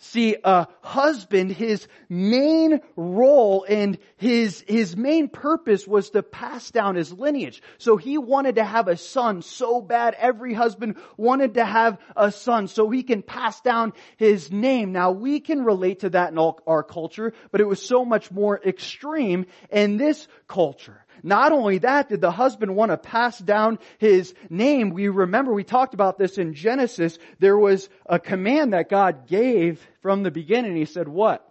See, 0.00 0.36
a 0.44 0.68
husband, 0.80 1.50
his 1.50 1.88
main 2.08 2.80
role 2.94 3.66
and 3.68 3.98
his, 4.16 4.64
his 4.68 4.96
main 4.96 5.28
purpose 5.28 5.88
was 5.88 6.10
to 6.10 6.22
pass 6.22 6.70
down 6.70 6.94
his 6.94 7.12
lineage. 7.12 7.60
So 7.78 7.96
he 7.96 8.16
wanted 8.16 8.56
to 8.56 8.64
have 8.64 8.86
a 8.86 8.96
son 8.96 9.42
so 9.42 9.80
bad. 9.80 10.14
Every 10.16 10.54
husband 10.54 10.98
wanted 11.16 11.54
to 11.54 11.64
have 11.64 11.98
a 12.16 12.30
son 12.30 12.68
so 12.68 12.88
he 12.90 13.02
can 13.02 13.22
pass 13.22 13.60
down 13.60 13.92
his 14.16 14.52
name. 14.52 14.92
Now 14.92 15.10
we 15.10 15.40
can 15.40 15.64
relate 15.64 16.00
to 16.00 16.10
that 16.10 16.30
in 16.30 16.38
all, 16.38 16.60
our 16.64 16.84
culture, 16.84 17.32
but 17.50 17.60
it 17.60 17.66
was 17.66 17.82
so 17.82 18.04
much 18.04 18.30
more 18.30 18.60
extreme 18.64 19.46
in 19.68 19.96
this 19.96 20.28
culture. 20.46 21.04
Not 21.22 21.52
only 21.52 21.78
that, 21.78 22.08
did 22.08 22.20
the 22.20 22.30
husband 22.30 22.76
want 22.76 22.90
to 22.90 22.96
pass 22.96 23.38
down 23.38 23.78
his 23.98 24.34
name. 24.50 24.90
We 24.90 25.08
remember 25.08 25.52
we 25.52 25.64
talked 25.64 25.94
about 25.94 26.18
this 26.18 26.38
in 26.38 26.54
Genesis. 26.54 27.18
There 27.38 27.58
was 27.58 27.88
a 28.06 28.18
command 28.18 28.72
that 28.72 28.88
God 28.88 29.26
gave 29.26 29.86
from 30.00 30.22
the 30.22 30.30
beginning. 30.30 30.76
He 30.76 30.84
said, 30.84 31.08
what? 31.08 31.44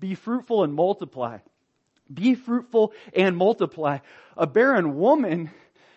Be 0.00 0.14
fruitful 0.14 0.64
and 0.64 0.74
multiply. 0.74 1.38
Be 2.12 2.34
fruitful 2.34 2.92
and 3.14 3.36
multiply. 3.36 3.98
A 4.36 4.46
barren 4.46 4.96
woman, 4.96 5.50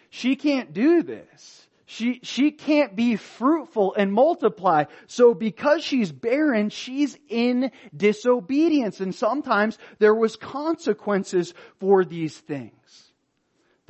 she 0.10 0.36
can't 0.36 0.74
do 0.74 1.04
this. 1.04 1.68
She, 1.86 2.22
she 2.24 2.52
can't 2.52 2.96
be 2.96 3.18
fruitful 3.18 3.96
and 3.96 4.14
multiply. 4.14 4.86
So 5.08 5.34
because 5.34 5.84
she's 5.84 6.10
barren, 6.10 6.70
she's 6.70 7.18
in 7.28 7.72
disobedience. 7.96 9.02
And 9.02 9.14
sometimes 9.14 9.78
there 10.00 10.16
was 10.16 10.38
consequences 10.38 11.54
for 11.80 12.06
these 12.06 12.38
things. 12.38 13.11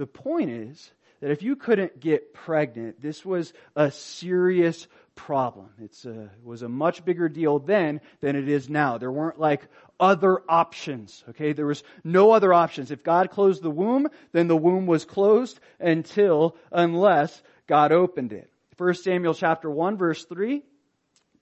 The 0.01 0.07
point 0.07 0.49
is 0.49 0.91
that 1.19 1.29
if 1.29 1.43
you 1.43 1.55
couldn't 1.55 1.99
get 1.99 2.33
pregnant, 2.33 2.99
this 2.99 3.23
was 3.23 3.53
a 3.75 3.91
serious 3.91 4.87
problem. 5.13 5.69
It 5.79 5.95
was 6.43 6.63
a 6.63 6.67
much 6.67 7.05
bigger 7.05 7.29
deal 7.29 7.59
then 7.59 8.01
than 8.19 8.35
it 8.35 8.49
is 8.49 8.67
now. 8.67 8.97
There 8.97 9.11
weren't 9.11 9.39
like 9.39 9.67
other 9.99 10.41
options. 10.49 11.23
Okay, 11.29 11.53
there 11.53 11.67
was 11.67 11.83
no 12.03 12.31
other 12.31 12.51
options. 12.51 12.89
If 12.89 13.03
God 13.03 13.29
closed 13.29 13.61
the 13.61 13.69
womb, 13.69 14.07
then 14.31 14.47
the 14.47 14.57
womb 14.57 14.87
was 14.87 15.05
closed 15.05 15.59
until 15.79 16.55
unless 16.71 17.39
God 17.67 17.91
opened 17.91 18.33
it. 18.33 18.49
1 18.79 18.95
Samuel 18.95 19.35
chapter 19.35 19.69
1 19.69 19.97
verse 19.97 20.25
3. 20.25 20.63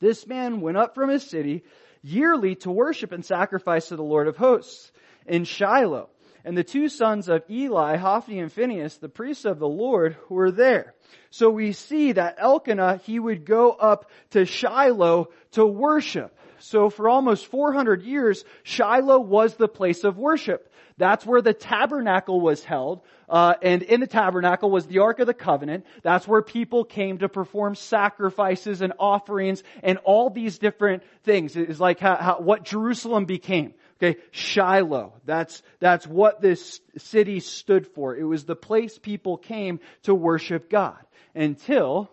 This 0.02 0.28
man 0.28 0.60
went 0.60 0.76
up 0.76 0.95
from 0.95 1.10
his 1.10 1.24
city 1.24 1.63
yearly 2.02 2.56
to 2.56 2.72
worship 2.72 3.13
and 3.13 3.24
sacrifice 3.24 3.88
to 3.88 3.95
the 3.95 4.04
Lord 4.04 4.28
of 4.28 4.36
hosts 4.36 4.91
in 5.26 5.45
Shiloh 5.45 6.10
and 6.43 6.58
the 6.58 6.63
two 6.63 6.89
sons 6.89 7.30
of 7.30 7.43
Eli, 7.49 7.97
Hophni 7.97 8.39
and 8.39 8.52
Phinehas, 8.52 8.97
the 8.97 9.10
priests 9.10 9.45
of 9.45 9.60
the 9.60 9.67
Lord, 9.67 10.17
were 10.30 10.52
there. 10.52 10.93
So 11.30 11.49
we 11.49 11.73
see 11.73 12.13
that 12.13 12.36
Elkanah, 12.39 13.02
he 13.04 13.19
would 13.19 13.45
go 13.45 13.71
up 13.71 14.10
to 14.32 14.45
Shiloh 14.45 15.30
to 15.52 15.65
worship. 15.65 16.36
So 16.60 16.89
for 16.89 17.10
almost 17.10 17.47
400 17.47 18.04
years, 18.04 18.43
Shiloh 18.63 19.19
was 19.19 19.56
the 19.56 19.67
place 19.67 20.04
of 20.04 20.17
worship. 20.17 20.71
That's 20.97 21.25
where 21.25 21.41
the 21.41 21.54
tabernacle 21.54 22.41
was 22.41 22.63
held. 22.63 23.02
Uh, 23.30 23.54
and 23.62 23.84
in 23.84 24.02
the 24.02 24.08
tabernacle 24.08 24.69
was 24.69 24.86
the 24.86 24.99
Ark 24.99 25.19
of 25.19 25.28
the 25.28 25.34
Covenant. 25.34 25.86
That's 26.04 26.28
where 26.28 26.41
people 26.41 26.84
came 26.84 27.19
to 27.19 27.30
perform 27.30 27.75
sacrifices 27.75 28.82
and 28.82 28.91
offerings 28.99 29.63
and 29.82 29.97
all 29.99 30.30
these 30.30 30.60
different 30.60 31.04
things. 31.23 31.56
It's 31.56 31.80
like 31.80 31.99
how, 31.99 32.15
how, 32.17 32.39
what 32.39 32.63
Jerusalem 32.63 33.25
became. 33.25 33.73
Okay, 34.02 34.20
Shiloh. 34.32 35.14
That's, 35.26 35.62
that's 35.80 36.08
what 36.08 36.42
this 36.42 36.80
city 36.98 37.42
stood 37.42 37.88
for. 37.88 38.16
It 38.16 38.24
was 38.24 38.46
the 38.46 38.56
place 38.56 38.98
people 38.98 39.38
came 39.38 39.80
to 40.04 40.16
worship 40.16 40.70
God. 40.70 40.98
Until, 41.36 42.10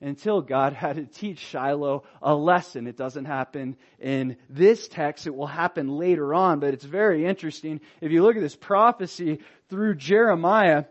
until 0.00 0.40
God 0.40 0.72
had 0.74 0.96
to 0.96 1.04
teach 1.04 1.38
Shiloh 1.38 2.04
a 2.22 2.34
lesson. 2.34 2.86
It 2.86 2.96
doesn't 2.96 3.24
happen 3.24 3.76
in 3.98 4.36
this 4.48 4.86
text. 4.86 5.26
It 5.26 5.34
will 5.34 5.46
happen 5.46 5.88
later 5.96 6.32
on, 6.34 6.60
but 6.60 6.72
it's 6.72 6.84
very 6.84 7.26
interesting. 7.26 7.80
If 8.00 8.12
you 8.12 8.22
look 8.22 8.36
at 8.36 8.42
this 8.42 8.56
prophecy 8.56 9.40
through 9.68 9.96
Jeremiah, 9.96 10.84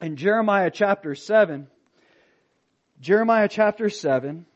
in 0.00 0.16
Jeremiah 0.16 0.70
chapter 0.70 1.14
7, 1.14 1.66
Jeremiah 3.00 3.48
chapter 3.48 3.90
7, 3.90 4.46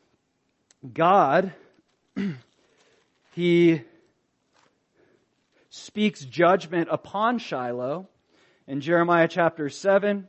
God, 0.93 1.53
He 3.35 3.81
speaks 5.75 6.23
judgment 6.23 6.87
upon 6.89 7.37
Shiloh 7.37 8.07
in 8.65 8.79
Jeremiah 8.79 9.27
chapter 9.27 9.69
7, 9.69 10.27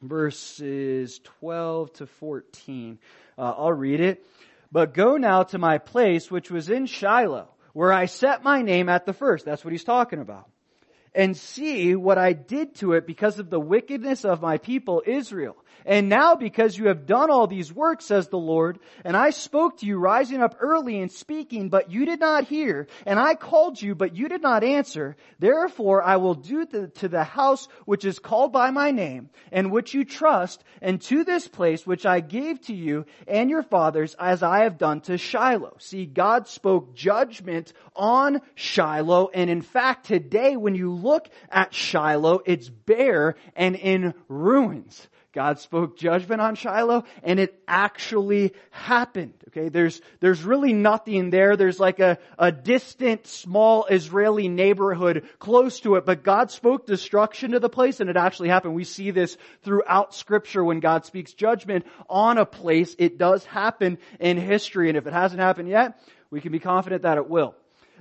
verses 0.00 1.18
12 1.40 1.92
to 1.94 2.06
14. 2.06 2.98
Uh, 3.36 3.40
I'll 3.40 3.72
read 3.72 4.00
it. 4.00 4.24
But 4.70 4.94
go 4.94 5.16
now 5.16 5.42
to 5.44 5.58
my 5.58 5.78
place 5.78 6.30
which 6.30 6.48
was 6.48 6.70
in 6.70 6.86
Shiloh, 6.86 7.48
where 7.72 7.92
I 7.92 8.06
set 8.06 8.44
my 8.44 8.62
name 8.62 8.88
at 8.88 9.04
the 9.04 9.12
first. 9.12 9.44
That's 9.44 9.64
what 9.64 9.72
he's 9.72 9.84
talking 9.84 10.20
about. 10.20 10.48
And 11.12 11.36
see 11.36 11.96
what 11.96 12.16
I 12.16 12.32
did 12.32 12.76
to 12.76 12.92
it 12.92 13.08
because 13.08 13.40
of 13.40 13.50
the 13.50 13.58
wickedness 13.58 14.24
of 14.24 14.40
my 14.40 14.58
people 14.58 15.02
Israel 15.04 15.56
and 15.84 16.08
now 16.08 16.34
because 16.34 16.76
you 16.76 16.88
have 16.88 17.06
done 17.06 17.30
all 17.30 17.46
these 17.46 17.72
works, 17.72 18.06
says 18.06 18.28
the 18.28 18.38
Lord, 18.38 18.78
and 19.04 19.16
I 19.16 19.30
spoke 19.30 19.78
to 19.78 19.86
you 19.86 19.98
rising 19.98 20.42
up 20.42 20.56
early 20.60 21.00
and 21.00 21.10
speaking, 21.10 21.68
but 21.68 21.90
you 21.90 22.04
did 22.04 22.20
not 22.20 22.44
hear, 22.44 22.86
and 23.06 23.18
I 23.18 23.34
called 23.34 23.80
you, 23.80 23.94
but 23.94 24.16
you 24.16 24.28
did 24.28 24.42
not 24.42 24.64
answer, 24.64 25.16
therefore 25.38 26.02
I 26.02 26.16
will 26.16 26.34
do 26.34 26.66
to, 26.66 27.08
the 27.08 27.24
house 27.24 27.68
which 27.84 28.04
is 28.04 28.18
called 28.18 28.52
by 28.52 28.70
my 28.70 28.90
name, 28.90 29.30
and 29.50 29.72
which 29.72 29.94
you 29.94 30.04
trust, 30.04 30.62
and 30.80 31.00
to 31.02 31.24
this 31.24 31.48
place 31.48 31.86
which 31.86 32.06
I 32.06 32.20
gave 32.20 32.60
to 32.62 32.74
you 32.74 33.06
and 33.26 33.50
your 33.50 33.62
fathers, 33.62 34.14
as 34.18 34.42
I 34.42 34.64
have 34.64 34.78
done 34.78 35.00
to 35.02 35.18
Shiloh. 35.18 35.76
See, 35.78 36.06
God 36.06 36.46
spoke 36.46 36.94
judgment 36.94 37.72
on 37.96 38.40
Shiloh, 38.54 39.30
and 39.32 39.50
in 39.50 39.62
fact 39.62 40.06
today 40.06 40.56
when 40.56 40.74
you 40.74 40.92
look 40.92 41.28
at 41.50 41.74
Shiloh, 41.74 42.40
it's 42.44 42.68
bare 42.68 43.36
and 43.56 43.76
in 43.76 44.14
ruins. 44.28 45.08
God 45.32 45.60
spoke 45.60 45.96
judgment 45.96 46.40
on 46.40 46.56
Shiloh 46.56 47.04
and 47.22 47.38
it 47.38 47.62
actually 47.68 48.52
happened. 48.70 49.34
Okay, 49.48 49.68
there's, 49.68 50.00
there's 50.18 50.42
really 50.42 50.72
nothing 50.72 51.30
there. 51.30 51.56
There's 51.56 51.78
like 51.78 52.00
a, 52.00 52.18
a 52.38 52.50
distant 52.50 53.26
small 53.28 53.86
Israeli 53.86 54.48
neighborhood 54.48 55.28
close 55.38 55.80
to 55.80 55.94
it, 55.94 56.04
but 56.04 56.24
God 56.24 56.50
spoke 56.50 56.84
destruction 56.84 57.52
to 57.52 57.60
the 57.60 57.68
place 57.68 58.00
and 58.00 58.10
it 58.10 58.16
actually 58.16 58.48
happened. 58.48 58.74
We 58.74 58.84
see 58.84 59.12
this 59.12 59.36
throughout 59.62 60.14
scripture 60.14 60.64
when 60.64 60.80
God 60.80 61.04
speaks 61.04 61.32
judgment 61.32 61.86
on 62.08 62.38
a 62.38 62.46
place. 62.46 62.96
It 62.98 63.16
does 63.16 63.44
happen 63.44 63.98
in 64.18 64.36
history 64.36 64.88
and 64.88 64.98
if 64.98 65.06
it 65.06 65.12
hasn't 65.12 65.40
happened 65.40 65.68
yet, 65.68 66.00
we 66.30 66.40
can 66.40 66.50
be 66.50 66.58
confident 66.60 67.02
that 67.02 67.18
it 67.18 67.28
will 67.28 67.54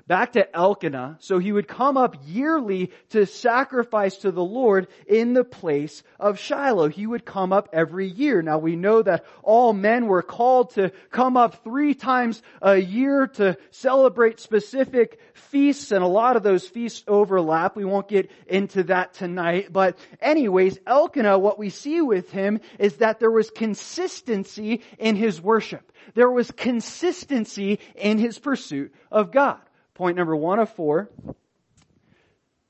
back 0.10 0.34
to 0.34 0.56
Elkanah. 0.56 1.18
So 1.20 1.38
he 1.38 1.52
would 1.52 1.68
come 1.68 1.96
up 1.96 2.16
yearly 2.26 2.92
to 3.12 3.28
sacrifice 3.28 4.18
to 4.18 4.32
the 4.32 4.44
Lord 4.44 4.88
in 5.06 5.34
the 5.34 5.44
place 5.44 6.02
of 6.20 6.40
Shiloh. 6.40 6.90
He 6.90 7.06
would 7.06 7.26
come 7.26 7.54
up 7.54 7.70
every 7.72 8.08
year. 8.08 8.42
Now 8.42 8.58
we 8.58 8.76
know 8.76 9.04
that 9.04 9.24
all 9.44 9.72
men 9.72 10.08
were 10.08 10.24
called 10.24 10.72
to 10.72 10.92
come 11.12 11.38
up 11.38 11.64
three 11.64 11.94
times 11.94 12.42
a 12.60 12.76
year 12.76 13.28
to 13.36 13.56
celebrate 13.70 14.40
specific 14.40 15.20
feasts 15.36 15.92
and 15.92 16.04
a 16.04 16.08
lot 16.08 16.36
of 16.36 16.42
those 16.42 16.68
feasts 16.68 17.04
overlap. 17.08 17.76
We 17.76 17.86
won't 17.86 18.08
get 18.08 18.32
into 18.48 18.86
that 18.86 19.14
tonight. 19.14 19.72
But 19.72 19.96
anyways, 20.20 20.80
Elkanah, 20.88 21.38
what 21.38 21.60
we 21.60 21.70
see 21.70 22.02
with 22.02 22.32
him 22.32 22.62
is 22.80 22.96
that 22.96 23.20
there 23.20 23.30
was 23.30 23.52
consistency 23.52 24.82
in 24.98 25.16
his 25.16 25.40
worship. 25.40 25.92
There 26.16 26.32
was 26.32 26.50
consistency 26.50 27.80
in 27.94 28.18
his 28.18 28.40
pursuit 28.40 28.92
of 29.12 29.32
God. 29.32 29.60
Point 30.00 30.16
number 30.16 30.34
one 30.34 30.60
of 30.60 30.70
four 30.70 31.10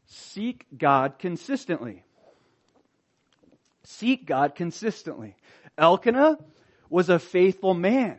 seek 0.08 0.65
God 0.76 1.20
consistently. 1.20 2.04
seek 3.84 4.26
God 4.26 4.56
consistently. 4.56 5.36
Elkanah 5.78 6.39
was 6.89 7.08
a 7.10 7.20
faithful 7.20 7.76
man. 7.76 8.18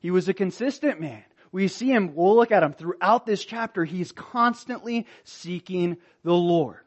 He 0.00 0.10
was 0.10 0.28
a 0.28 0.34
consistent 0.34 1.00
man. 1.00 1.24
We 1.50 1.68
see 1.68 1.90
him, 1.90 2.14
we'll 2.14 2.36
look 2.36 2.52
at 2.52 2.62
him 2.62 2.74
throughout 2.74 3.24
this 3.24 3.42
chapter. 3.42 3.86
He's 3.86 4.12
constantly 4.12 5.06
seeking 5.24 5.96
the 6.22 6.34
Lord. 6.34 6.80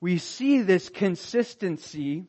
We 0.00 0.18
see 0.18 0.62
this 0.62 0.88
consistency 0.88 2.26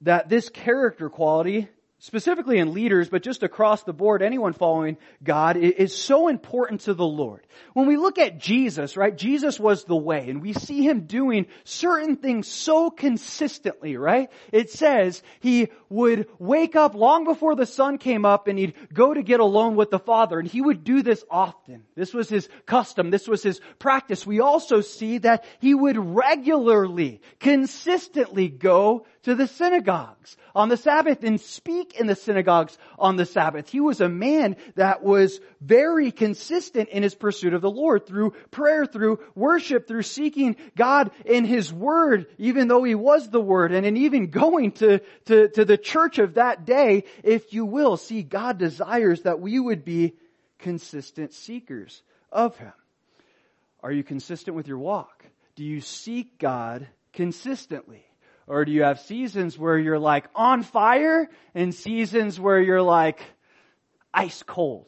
that 0.00 0.28
this 0.28 0.48
character 0.48 1.10
quality 1.10 1.68
specifically 2.06 2.58
in 2.58 2.72
leaders, 2.72 3.08
but 3.08 3.20
just 3.20 3.42
across 3.42 3.82
the 3.82 3.92
board, 3.92 4.22
anyone 4.22 4.52
following 4.52 4.96
God 5.24 5.56
is 5.56 5.96
so 5.96 6.28
important 6.28 6.82
to 6.82 6.94
the 6.94 7.04
Lord. 7.04 7.44
When 7.72 7.88
we 7.88 7.96
look 7.96 8.16
at 8.16 8.38
Jesus, 8.38 8.96
right, 8.96 9.16
Jesus 9.16 9.58
was 9.58 9.82
the 9.84 9.96
way, 9.96 10.30
and 10.30 10.40
we 10.40 10.52
see 10.52 10.82
him 10.82 11.06
doing 11.06 11.46
certain 11.64 12.14
things 12.14 12.46
so 12.46 12.90
consistently, 12.90 13.96
right? 13.96 14.30
It 14.52 14.70
says 14.70 15.20
he 15.40 15.68
would 15.88 16.28
wake 16.38 16.76
up 16.76 16.94
long 16.94 17.24
before 17.24 17.56
the 17.56 17.66
sun 17.66 17.98
came 17.98 18.24
up 18.24 18.46
and 18.46 18.56
he'd 18.56 18.74
go 18.92 19.12
to 19.12 19.22
get 19.24 19.40
alone 19.40 19.74
with 19.74 19.90
the 19.90 19.98
Father, 19.98 20.38
and 20.38 20.46
he 20.46 20.62
would 20.62 20.84
do 20.84 21.02
this 21.02 21.24
often. 21.28 21.82
This 21.96 22.14
was 22.14 22.28
his 22.28 22.48
custom. 22.66 23.10
This 23.10 23.26
was 23.26 23.42
his 23.42 23.60
practice. 23.80 24.24
We 24.24 24.38
also 24.38 24.80
see 24.80 25.18
that 25.18 25.44
he 25.58 25.74
would 25.74 25.98
regularly, 25.98 27.20
consistently 27.40 28.48
go 28.48 29.06
to 29.24 29.34
the 29.34 29.48
synagogues 29.48 30.36
on 30.54 30.68
the 30.68 30.76
Sabbath 30.76 31.24
and 31.24 31.40
speak 31.40 31.95
in 31.98 32.06
the 32.06 32.14
synagogues 32.14 32.76
on 32.98 33.16
the 33.16 33.26
Sabbath. 33.26 33.68
He 33.68 33.80
was 33.80 34.00
a 34.00 34.08
man 34.08 34.56
that 34.74 35.02
was 35.02 35.40
very 35.60 36.10
consistent 36.10 36.88
in 36.90 37.02
his 37.02 37.14
pursuit 37.14 37.54
of 37.54 37.62
the 37.62 37.70
Lord 37.70 38.06
through 38.06 38.32
prayer, 38.50 38.86
through 38.86 39.20
worship, 39.34 39.86
through 39.86 40.02
seeking 40.02 40.56
God 40.76 41.10
in 41.24 41.44
His 41.44 41.72
Word, 41.72 42.26
even 42.38 42.68
though 42.68 42.82
He 42.82 42.94
was 42.94 43.28
the 43.28 43.40
Word, 43.40 43.72
and 43.72 43.86
in 43.86 43.96
even 43.96 44.30
going 44.30 44.72
to, 44.72 45.00
to, 45.26 45.48
to 45.48 45.64
the 45.64 45.78
church 45.78 46.18
of 46.18 46.34
that 46.34 46.64
day, 46.64 47.04
if 47.22 47.52
you 47.52 47.64
will. 47.64 47.96
See, 47.96 48.22
God 48.22 48.58
desires 48.58 49.22
that 49.22 49.40
we 49.40 49.58
would 49.58 49.84
be 49.84 50.14
consistent 50.58 51.32
seekers 51.32 52.02
of 52.32 52.56
Him. 52.56 52.72
Are 53.82 53.92
you 53.92 54.02
consistent 54.02 54.56
with 54.56 54.68
your 54.68 54.78
walk? 54.78 55.24
Do 55.54 55.64
you 55.64 55.80
seek 55.80 56.38
God 56.38 56.86
consistently? 57.12 58.04
Or 58.46 58.64
do 58.64 58.72
you 58.72 58.84
have 58.84 59.00
seasons 59.00 59.58
where 59.58 59.78
you're 59.78 59.98
like 59.98 60.26
on 60.34 60.62
fire 60.62 61.28
and 61.54 61.74
seasons 61.74 62.38
where 62.38 62.60
you're 62.60 62.82
like 62.82 63.22
ice 64.14 64.42
cold? 64.42 64.86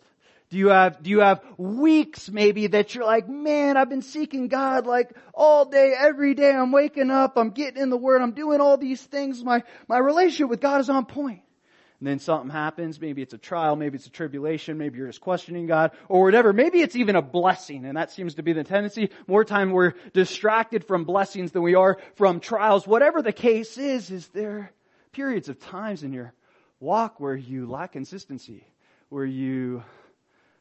Do 0.51 0.57
you 0.57 0.69
have, 0.69 1.03
do 1.03 1.11
you 1.11 1.21
have 1.21 1.43
weeks 1.59 2.31
maybe 2.31 2.69
that 2.69 2.95
you're 2.95 3.05
like, 3.05 3.29
man, 3.29 3.77
I've 3.77 3.91
been 3.91 4.03
seeking 4.03 4.49
God 4.49 4.87
like 4.87 5.11
all 5.35 5.67
day, 5.67 5.93
every 5.99 6.35
day. 6.35 6.51
I'm 6.51 6.73
waking 6.73 7.11
up. 7.11 7.37
I'm 7.37 7.51
getting 7.51 7.83
in 7.83 7.91
the 7.91 7.99
Word. 7.99 8.23
I'm 8.23 8.33
doing 8.33 8.61
all 8.61 8.79
these 8.79 9.03
things. 9.03 9.45
My, 9.45 9.63
my 9.89 9.99
relationship 9.99 10.49
with 10.49 10.61
God 10.61 10.81
is 10.81 10.89
on 10.89 11.05
point 11.05 11.43
and 12.01 12.07
then 12.07 12.19
something 12.21 12.51
happens. 12.51 13.01
Maybe 13.01 13.23
it's 13.23 13.35
a 13.35 13.39
trial, 13.39 13.75
maybe 13.75 13.97
it's 13.97 14.07
a 14.07 14.11
tribulation, 14.11 14.79
maybe 14.79 14.99
you're 14.99 15.09
just 15.09 15.21
questioning 15.21 15.67
God, 15.67 15.93
or 16.09 16.25
whatever. 16.25 16.53
Maybe 16.53 16.81
it's 16.81 16.95
even 16.95 17.17
a 17.17 17.23
blessing, 17.23 17.85
and 17.85 17.97
that 17.97 18.13
seems 18.13 18.37
to 18.37 18.43
be 18.43 18.53
the 18.53 18.65
tendency. 18.65 19.11
More 19.27 19.45
time 19.45 19.73
we're 19.73 19.95
distracted 20.13 20.85
from 20.85 21.05
blessings 21.05 21.53
than 21.53 21.63
we 21.63 21.75
are 21.75 21.99
from 22.15 22.41
trials. 22.41 22.87
Whatever 22.87 23.21
the 23.21 23.33
case 23.33 23.79
is, 23.79 24.11
is 24.11 24.29
there 24.29 24.73
periods 25.13 25.49
of 25.49 25.59
times 25.59 26.05
in 26.05 26.13
your 26.13 26.33
walk 26.79 27.19
where 27.19 27.35
you 27.35 27.67
lack 27.67 27.93
consistency, 27.93 28.65
where 29.09 29.25
you 29.25 29.83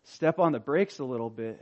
step 0.03 0.39
on 0.39 0.53
the 0.53 0.59
brakes 0.59 0.97
a 0.99 1.03
little 1.03 1.29
bit, 1.29 1.61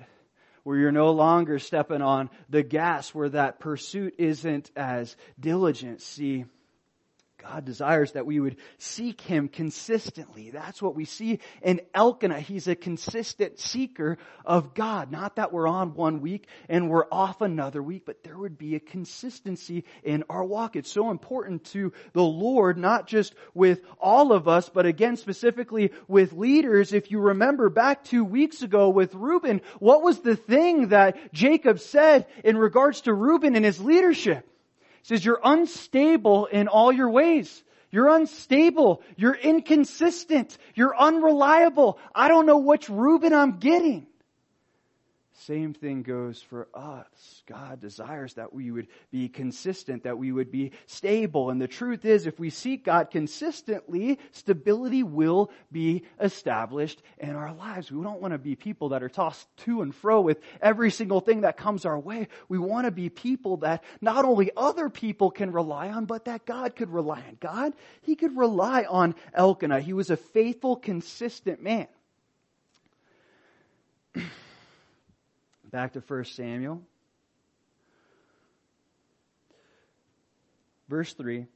where 0.64 0.78
you're 0.78 0.92
no 0.92 1.12
longer 1.12 1.60
stepping 1.60 2.02
on 2.02 2.30
the 2.50 2.64
gas, 2.64 3.14
where 3.14 3.30
that 3.30 3.60
pursuit 3.60 4.16
isn't 4.20 4.72
as 4.76 5.16
diligent. 5.40 6.02
See, 6.02 6.46
God 7.48 7.66
desires 7.66 8.14
that 8.14 8.26
we 8.26 8.40
would 8.40 8.58
seek 8.80 9.22
Him 9.22 9.48
consistently. 9.50 10.50
That's 10.50 10.82
what 10.82 10.96
we 10.96 11.06
see 11.06 11.40
in 11.62 11.82
Elkanah. 11.94 12.40
He's 12.40 12.68
a 12.68 12.76
consistent 12.76 13.60
seeker 13.60 14.18
of 14.44 14.74
God. 14.74 15.12
Not 15.12 15.36
that 15.36 15.54
we're 15.54 15.68
on 15.68 15.94
one 15.94 16.22
week 16.22 16.48
and 16.70 16.90
we're 16.90 17.06
off 17.12 17.42
another 17.42 17.84
week, 17.84 18.04
but 18.06 18.24
there 18.24 18.38
would 18.38 18.58
be 18.58 18.76
a 18.76 18.80
consistency 18.80 19.86
in 20.04 20.24
our 20.30 20.44
walk. 20.44 20.76
It's 20.76 20.92
so 20.92 21.12
important 21.12 21.66
to 21.66 21.94
the 22.14 22.24
Lord, 22.24 22.78
not 22.78 23.06
just 23.06 23.36
with 23.54 23.82
all 24.00 24.32
of 24.32 24.48
us, 24.48 24.70
but 24.70 24.88
again, 24.88 25.16
specifically 25.16 25.92
with 26.08 26.34
leaders. 26.34 26.94
If 26.94 27.12
you 27.12 27.20
remember 27.20 27.70
back 27.70 28.04
two 28.04 28.24
weeks 28.24 28.64
ago 28.64 28.90
with 28.90 29.14
Reuben, 29.14 29.62
what 29.80 30.02
was 30.02 30.20
the 30.20 30.36
thing 30.36 30.90
that 30.90 31.32
Jacob 31.32 31.80
said 31.80 32.26
in 32.44 32.58
regards 32.58 33.02
to 33.02 33.14
Reuben 33.14 33.56
and 33.56 33.66
his 33.66 33.80
leadership? 33.80 34.50
Says 35.06 35.24
you're 35.24 35.40
unstable 35.44 36.48
in 36.48 36.68
all 36.68 36.92
your 36.92 37.12
ways. 37.12 37.64
You're 37.92 38.10
unstable. 38.10 39.04
You're 39.16 39.36
inconsistent. 39.36 40.58
You're 40.74 40.98
unreliable. 40.98 42.00
I 42.14 42.28
don't 42.28 42.48
know 42.48 42.58
which 42.58 42.90
Reuben 42.90 43.32
I'm 43.32 43.60
getting. 43.60 44.08
Same 45.40 45.74
thing 45.74 46.02
goes 46.02 46.42
for 46.42 46.70
us. 46.74 47.44
God 47.46 47.82
desires 47.82 48.36
that 48.36 48.54
we 48.54 48.72
would 48.72 48.88
be 49.12 49.28
consistent, 49.28 50.04
that 50.04 50.18
we 50.18 50.32
would 50.32 50.50
be 50.50 50.72
stable. 50.88 51.50
And 51.50 51.62
the 51.62 51.68
truth 51.68 52.06
is, 52.06 52.26
if 52.26 52.40
we 52.40 52.50
seek 52.50 52.86
God 52.86 53.12
consistently, 53.12 54.18
stability 54.32 55.04
will 55.04 55.52
be 55.74 56.06
established 56.22 57.02
in 57.18 57.32
our 57.32 57.54
lives. 57.54 57.92
We 57.92 58.02
don't 58.02 58.22
want 58.22 58.32
to 58.32 58.38
be 58.38 58.56
people 58.56 58.90
that 58.90 59.04
are 59.04 59.10
tossed 59.10 59.46
to 59.58 59.82
and 59.82 59.94
fro 59.94 60.22
with 60.22 60.40
every 60.62 60.90
single 60.90 61.20
thing 61.20 61.42
that 61.42 61.58
comes 61.58 61.86
our 61.86 62.00
way. 62.00 62.30
We 62.48 62.58
want 62.58 62.86
to 62.86 62.92
be 62.92 63.10
people 63.10 63.58
that 63.58 63.84
not 64.00 64.24
only 64.24 64.52
other 64.56 64.90
people 64.90 65.32
can 65.32 65.52
rely 65.52 65.90
on, 65.90 66.06
but 66.06 66.26
that 66.26 66.46
God 66.46 66.78
could 66.78 66.90
rely 66.90 67.18
on. 67.28 67.38
God, 67.42 67.74
He 68.02 68.16
could 68.16 68.38
rely 68.38 68.86
on 68.88 69.16
Elkanah. 69.34 69.82
He 69.82 69.92
was 69.92 70.10
a 70.10 70.18
faithful, 70.18 70.78
consistent 70.78 71.62
man. 71.62 71.88
Back 75.72 75.94
to 75.94 76.00
1 76.00 76.26
Samuel. 76.26 76.82
Verse 80.88 81.14
3. 81.14 81.48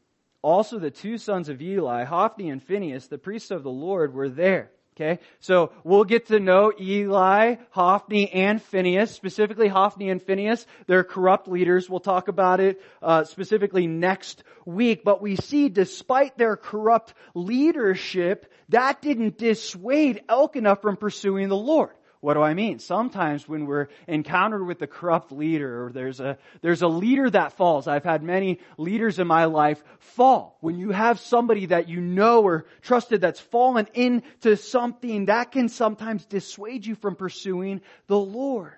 Also 0.42 0.80
the 0.80 0.92
two 0.92 1.18
sons 1.18 1.50
of 1.50 1.62
Eli, 1.62 2.04
Hophni 2.06 2.50
and 2.50 2.64
Phinehas, 2.64 3.08
the 3.08 3.18
priests 3.18 3.52
of 3.52 3.64
the 3.64 3.70
Lord, 3.70 4.14
were 4.14 4.30
there. 4.30 4.72
Okay, 4.96 5.20
so 5.40 5.72
we'll 5.86 6.04
get 6.04 6.28
to 6.28 6.42
know 6.42 6.74
Eli, 6.78 7.56
Hophni, 7.70 8.30
and 8.34 8.62
Phineas. 8.62 9.12
Specifically, 9.12 9.70
Hophni 9.70 10.10
and 10.10 10.22
Phineas, 10.22 10.66
they're 10.88 11.06
corrupt 11.06 11.48
leaders. 11.48 11.90
We'll 11.90 12.02
talk 12.02 12.28
about 12.28 12.60
it 12.60 12.82
uh, 13.02 13.24
specifically 13.24 13.88
next 13.88 14.44
week. 14.66 15.06
But 15.06 15.22
we 15.22 15.38
see, 15.38 15.70
despite 15.70 16.38
their 16.38 16.58
corrupt 16.58 17.14
leadership, 17.34 18.52
that 18.70 19.02
didn't 19.02 19.38
dissuade 19.38 20.22
Elkanah 20.28 20.76
from 20.76 20.98
pursuing 20.98 21.48
the 21.48 21.56
Lord. 21.56 21.92
What 22.22 22.34
do 22.34 22.42
I 22.42 22.54
mean? 22.54 22.80
Sometimes 22.80 23.48
when 23.48 23.66
we're 23.66 23.88
encountered 24.06 24.66
with 24.66 24.82
a 24.82 24.88
corrupt 24.88 25.32
leader 25.32 25.86
or 25.86 25.92
there's 25.92 26.20
a, 26.20 26.38
there's 26.62 26.82
a 26.82 26.88
leader 26.88 27.30
that 27.30 27.54
falls. 27.54 27.88
I've 27.88 28.04
had 28.04 28.24
many 28.24 28.60
leaders 28.78 29.20
in 29.20 29.28
my 29.28 29.46
life 29.46 29.82
fall. 30.00 30.58
When 30.60 30.78
you 30.78 30.92
have 30.92 31.20
somebody 31.20 31.68
that 31.68 31.88
you 31.88 32.02
know 32.02 32.44
or 32.44 32.66
trusted 32.82 33.22
that's 33.22 33.40
fallen 33.40 33.88
into 33.94 34.58
something, 34.58 35.28
that 35.28 35.52
can 35.54 35.70
sometimes 35.70 36.26
dissuade 36.26 36.86
you 36.86 36.96
from 36.96 37.16
pursuing 37.16 37.80
the 38.08 38.20
Lord. 38.20 38.76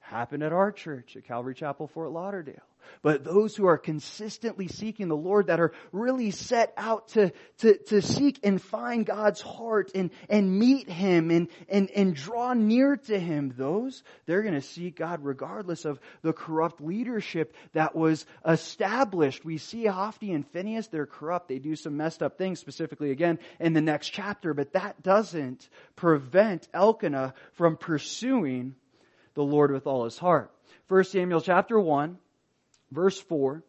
Happened 0.00 0.42
at 0.42 0.52
our 0.52 0.72
church 0.72 1.14
at 1.16 1.24
Calvary 1.24 1.54
Chapel, 1.54 1.86
Fort 1.86 2.10
Lauderdale 2.10 2.69
but 3.02 3.24
those 3.24 3.56
who 3.56 3.66
are 3.66 3.78
consistently 3.78 4.68
seeking 4.68 5.08
the 5.08 5.16
Lord, 5.16 5.46
that 5.46 5.60
are 5.60 5.72
really 5.92 6.30
set 6.30 6.72
out 6.76 7.08
to, 7.08 7.32
to, 7.58 7.78
to 7.88 8.02
seek 8.02 8.40
and 8.42 8.60
find 8.60 9.06
God's 9.06 9.40
heart 9.40 9.92
and, 9.94 10.10
and 10.28 10.58
meet 10.58 10.88
Him 10.88 11.30
and, 11.30 11.48
and, 11.68 11.90
and 11.90 12.14
draw 12.14 12.52
near 12.52 12.96
to 12.96 13.18
Him, 13.18 13.54
those, 13.56 14.02
they're 14.26 14.42
going 14.42 14.54
to 14.54 14.60
seek 14.60 14.96
God 14.96 15.24
regardless 15.24 15.84
of 15.84 16.00
the 16.22 16.32
corrupt 16.32 16.80
leadership 16.80 17.54
that 17.72 17.94
was 17.94 18.26
established. 18.46 19.44
We 19.44 19.58
see 19.58 19.86
Hophni 19.86 20.32
and 20.32 20.46
Phineas, 20.46 20.88
they're 20.88 21.06
corrupt. 21.06 21.48
They 21.48 21.58
do 21.58 21.76
some 21.76 21.96
messed 21.96 22.22
up 22.22 22.38
things, 22.38 22.60
specifically 22.60 23.10
again 23.10 23.38
in 23.58 23.72
the 23.72 23.80
next 23.80 24.10
chapter, 24.10 24.54
but 24.54 24.72
that 24.72 25.02
doesn't 25.02 25.68
prevent 25.96 26.68
Elkanah 26.72 27.34
from 27.54 27.76
pursuing 27.76 28.74
the 29.34 29.42
Lord 29.42 29.70
with 29.70 29.86
all 29.86 30.04
his 30.04 30.18
heart. 30.18 30.50
1 30.88 31.04
Samuel 31.04 31.40
chapter 31.40 31.78
1, 31.78 32.18
Verse 32.90 33.20
4. 33.20 33.62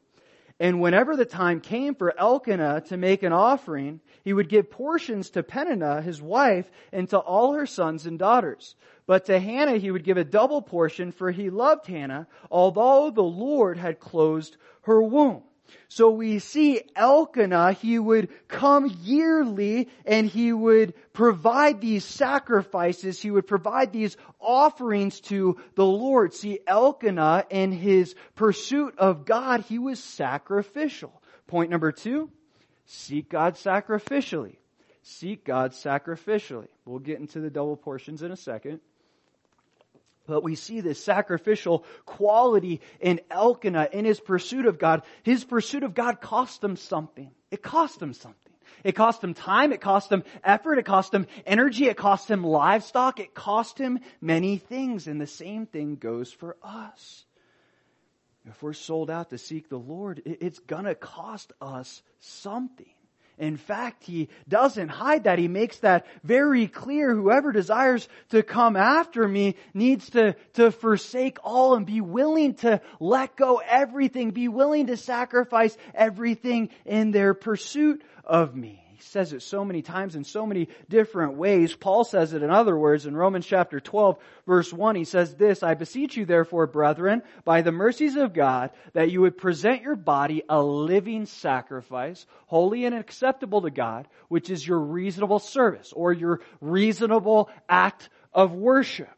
And 0.59 0.79
whenever 0.79 1.15
the 1.15 1.25
time 1.25 1.59
came 1.59 1.95
for 1.95 2.13
Elkanah 2.19 2.81
to 2.89 2.97
make 2.97 3.23
an 3.23 3.33
offering, 3.33 3.99
he 4.23 4.31
would 4.31 4.47
give 4.47 4.69
portions 4.69 5.31
to 5.31 5.41
Peninnah, 5.41 6.03
his 6.03 6.21
wife, 6.21 6.69
and 6.91 7.09
to 7.09 7.17
all 7.17 7.53
her 7.53 7.65
sons 7.65 8.05
and 8.05 8.19
daughters. 8.19 8.75
But 9.07 9.25
to 9.25 9.39
Hannah 9.39 9.77
he 9.77 9.89
would 9.89 10.03
give 10.03 10.17
a 10.17 10.23
double 10.23 10.61
portion, 10.61 11.11
for 11.11 11.31
he 11.31 11.49
loved 11.49 11.87
Hannah, 11.87 12.27
although 12.51 13.09
the 13.09 13.23
Lord 13.23 13.79
had 13.79 13.99
closed 13.99 14.57
her 14.83 15.01
womb. 15.01 15.41
So 15.87 16.09
we 16.09 16.39
see 16.39 16.81
Elkanah, 16.95 17.73
he 17.73 17.99
would 17.99 18.29
come 18.47 18.91
yearly 19.01 19.89
and 20.05 20.27
he 20.27 20.53
would 20.53 20.93
provide 21.13 21.81
these 21.81 22.05
sacrifices, 22.05 23.21
he 23.21 23.31
would 23.31 23.47
provide 23.47 23.91
these 23.91 24.17
offerings 24.39 25.19
to 25.21 25.57
the 25.75 25.85
Lord. 25.85 26.33
See, 26.33 26.59
Elkanah 26.65 27.45
in 27.49 27.71
his 27.71 28.15
pursuit 28.35 28.97
of 28.97 29.25
God, 29.25 29.61
he 29.61 29.79
was 29.79 30.01
sacrificial. 30.01 31.21
Point 31.47 31.69
number 31.69 31.91
two, 31.91 32.29
seek 32.85 33.29
God 33.29 33.55
sacrificially. 33.55 34.55
Seek 35.03 35.43
God 35.43 35.71
sacrificially. 35.71 36.67
We'll 36.85 36.99
get 36.99 37.19
into 37.19 37.39
the 37.39 37.49
double 37.49 37.75
portions 37.75 38.21
in 38.21 38.31
a 38.31 38.37
second. 38.37 38.79
But 40.31 40.43
we 40.43 40.55
see 40.55 40.79
this 40.79 41.03
sacrificial 41.03 41.83
quality 42.05 42.79
in 43.01 43.19
Elkanah 43.29 43.89
in 43.91 44.05
his 44.05 44.21
pursuit 44.21 44.65
of 44.65 44.79
God. 44.79 45.03
His 45.23 45.43
pursuit 45.43 45.83
of 45.83 45.93
God 45.93 46.21
cost 46.21 46.63
him 46.63 46.77
something. 46.77 47.31
It 47.51 47.61
cost 47.61 48.01
him 48.01 48.13
something. 48.13 48.53
It 48.85 48.93
cost 48.93 49.21
him 49.21 49.33
time, 49.33 49.73
it 49.73 49.81
cost 49.81 50.09
him 50.09 50.23
effort, 50.41 50.77
it 50.77 50.85
cost 50.85 51.13
him 51.13 51.27
energy, 51.45 51.87
it 51.87 51.97
cost 51.97 52.31
him 52.31 52.45
livestock, 52.45 53.19
it 53.19 53.33
cost 53.33 53.77
him 53.77 53.99
many 54.21 54.57
things. 54.57 55.07
And 55.07 55.19
the 55.19 55.27
same 55.27 55.65
thing 55.65 55.97
goes 55.97 56.31
for 56.31 56.55
us. 56.63 57.25
If 58.45 58.63
we're 58.63 58.71
sold 58.71 59.11
out 59.11 59.31
to 59.31 59.37
seek 59.37 59.67
the 59.67 59.77
Lord, 59.77 60.21
it's 60.23 60.59
gonna 60.59 60.95
cost 60.95 61.51
us 61.59 62.01
something. 62.19 62.93
In 63.41 63.57
fact, 63.57 64.03
he 64.03 64.29
doesn't 64.47 64.89
hide 64.89 65.23
that. 65.23 65.39
He 65.39 65.47
makes 65.47 65.79
that 65.79 66.05
very 66.23 66.67
clear. 66.67 67.15
Whoever 67.15 67.51
desires 67.51 68.07
to 68.29 68.43
come 68.43 68.75
after 68.75 69.27
me 69.27 69.55
needs 69.73 70.11
to, 70.11 70.35
to 70.53 70.69
forsake 70.69 71.39
all 71.43 71.73
and 71.73 71.83
be 71.83 72.01
willing 72.01 72.53
to 72.57 72.79
let 72.99 73.35
go 73.35 73.59
everything, 73.67 74.29
be 74.29 74.47
willing 74.47 74.87
to 74.87 74.95
sacrifice 74.95 75.75
everything 75.95 76.69
in 76.85 77.09
their 77.09 77.33
pursuit 77.33 78.03
of 78.23 78.55
me 78.55 78.81
says 79.03 79.33
it 79.33 79.41
so 79.41 79.63
many 79.63 79.81
times 79.81 80.15
in 80.15 80.23
so 80.23 80.45
many 80.45 80.67
different 80.89 81.35
ways. 81.35 81.75
Paul 81.75 82.03
says 82.03 82.33
it 82.33 82.43
in 82.43 82.49
other 82.49 82.77
words 82.77 83.05
in 83.05 83.15
Romans 83.15 83.45
chapter 83.45 83.79
12 83.79 84.17
verse 84.45 84.71
1. 84.73 84.95
He 84.95 85.03
says 85.03 85.35
this, 85.35 85.63
I 85.63 85.73
beseech 85.73 86.17
you 86.17 86.25
therefore, 86.25 86.67
brethren, 86.67 87.21
by 87.45 87.61
the 87.61 87.71
mercies 87.71 88.15
of 88.15 88.33
God, 88.33 88.71
that 88.93 89.11
you 89.11 89.21
would 89.21 89.37
present 89.37 89.81
your 89.81 89.95
body 89.95 90.43
a 90.49 90.61
living 90.61 91.25
sacrifice, 91.25 92.25
holy 92.47 92.85
and 92.85 92.95
acceptable 92.95 93.61
to 93.61 93.71
God, 93.71 94.07
which 94.27 94.49
is 94.49 94.65
your 94.65 94.79
reasonable 94.79 95.39
service 95.39 95.93
or 95.93 96.13
your 96.13 96.41
reasonable 96.59 97.49
act 97.69 98.09
of 98.33 98.53
worship 98.53 99.09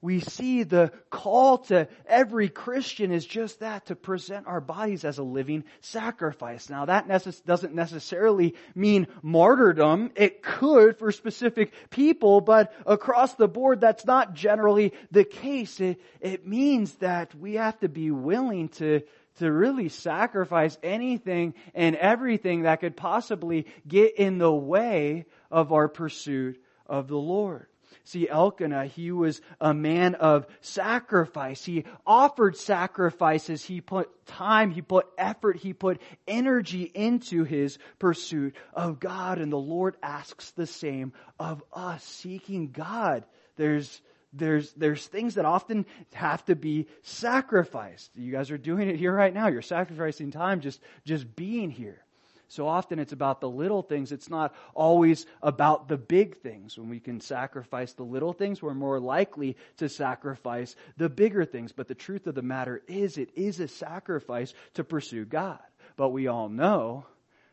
we 0.00 0.20
see 0.20 0.62
the 0.62 0.92
call 1.10 1.58
to 1.58 1.88
every 2.06 2.48
Christian 2.48 3.12
is 3.12 3.26
just 3.26 3.60
that, 3.60 3.86
to 3.86 3.96
present 3.96 4.46
our 4.46 4.60
bodies 4.60 5.04
as 5.04 5.18
a 5.18 5.22
living 5.22 5.64
sacrifice. 5.80 6.68
Now 6.68 6.84
that 6.84 7.08
necess- 7.08 7.44
doesn't 7.44 7.74
necessarily 7.74 8.54
mean 8.74 9.06
martyrdom. 9.22 10.10
It 10.14 10.42
could 10.42 10.98
for 10.98 11.12
specific 11.12 11.72
people, 11.90 12.40
but 12.40 12.72
across 12.86 13.34
the 13.34 13.48
board, 13.48 13.80
that's 13.80 14.06
not 14.06 14.34
generally 14.34 14.92
the 15.10 15.24
case. 15.24 15.80
It, 15.80 16.00
it 16.20 16.46
means 16.46 16.94
that 16.96 17.34
we 17.34 17.54
have 17.54 17.78
to 17.80 17.88
be 17.88 18.10
willing 18.10 18.68
to 18.70 19.02
to 19.38 19.52
really 19.52 19.88
sacrifice 19.88 20.76
anything 20.82 21.54
and 21.74 21.94
everything 21.96 22.62
that 22.62 22.80
could 22.80 22.96
possibly 22.96 23.66
get 23.86 24.16
in 24.16 24.38
the 24.38 24.52
way 24.52 25.26
of 25.50 25.72
our 25.72 25.88
pursuit 25.88 26.60
of 26.86 27.08
the 27.08 27.16
Lord. 27.16 27.66
See, 28.08 28.26
Elkanah, 28.26 28.86
he 28.86 29.12
was 29.12 29.42
a 29.60 29.74
man 29.74 30.14
of 30.14 30.46
sacrifice. 30.62 31.62
He 31.62 31.84
offered 32.06 32.56
sacrifices. 32.56 33.62
He 33.62 33.82
put 33.82 34.24
time, 34.24 34.70
he 34.70 34.80
put 34.80 35.08
effort, 35.18 35.58
he 35.58 35.74
put 35.74 36.00
energy 36.26 36.84
into 36.84 37.44
his 37.44 37.76
pursuit 37.98 38.56
of 38.72 38.98
God. 38.98 39.36
And 39.36 39.52
the 39.52 39.58
Lord 39.58 39.94
asks 40.02 40.52
the 40.52 40.66
same 40.66 41.12
of 41.38 41.62
us, 41.70 42.02
seeking 42.02 42.70
God. 42.70 43.26
There's 43.56 44.00
there's 44.32 44.72
there's 44.72 45.06
things 45.06 45.34
that 45.34 45.44
often 45.44 45.84
have 46.14 46.42
to 46.46 46.56
be 46.56 46.86
sacrificed. 47.02 48.10
You 48.14 48.32
guys 48.32 48.50
are 48.50 48.56
doing 48.56 48.88
it 48.88 48.96
here 48.96 49.12
right 49.12 49.34
now. 49.34 49.48
You're 49.48 49.60
sacrificing 49.60 50.30
time 50.30 50.62
just 50.62 50.80
just 51.04 51.36
being 51.36 51.68
here. 51.68 52.02
So 52.48 52.66
often 52.66 52.98
it's 52.98 53.12
about 53.12 53.40
the 53.40 53.48
little 53.48 53.82
things. 53.82 54.10
It's 54.10 54.30
not 54.30 54.54
always 54.74 55.26
about 55.42 55.88
the 55.88 55.98
big 55.98 56.38
things. 56.38 56.78
When 56.78 56.88
we 56.88 57.00
can 57.00 57.20
sacrifice 57.20 57.92
the 57.92 58.04
little 58.04 58.32
things, 58.32 58.62
we're 58.62 58.74
more 58.74 58.98
likely 58.98 59.56
to 59.76 59.88
sacrifice 59.88 60.74
the 60.96 61.08
bigger 61.08 61.44
things. 61.44 61.72
But 61.72 61.88
the 61.88 61.94
truth 61.94 62.26
of 62.26 62.34
the 62.34 62.42
matter 62.42 62.82
is, 62.88 63.18
it 63.18 63.30
is 63.36 63.60
a 63.60 63.68
sacrifice 63.68 64.54
to 64.74 64.84
pursue 64.84 65.24
God. 65.24 65.60
But 65.96 66.08
we 66.10 66.26
all 66.26 66.48
know 66.48 67.04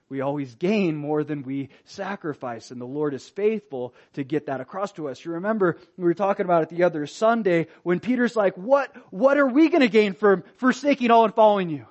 we 0.07 0.21
always 0.21 0.53
gain 0.53 0.95
more 0.95 1.23
than 1.23 1.41
we 1.41 1.69
sacrifice, 1.85 2.69
and 2.69 2.79
the 2.79 2.85
Lord 2.85 3.15
is 3.15 3.27
faithful 3.27 3.95
to 4.13 4.23
get 4.23 4.45
that 4.45 4.61
across 4.61 4.91
to 4.93 5.09
us. 5.09 5.25
You 5.25 5.31
remember 5.31 5.77
we 5.97 6.03
were 6.03 6.13
talking 6.13 6.45
about 6.45 6.61
it 6.61 6.69
the 6.69 6.83
other 6.83 7.07
Sunday 7.07 7.67
when 7.81 7.99
Peter's 7.99 8.35
like, 8.35 8.55
"What? 8.55 8.95
What 9.11 9.37
are 9.37 9.47
we 9.47 9.67
going 9.69 9.81
to 9.81 9.87
gain 9.87 10.13
from 10.13 10.43
forsaking 10.57 11.09
all 11.09 11.25
and 11.25 11.33
following 11.33 11.69
you?" 11.69 11.87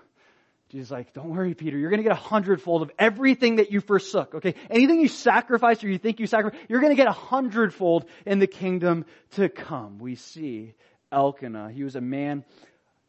Jesus 0.71 0.91
like, 0.91 1.13
don't 1.13 1.29
worry, 1.29 1.55
Peter. 1.55 1.79
You're 1.79 1.91
going 1.91 2.03
to 2.03 2.09
get 2.09 2.13
a 2.13 2.21
hundredfold 2.21 2.83
of 2.83 2.91
everything 2.99 3.57
that 3.57 3.71
you 3.71 3.81
forsook. 3.81 4.35
Okay. 4.35 4.55
Anything 4.71 5.01
you 5.01 5.09
sacrifice 5.09 5.85
or 5.85 5.89
you 5.89 5.99
think 5.99 6.21
you 6.21 6.27
sacrifice, 6.27 6.59
you're 6.69 6.81
going 6.81 6.93
to 6.93 6.97
get 6.97 7.07
a 7.07 7.13
hundredfold 7.13 8.07
in 8.27 8.39
the 8.39 8.47
kingdom 8.47 9.05
to 9.33 9.49
come. 9.49 9.99
We 9.99 10.17
see 10.17 10.75
Elkanah. 11.13 11.71
He 11.71 11.85
was 11.85 11.97
a 11.97 12.01
man, 12.01 12.45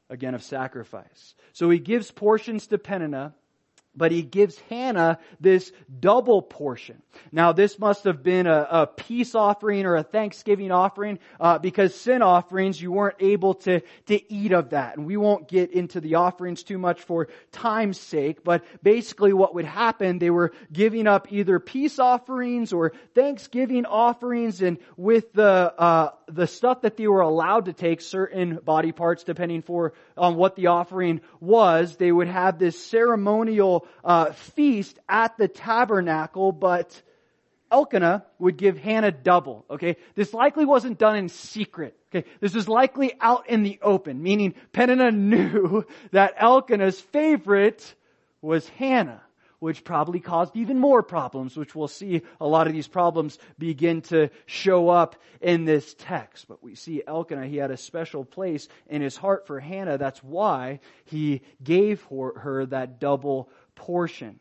again, 0.10 0.36
of 0.36 0.44
sacrifice. 0.44 1.34
So 1.54 1.70
he 1.70 1.80
gives 1.80 2.12
portions 2.12 2.68
to 2.68 2.78
Peninnah 2.78 3.34
but 3.96 4.12
he 4.12 4.22
gives 4.22 4.58
Hannah 4.70 5.20
this 5.40 5.72
double 6.00 6.42
portion. 6.42 7.02
Now, 7.32 7.54
this 7.54 7.80
must 7.80 8.04
have 8.04 8.24
been 8.24 8.48
a, 8.48 8.68
a 8.70 8.88
peace 8.88 9.36
offering 9.36 9.86
or 9.86 9.96
a 9.96 10.04
thanksgiving 10.04 10.72
offering, 10.72 11.20
uh, 11.40 11.60
because 11.60 11.96
sin 11.96 12.22
offerings 12.22 12.82
you 12.82 12.92
weren't 12.92 13.18
able 13.20 13.54
to 13.56 13.82
to 14.08 14.34
eat 14.34 14.52
of 14.52 14.72
that, 14.72 14.98
and 14.98 15.06
we 15.06 15.18
won't 15.18 15.48
get 15.48 15.72
into 15.72 16.02
the 16.02 16.16
offerings 16.16 16.64
too 16.64 16.78
much 16.78 17.02
for 17.02 17.28
time's 17.52 18.00
sake. 18.00 18.44
But 18.44 18.64
basically, 18.84 19.34
what 19.34 19.56
would 19.56 19.66
happen? 19.66 20.20
They 20.20 20.30
were 20.30 20.52
giving 20.72 21.08
up 21.08 21.32
either 21.32 21.60
peace 21.60 22.00
offerings 22.00 22.74
or 22.74 22.94
thanksgiving 23.14 23.86
offerings, 23.86 24.62
and 24.62 24.78
with 24.98 25.32
the 25.34 25.74
uh, 25.78 26.12
the 26.28 26.48
stuff 26.48 26.82
that 26.82 26.98
they 26.98 27.08
were 27.08 27.22
allowed 27.22 27.66
to 27.66 27.74
take, 27.74 28.02
certain 28.02 28.60
body 28.64 28.92
parts, 28.92 29.24
depending 29.24 29.62
for 29.62 29.94
on 30.18 30.36
what 30.36 30.56
the 30.56 30.68
offering 30.68 31.22
was, 31.40 31.96
they 31.98 32.12
would 32.12 32.28
have 32.28 32.60
this 32.60 32.84
ceremonial 32.84 33.85
uh, 34.04 34.32
feast 34.32 35.00
at 35.08 35.38
the 35.38 35.48
tabernacle, 35.48 36.52
but 36.52 37.02
Elkanah 37.72 38.26
would 38.40 38.58
give 38.58 38.78
Hannah 38.78 39.12
double, 39.12 39.66
okay? 39.70 39.98
This 40.16 40.34
likely 40.34 40.66
wasn't 40.66 40.98
done 40.98 41.16
in 41.16 41.30
secret, 41.30 41.98
okay? 42.14 42.28
This 42.40 42.54
was 42.54 42.70
likely 42.70 43.14
out 43.20 43.50
in 43.50 43.64
the 43.64 43.80
open, 43.82 44.22
meaning 44.22 44.54
Peninnah 44.72 45.12
knew 45.12 45.86
that 46.12 46.36
Elkanah's 46.38 47.00
favorite 47.00 47.96
was 48.42 48.68
Hannah 48.70 49.22
which 49.60 49.84
probably 49.84 50.20
caused 50.20 50.56
even 50.56 50.78
more 50.78 51.02
problems, 51.02 51.58
which 51.58 51.74
we'll 51.74 51.88
see 51.88 52.22
a 52.40 52.48
lot 52.48 52.68
of 52.68 52.74
these 52.74 52.88
problems 52.88 53.40
begin 53.58 54.02
to 54.02 54.30
show 54.46 54.90
up 54.90 55.16
in 55.42 55.66
this 55.66 55.96
text. 55.98 56.48
But 56.48 56.64
we 56.64 56.76
see 56.76 57.02
Elkanah, 57.06 57.48
he 57.48 57.58
had 57.58 57.72
a 57.72 57.78
special 57.78 58.26
place 58.26 58.68
in 58.88 59.02
his 59.02 59.18
heart 59.18 59.48
for 59.48 59.60
Hannah. 59.60 59.98
That's 59.98 60.24
why 60.24 60.82
he 61.06 61.42
gave 61.64 62.04
her 62.04 62.66
that 62.68 63.00
double 63.00 63.50
portion. 63.76 64.40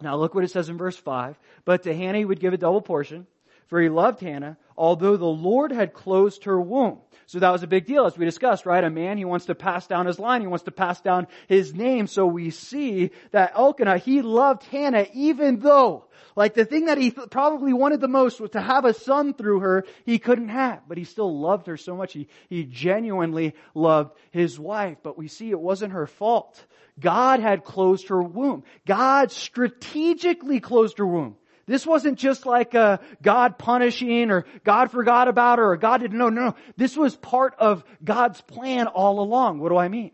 Now 0.00 0.16
look 0.16 0.34
what 0.34 0.44
it 0.44 0.50
says 0.50 0.68
in 0.68 0.78
verse 0.78 0.96
5. 0.96 1.38
But 1.64 1.82
to 1.84 1.94
Hannah 1.94 2.18
he 2.18 2.24
would 2.24 2.40
give 2.40 2.52
a 2.52 2.58
double 2.58 2.80
portion, 2.80 3.26
for 3.66 3.80
he 3.80 3.88
loved 3.88 4.20
Hannah, 4.20 4.56
although 4.76 5.16
the 5.16 5.26
Lord 5.26 5.72
had 5.72 5.92
closed 5.92 6.44
her 6.44 6.60
womb. 6.60 6.98
So 7.26 7.38
that 7.38 7.52
was 7.52 7.62
a 7.62 7.68
big 7.68 7.86
deal 7.86 8.06
as 8.06 8.18
we 8.18 8.24
discussed, 8.24 8.66
right? 8.66 8.82
A 8.82 8.90
man, 8.90 9.16
he 9.16 9.24
wants 9.24 9.46
to 9.46 9.54
pass 9.54 9.86
down 9.86 10.06
his 10.06 10.18
line. 10.18 10.40
He 10.40 10.48
wants 10.48 10.64
to 10.64 10.72
pass 10.72 11.00
down 11.00 11.28
his 11.46 11.72
name. 11.72 12.08
So 12.08 12.26
we 12.26 12.50
see 12.50 13.12
that 13.30 13.52
Elkanah, 13.54 13.98
he 13.98 14.20
loved 14.20 14.64
Hannah 14.64 15.06
even 15.14 15.60
though, 15.60 16.06
like 16.34 16.54
the 16.54 16.64
thing 16.64 16.86
that 16.86 16.98
he 16.98 17.12
th- 17.12 17.30
probably 17.30 17.72
wanted 17.72 18.00
the 18.00 18.08
most 18.08 18.40
was 18.40 18.50
to 18.50 18.60
have 18.60 18.84
a 18.84 18.92
son 18.92 19.34
through 19.34 19.60
her, 19.60 19.84
he 20.04 20.18
couldn't 20.18 20.48
have. 20.48 20.80
But 20.88 20.98
he 20.98 21.04
still 21.04 21.38
loved 21.38 21.68
her 21.68 21.76
so 21.76 21.94
much. 21.94 22.12
He, 22.12 22.26
he 22.48 22.64
genuinely 22.64 23.54
loved 23.74 24.16
his 24.32 24.58
wife. 24.58 24.98
But 25.02 25.16
we 25.16 25.28
see 25.28 25.50
it 25.50 25.60
wasn't 25.60 25.92
her 25.92 26.08
fault. 26.08 26.64
God 26.98 27.38
had 27.38 27.62
closed 27.62 28.08
her 28.08 28.20
womb. 28.20 28.64
God 28.86 29.30
strategically 29.30 30.58
closed 30.58 30.98
her 30.98 31.06
womb. 31.06 31.36
This 31.70 31.86
wasn't 31.86 32.18
just 32.18 32.46
like 32.46 32.74
a 32.74 32.98
God 33.22 33.56
punishing 33.56 34.32
or 34.32 34.44
God 34.64 34.90
forgot 34.90 35.28
about 35.28 35.60
her 35.60 35.70
or 35.70 35.76
God 35.76 35.98
didn't 35.98 36.18
know. 36.18 36.28
No, 36.28 36.46
no. 36.46 36.54
This 36.76 36.96
was 36.96 37.14
part 37.14 37.54
of 37.60 37.84
God's 38.02 38.40
plan 38.40 38.88
all 38.88 39.20
along. 39.20 39.60
What 39.60 39.68
do 39.68 39.76
I 39.76 39.86
mean? 39.86 40.10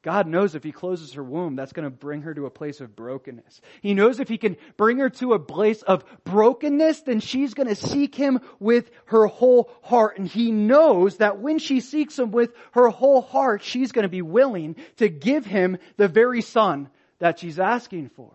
God 0.00 0.26
knows 0.26 0.54
if 0.54 0.64
he 0.64 0.72
closes 0.72 1.12
her 1.12 1.22
womb, 1.22 1.54
that's 1.54 1.74
going 1.74 1.84
to 1.84 1.90
bring 1.90 2.22
her 2.22 2.32
to 2.32 2.46
a 2.46 2.50
place 2.50 2.80
of 2.80 2.96
brokenness. 2.96 3.60
He 3.82 3.92
knows 3.92 4.20
if 4.20 4.28
he 4.30 4.38
can 4.38 4.56
bring 4.78 4.96
her 4.96 5.10
to 5.10 5.34
a 5.34 5.38
place 5.38 5.82
of 5.82 6.02
brokenness, 6.24 7.02
then 7.02 7.20
she's 7.20 7.52
going 7.52 7.68
to 7.68 7.74
seek 7.74 8.14
him 8.14 8.40
with 8.58 8.90
her 9.06 9.26
whole 9.26 9.70
heart. 9.82 10.16
And 10.16 10.26
he 10.26 10.50
knows 10.50 11.18
that 11.18 11.40
when 11.40 11.58
she 11.58 11.80
seeks 11.80 12.18
him 12.18 12.30
with 12.30 12.54
her 12.70 12.88
whole 12.88 13.20
heart, 13.20 13.62
she's 13.62 13.92
going 13.92 14.04
to 14.04 14.08
be 14.08 14.22
willing 14.22 14.76
to 14.96 15.10
give 15.10 15.44
him 15.44 15.76
the 15.98 16.08
very 16.08 16.40
son 16.40 16.88
that 17.18 17.38
she's 17.38 17.58
asking 17.58 18.08
for. 18.16 18.32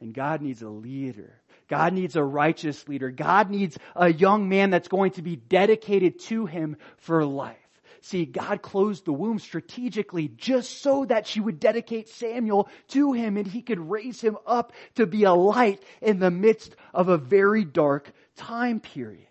And 0.00 0.12
God 0.12 0.42
needs 0.42 0.62
a 0.62 0.68
leader. 0.68 1.40
God 1.68 1.92
needs 1.92 2.16
a 2.16 2.22
righteous 2.22 2.86
leader. 2.88 3.10
God 3.10 3.50
needs 3.50 3.78
a 3.94 4.12
young 4.12 4.48
man 4.48 4.70
that's 4.70 4.88
going 4.88 5.12
to 5.12 5.22
be 5.22 5.36
dedicated 5.36 6.20
to 6.20 6.46
him 6.46 6.76
for 6.98 7.24
life. 7.24 7.56
See, 8.02 8.24
God 8.24 8.62
closed 8.62 9.04
the 9.04 9.12
womb 9.12 9.40
strategically 9.40 10.28
just 10.28 10.80
so 10.80 11.04
that 11.06 11.26
she 11.26 11.40
would 11.40 11.58
dedicate 11.58 12.08
Samuel 12.08 12.68
to 12.88 13.12
him 13.12 13.36
and 13.36 13.46
he 13.46 13.62
could 13.62 13.80
raise 13.80 14.20
him 14.20 14.38
up 14.46 14.72
to 14.94 15.06
be 15.06 15.24
a 15.24 15.32
light 15.32 15.82
in 16.00 16.20
the 16.20 16.30
midst 16.30 16.76
of 16.94 17.08
a 17.08 17.18
very 17.18 17.64
dark 17.64 18.12
time 18.36 18.78
period. 18.78 19.26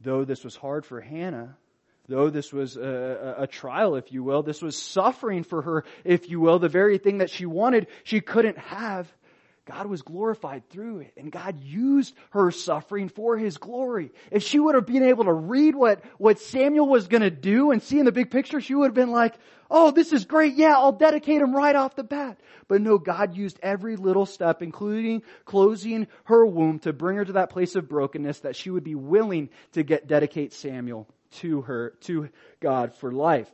Though 0.00 0.24
this 0.24 0.44
was 0.44 0.56
hard 0.56 0.86
for 0.86 1.00
Hannah, 1.00 1.58
though 2.08 2.30
this 2.30 2.54
was 2.54 2.78
a, 2.78 3.34
a, 3.38 3.46
trial, 3.46 3.96
if 3.96 4.10
you 4.12 4.22
will, 4.22 4.42
this 4.42 4.62
was 4.62 4.76
suffering 4.76 5.44
for 5.44 5.60
her, 5.60 5.84
if 6.04 6.30
you 6.30 6.40
will, 6.40 6.58
the 6.58 6.68
very 6.70 6.96
thing 6.96 7.18
that 7.18 7.30
she 7.30 7.44
wanted, 7.44 7.86
she 8.04 8.20
couldn't 8.22 8.58
have. 8.58 9.12
God 9.66 9.86
was 9.86 10.02
glorified 10.02 10.68
through 10.68 11.00
it 11.00 11.14
and 11.16 11.32
God 11.32 11.62
used 11.62 12.14
her 12.30 12.50
suffering 12.50 13.08
for 13.08 13.38
His 13.38 13.56
glory. 13.56 14.12
If 14.30 14.42
she 14.42 14.58
would 14.58 14.74
have 14.74 14.86
been 14.86 15.04
able 15.04 15.24
to 15.24 15.32
read 15.32 15.74
what, 15.74 16.04
what 16.18 16.38
Samuel 16.38 16.86
was 16.86 17.08
gonna 17.08 17.30
do 17.30 17.70
and 17.70 17.82
see 17.82 17.98
in 17.98 18.04
the 18.04 18.12
big 18.12 18.30
picture, 18.30 18.60
she 18.60 18.74
would 18.74 18.86
have 18.86 18.94
been 18.94 19.10
like, 19.10 19.34
oh, 19.70 19.90
this 19.90 20.12
is 20.12 20.26
great. 20.26 20.54
Yeah, 20.54 20.74
I'll 20.74 20.92
dedicate 20.92 21.40
him 21.40 21.54
right 21.54 21.74
off 21.74 21.96
the 21.96 22.04
bat. 22.04 22.38
But 22.68 22.82
no, 22.82 22.98
God 22.98 23.34
used 23.36 23.58
every 23.62 23.96
little 23.96 24.26
step, 24.26 24.62
including 24.62 25.22
closing 25.46 26.08
her 26.24 26.44
womb 26.44 26.78
to 26.80 26.92
bring 26.92 27.16
her 27.16 27.24
to 27.24 27.32
that 27.32 27.50
place 27.50 27.74
of 27.74 27.88
brokenness 27.88 28.40
that 28.40 28.56
she 28.56 28.70
would 28.70 28.84
be 28.84 28.94
willing 28.94 29.48
to 29.72 29.82
get, 29.82 30.06
dedicate 30.06 30.52
Samuel 30.52 31.08
to 31.38 31.62
her, 31.62 31.94
to 32.02 32.28
God 32.60 32.94
for 32.94 33.12
life. 33.12 33.50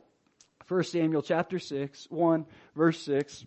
1 0.67 0.83
Samuel 0.83 1.21
chapter 1.21 1.59
6, 1.59 2.07
1 2.09 2.45
verse 2.75 2.99
6. 3.01 3.45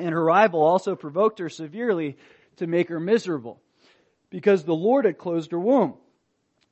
And 0.00 0.14
her 0.14 0.24
rival 0.24 0.62
also 0.62 0.96
provoked 0.96 1.38
her 1.38 1.48
severely 1.48 2.16
to 2.56 2.66
make 2.66 2.88
her 2.88 3.00
miserable 3.00 3.60
because 4.30 4.64
the 4.64 4.74
Lord 4.74 5.04
had 5.04 5.18
closed 5.18 5.50
her 5.52 5.60
womb. 5.60 5.94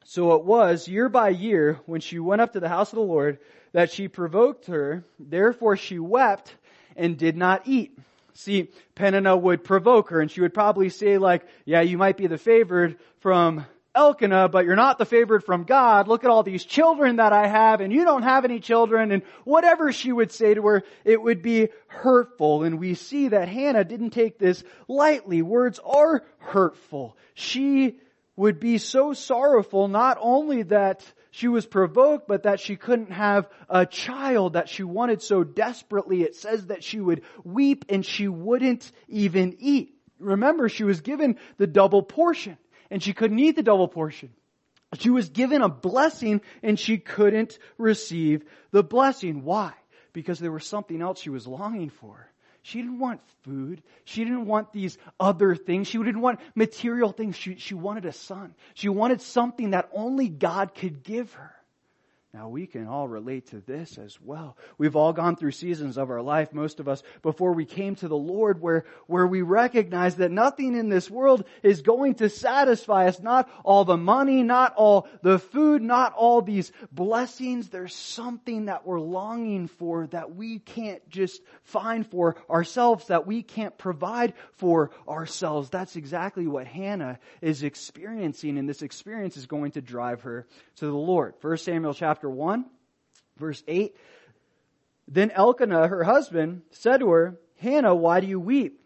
So 0.04 0.32
it 0.32 0.44
was 0.44 0.88
year 0.88 1.08
by 1.08 1.28
year 1.28 1.80
when 1.84 2.00
she 2.00 2.18
went 2.18 2.40
up 2.40 2.54
to 2.54 2.60
the 2.60 2.68
house 2.68 2.92
of 2.92 2.96
the 2.96 3.02
Lord 3.02 3.38
that 3.72 3.90
she 3.90 4.08
provoked 4.08 4.66
her. 4.66 5.04
Therefore 5.18 5.76
she 5.76 5.98
wept 5.98 6.54
and 6.96 7.18
did 7.18 7.36
not 7.36 7.62
eat. 7.66 7.98
See, 8.32 8.70
Peninnah 8.94 9.36
would 9.36 9.64
provoke 9.64 10.10
her 10.10 10.20
and 10.20 10.30
she 10.30 10.40
would 10.40 10.54
probably 10.54 10.88
say 10.88 11.18
like, 11.18 11.46
yeah, 11.64 11.82
you 11.82 11.98
might 11.98 12.16
be 12.16 12.26
the 12.26 12.38
favored 12.38 12.96
from 13.20 13.66
Elkanah, 13.94 14.48
but 14.48 14.64
you're 14.64 14.76
not 14.76 14.98
the 14.98 15.04
favored 15.04 15.44
from 15.44 15.64
God. 15.64 16.08
Look 16.08 16.24
at 16.24 16.30
all 16.30 16.42
these 16.42 16.64
children 16.64 17.16
that 17.16 17.32
I 17.32 17.46
have 17.46 17.80
and 17.80 17.92
you 17.92 18.04
don't 18.04 18.22
have 18.22 18.44
any 18.44 18.60
children 18.60 19.10
and 19.12 19.22
whatever 19.44 19.92
she 19.92 20.12
would 20.12 20.30
say 20.30 20.54
to 20.54 20.62
her, 20.66 20.84
it 21.04 21.20
would 21.20 21.42
be 21.42 21.68
hurtful. 21.86 22.62
And 22.62 22.78
we 22.78 22.94
see 22.94 23.28
that 23.28 23.48
Hannah 23.48 23.84
didn't 23.84 24.10
take 24.10 24.38
this 24.38 24.62
lightly. 24.86 25.42
Words 25.42 25.80
are 25.84 26.24
hurtful. 26.38 27.16
She 27.34 27.98
would 28.36 28.60
be 28.60 28.78
so 28.78 29.14
sorrowful 29.14 29.88
not 29.88 30.16
only 30.20 30.62
that 30.64 31.04
she 31.30 31.48
was 31.48 31.66
provoked, 31.66 32.28
but 32.28 32.44
that 32.44 32.60
she 32.60 32.76
couldn't 32.76 33.10
have 33.10 33.48
a 33.68 33.84
child 33.84 34.52
that 34.52 34.68
she 34.68 34.84
wanted 34.84 35.22
so 35.22 35.44
desperately. 35.44 36.22
It 36.22 36.36
says 36.36 36.66
that 36.66 36.84
she 36.84 37.00
would 37.00 37.22
weep 37.44 37.84
and 37.88 38.04
she 38.04 38.28
wouldn't 38.28 38.90
even 39.08 39.56
eat. 39.58 39.94
Remember, 40.20 40.68
she 40.68 40.84
was 40.84 41.00
given 41.00 41.38
the 41.58 41.66
double 41.66 42.02
portion 42.02 42.58
and 42.90 43.02
she 43.02 43.12
couldn't 43.12 43.38
eat 43.38 43.56
the 43.56 43.62
double 43.62 43.88
portion. 43.88 44.30
She 44.98 45.10
was 45.10 45.28
given 45.28 45.62
a 45.62 45.68
blessing 45.68 46.40
and 46.62 46.78
she 46.78 46.98
couldn't 46.98 47.58
receive 47.76 48.44
the 48.70 48.82
blessing. 48.82 49.44
Why? 49.44 49.72
Because 50.12 50.38
there 50.38 50.52
was 50.52 50.66
something 50.66 51.02
else 51.02 51.20
she 51.20 51.30
was 51.30 51.46
longing 51.46 51.90
for. 51.90 52.30
She 52.62 52.82
didn't 52.82 52.98
want 52.98 53.20
food. 53.44 53.82
She 54.04 54.24
didn't 54.24 54.46
want 54.46 54.72
these 54.72 54.98
other 55.18 55.54
things. 55.54 55.88
She 55.88 55.98
didn't 55.98 56.20
want 56.20 56.40
material 56.54 57.12
things. 57.12 57.36
She, 57.36 57.56
she 57.56 57.74
wanted 57.74 58.04
a 58.04 58.12
son. 58.12 58.54
She 58.74 58.88
wanted 58.88 59.20
something 59.20 59.70
that 59.70 59.88
only 59.92 60.28
God 60.28 60.74
could 60.74 61.02
give 61.02 61.32
her. 61.34 61.54
Now 62.34 62.50
we 62.50 62.66
can 62.66 62.86
all 62.86 63.08
relate 63.08 63.46
to 63.48 63.60
this 63.60 63.96
as 63.96 64.20
well. 64.20 64.58
We've 64.76 64.96
all 64.96 65.14
gone 65.14 65.36
through 65.36 65.52
seasons 65.52 65.96
of 65.96 66.10
our 66.10 66.20
life, 66.20 66.52
most 66.52 66.78
of 66.78 66.86
us, 66.86 67.02
before 67.22 67.54
we 67.54 67.64
came 67.64 67.94
to 67.96 68.08
the 68.08 68.18
Lord 68.18 68.60
where, 68.60 68.84
where 69.06 69.26
we 69.26 69.40
recognize 69.40 70.16
that 70.16 70.30
nothing 70.30 70.76
in 70.76 70.90
this 70.90 71.10
world 71.10 71.44
is 71.62 71.80
going 71.80 72.16
to 72.16 72.28
satisfy 72.28 73.06
us. 73.06 73.18
Not 73.18 73.48
all 73.64 73.86
the 73.86 73.96
money, 73.96 74.42
not 74.42 74.74
all 74.76 75.08
the 75.22 75.38
food, 75.38 75.80
not 75.80 76.12
all 76.12 76.42
these 76.42 76.70
blessings. 76.92 77.70
There's 77.70 77.94
something 77.94 78.66
that 78.66 78.86
we're 78.86 79.00
longing 79.00 79.66
for 79.66 80.06
that 80.08 80.34
we 80.34 80.58
can't 80.58 81.08
just 81.08 81.40
find 81.62 82.06
for 82.06 82.36
ourselves, 82.50 83.06
that 83.06 83.26
we 83.26 83.42
can't 83.42 83.78
provide 83.78 84.34
for 84.58 84.90
ourselves. 85.08 85.70
That's 85.70 85.96
exactly 85.96 86.46
what 86.46 86.66
Hannah 86.66 87.20
is 87.40 87.62
experiencing 87.62 88.58
and 88.58 88.68
this 88.68 88.82
experience 88.82 89.38
is 89.38 89.46
going 89.46 89.70
to 89.72 89.80
drive 89.80 90.22
her 90.22 90.46
to 90.76 90.84
the 90.84 90.92
Lord. 90.92 91.34
First 91.40 91.64
Samuel 91.64 91.94
chapter 91.94 92.17
chapter 92.18 92.28
1, 92.28 92.64
verse 93.36 93.62
8. 93.68 93.94
Then 95.06 95.30
Elkanah, 95.30 95.86
her 95.86 96.02
husband, 96.02 96.62
said 96.72 96.98
to 96.98 97.10
her, 97.10 97.38
Hannah, 97.58 97.94
why 97.94 98.18
do 98.18 98.26
you 98.26 98.40
weep? 98.40 98.80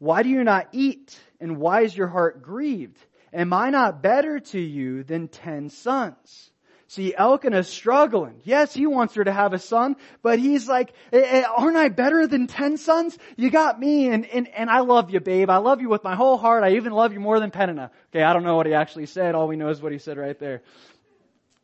Why 0.00 0.24
do 0.24 0.28
you 0.28 0.42
not 0.42 0.66
eat? 0.72 1.16
And 1.38 1.58
why 1.58 1.82
is 1.82 1.96
your 1.96 2.08
heart 2.08 2.42
grieved? 2.42 2.98
Am 3.32 3.52
I 3.52 3.70
not 3.70 4.02
better 4.02 4.40
to 4.40 4.58
you 4.58 5.04
than 5.04 5.28
ten 5.28 5.70
sons? 5.70 6.50
See, 6.88 7.14
Elkanah's 7.14 7.68
struggling. 7.68 8.40
Yes, 8.42 8.74
he 8.74 8.86
wants 8.86 9.14
her 9.14 9.22
to 9.22 9.32
have 9.32 9.52
a 9.52 9.60
son, 9.60 9.94
but 10.22 10.40
he's 10.40 10.68
like, 10.68 10.92
aren't 11.12 11.76
I 11.76 11.88
better 11.88 12.26
than 12.26 12.48
ten 12.48 12.78
sons? 12.78 13.16
You 13.36 13.50
got 13.50 13.78
me 13.78 14.08
and, 14.08 14.26
and, 14.26 14.48
and 14.48 14.68
I 14.68 14.80
love 14.80 15.10
you, 15.10 15.20
babe. 15.20 15.50
I 15.50 15.58
love 15.58 15.80
you 15.80 15.88
with 15.88 16.02
my 16.02 16.16
whole 16.16 16.36
heart. 16.36 16.64
I 16.64 16.74
even 16.74 16.92
love 16.92 17.12
you 17.12 17.20
more 17.20 17.38
than 17.38 17.52
Peninnah. 17.52 17.92
Okay, 18.10 18.24
I 18.24 18.32
don't 18.32 18.42
know 18.42 18.56
what 18.56 18.66
he 18.66 18.74
actually 18.74 19.06
said. 19.06 19.36
All 19.36 19.46
we 19.46 19.54
know 19.54 19.68
is 19.68 19.80
what 19.80 19.92
he 19.92 19.98
said 19.98 20.18
right 20.18 20.38
there. 20.38 20.62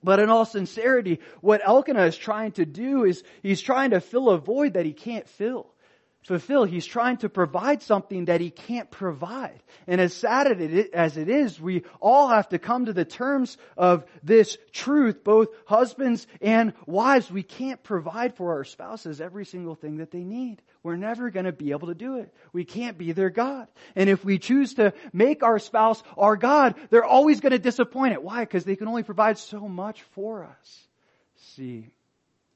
But 0.05 0.19
in 0.19 0.31
all 0.31 0.45
sincerity, 0.45 1.21
what 1.41 1.61
Elkanah 1.65 2.07
is 2.07 2.17
trying 2.17 2.53
to 2.53 2.67
do 2.67 3.05
is 3.05 3.23
he's 3.43 3.61
trying 3.61 3.91
to 3.91 4.01
fill 4.01 4.31
a 4.31 4.39
void 4.39 4.75
that 4.75 4.87
he 4.87 4.93
can't 4.93 5.29
fill 5.29 5.72
fulfill. 6.25 6.65
He's 6.65 6.87
trying 6.87 7.19
to 7.19 7.29
provide 7.29 7.83
something 7.83 8.27
that 8.27 8.41
he 8.41 8.51
can't 8.51 8.91
provide. 8.91 9.63
And 9.87 10.01
as 10.01 10.15
sad 10.15 10.47
as 10.95 11.17
it 11.17 11.29
is, 11.29 11.61
we 11.61 11.85
all 12.01 12.29
have 12.29 12.49
to 12.51 12.59
come 12.59 12.87
to 12.87 12.93
the 12.93 13.05
terms 13.05 13.59
of 13.77 14.05
this 14.23 14.57
truth, 14.73 15.25
both 15.25 15.49
husbands 15.67 16.27
and 16.41 16.73
wives. 16.87 17.31
We 17.31 17.43
can't 17.43 17.83
provide 17.83 18.37
for 18.37 18.55
our 18.55 18.65
spouses 18.65 19.21
every 19.21 19.45
single 19.45 19.75
thing 19.75 19.97
that 19.99 20.11
they 20.11 20.23
need. 20.23 20.63
We're 20.85 20.97
never 20.97 21.31
going 21.31 21.47
to 21.47 21.53
be 21.53 21.71
able 21.71 21.89
to 21.89 21.95
do 21.95 22.19
it. 22.19 22.35
We 22.53 22.65
can't 22.65 22.99
be 22.99 23.13
their 23.13 23.31
God. 23.31 23.69
And 23.95 24.11
if 24.11 24.25
we 24.25 24.39
choose 24.39 24.75
to 24.75 24.95
make 25.13 25.43
our 25.43 25.59
spouse 25.59 26.03
our 26.17 26.37
God, 26.37 26.75
they're 26.91 27.05
always 27.05 27.41
going 27.41 27.53
to 27.53 27.59
disappoint 27.59 28.15
it. 28.15 28.23
Why? 28.23 28.41
Because 28.41 28.65
they 28.65 28.77
can 28.77 28.89
only 28.89 29.05
provide 29.05 29.39
so 29.39 29.69
much 29.69 30.03
for 30.15 30.45
us. 30.45 30.87
See, 31.55 31.91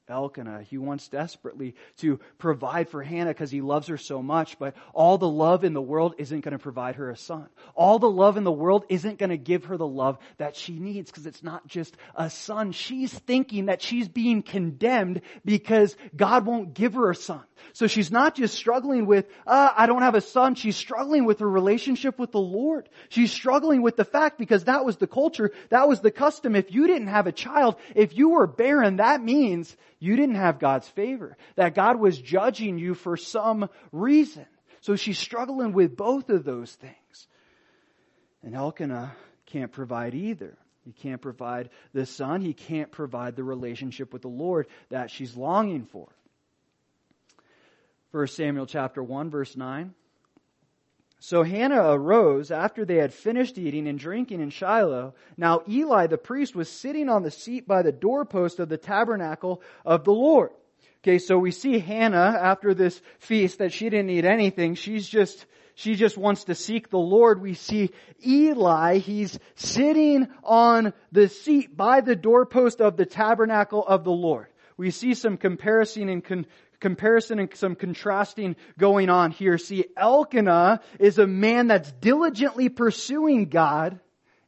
Elkanah. 0.08 0.62
He 0.62 0.78
wants 0.78 1.08
desperately 1.08 1.74
to 1.98 2.20
provide 2.38 2.88
for 2.88 3.02
Hannah 3.02 3.30
because 3.30 3.50
he 3.50 3.60
loves 3.60 3.88
her 3.88 3.98
so 3.98 4.22
much, 4.22 4.58
but 4.58 4.74
all 4.94 5.18
the 5.18 5.28
love 5.28 5.64
in 5.64 5.72
the 5.72 5.82
world 5.82 6.14
isn't 6.18 6.40
going 6.40 6.52
to 6.52 6.58
provide 6.58 6.96
her 6.96 7.10
a 7.10 7.16
son. 7.16 7.48
All 7.74 7.98
the 7.98 8.10
love 8.10 8.36
in 8.36 8.44
the 8.44 8.52
world 8.52 8.84
isn't 8.88 9.18
going 9.18 9.30
to 9.30 9.36
give 9.36 9.64
her 9.66 9.76
the 9.76 9.86
love 9.86 10.18
that 10.38 10.56
she 10.56 10.78
needs 10.78 11.10
because 11.10 11.26
it's 11.26 11.42
not 11.42 11.66
just 11.66 11.96
a 12.14 12.30
son. 12.30 12.72
She's 12.72 13.12
thinking 13.12 13.66
that 13.66 13.82
she's 13.82 14.08
being 14.08 14.42
condemned 14.42 15.22
because 15.44 15.96
God 16.14 16.46
won't 16.46 16.74
give 16.74 16.94
her 16.94 17.10
a 17.10 17.14
son. 17.14 17.42
So 17.72 17.86
she's 17.86 18.10
not 18.10 18.34
just 18.34 18.54
struggling 18.54 19.06
with, 19.06 19.26
uh, 19.46 19.70
I 19.76 19.86
don't 19.86 20.02
have 20.02 20.14
a 20.14 20.20
son. 20.20 20.54
She's 20.54 20.76
struggling 20.76 21.24
with 21.24 21.40
her 21.40 21.48
relationship 21.48 22.18
with 22.18 22.32
the 22.32 22.40
Lord. 22.40 22.88
She's 23.08 23.32
struggling 23.32 23.82
with 23.82 23.96
the 23.96 24.04
fact 24.04 24.38
because 24.38 24.64
that 24.64 24.84
was 24.84 24.96
the 24.96 25.06
culture, 25.06 25.52
that 25.70 25.88
was 25.88 26.00
the 26.00 26.10
custom. 26.10 26.54
If 26.54 26.72
you 26.72 26.86
didn't 26.86 27.08
have 27.08 27.26
a 27.26 27.32
child, 27.32 27.76
if 27.94 28.16
you 28.16 28.30
were 28.30 28.46
barren, 28.46 28.96
that 28.96 29.22
means 29.22 29.76
you 29.98 30.16
didn't 30.16 30.36
have 30.36 30.58
God's 30.58 30.88
favor. 30.88 31.36
That 31.56 31.74
God 31.74 31.98
was 31.98 32.18
judging 32.18 32.78
you 32.78 32.94
for 32.94 33.16
some 33.16 33.68
reason. 33.92 34.46
So 34.80 34.96
she's 34.96 35.18
struggling 35.18 35.72
with 35.72 35.96
both 35.96 36.28
of 36.28 36.44
those 36.44 36.72
things. 36.72 37.28
And 38.42 38.54
Elkanah 38.54 39.14
can't 39.46 39.72
provide 39.72 40.14
either. 40.14 40.56
He 40.84 40.92
can't 40.92 41.20
provide 41.20 41.70
the 41.92 42.06
son. 42.06 42.40
He 42.40 42.52
can't 42.52 42.92
provide 42.92 43.34
the 43.34 43.42
relationship 43.42 44.12
with 44.12 44.22
the 44.22 44.28
Lord 44.28 44.68
that 44.90 45.10
she's 45.10 45.36
longing 45.36 45.86
for. 45.86 46.08
1 48.12 48.28
Samuel 48.28 48.66
chapter 48.66 49.02
1 49.02 49.30
verse 49.30 49.56
9. 49.56 49.92
So 51.26 51.42
Hannah 51.42 51.90
arose 51.90 52.52
after 52.52 52.84
they 52.84 52.98
had 52.98 53.12
finished 53.12 53.58
eating 53.58 53.88
and 53.88 53.98
drinking 53.98 54.40
in 54.40 54.50
Shiloh. 54.50 55.14
Now 55.36 55.62
Eli 55.68 56.06
the 56.06 56.16
priest 56.16 56.54
was 56.54 56.68
sitting 56.68 57.08
on 57.08 57.24
the 57.24 57.32
seat 57.32 57.66
by 57.66 57.82
the 57.82 57.90
doorpost 57.90 58.60
of 58.60 58.68
the 58.68 58.76
tabernacle 58.76 59.60
of 59.84 60.04
the 60.04 60.12
Lord. 60.12 60.50
Okay, 61.02 61.18
so 61.18 61.36
we 61.36 61.50
see 61.50 61.80
Hannah 61.80 62.38
after 62.40 62.74
this 62.74 63.02
feast 63.18 63.58
that 63.58 63.72
she 63.72 63.90
didn't 63.90 64.10
eat 64.10 64.24
anything. 64.24 64.76
She's 64.76 65.08
just, 65.08 65.46
she 65.74 65.96
just 65.96 66.16
wants 66.16 66.44
to 66.44 66.54
seek 66.54 66.90
the 66.90 66.98
Lord. 66.98 67.42
We 67.42 67.54
see 67.54 67.90
Eli, 68.24 68.98
he's 68.98 69.36
sitting 69.56 70.28
on 70.44 70.92
the 71.10 71.28
seat 71.28 71.76
by 71.76 72.02
the 72.02 72.14
doorpost 72.14 72.80
of 72.80 72.96
the 72.96 73.04
tabernacle 73.04 73.84
of 73.84 74.04
the 74.04 74.12
Lord. 74.12 74.46
we 74.76 74.92
see 74.92 75.14
some 75.14 75.38
comparison 75.38 76.08
and 76.08 76.22
con- 76.22 76.46
comparison 76.80 77.38
and 77.38 77.54
some 77.54 77.74
contrasting 77.74 78.56
going 78.78 79.08
on 79.10 79.30
here. 79.30 79.58
See, 79.58 79.84
Elkanah 79.96 80.80
is 80.98 81.18
a 81.18 81.26
man 81.26 81.68
that's 81.68 81.90
diligently 81.92 82.68
pursuing 82.68 83.48
God. 83.48 84.00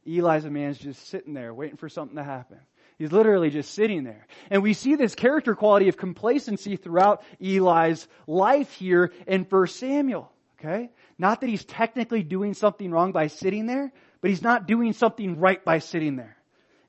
Eli's 0.05 0.45
a 0.45 0.49
man 0.49 0.73
just 0.73 1.07
sitting 1.07 1.33
there 1.33 1.53
waiting 1.53 1.77
for 1.77 1.89
something 1.89 2.17
to 2.17 2.23
happen. 2.23 2.59
He's 2.97 3.11
literally 3.11 3.49
just 3.49 3.73
sitting 3.73 4.03
there. 4.03 4.27
And 4.49 4.61
we 4.61 4.73
see 4.73 4.95
this 4.95 5.15
character 5.15 5.55
quality 5.55 5.87
of 5.87 5.95
complacency 5.95 6.75
throughout 6.75 7.23
Eli's 7.41 8.07
life 8.27 8.73
here 8.73 9.13
in 9.25 9.45
1 9.45 9.67
Samuel. 9.67 10.31
Okay? 10.59 10.89
Not 11.17 11.39
that 11.39 11.49
he's 11.49 11.63
technically 11.63 12.23
doing 12.23 12.53
something 12.53 12.91
wrong 12.91 13.13
by 13.13 13.27
sitting 13.27 13.65
there, 13.65 13.93
but 14.19 14.29
he's 14.29 14.41
not 14.41 14.67
doing 14.67 14.91
something 14.91 15.39
right 15.39 15.63
by 15.63 15.79
sitting 15.79 16.17
there. 16.17 16.35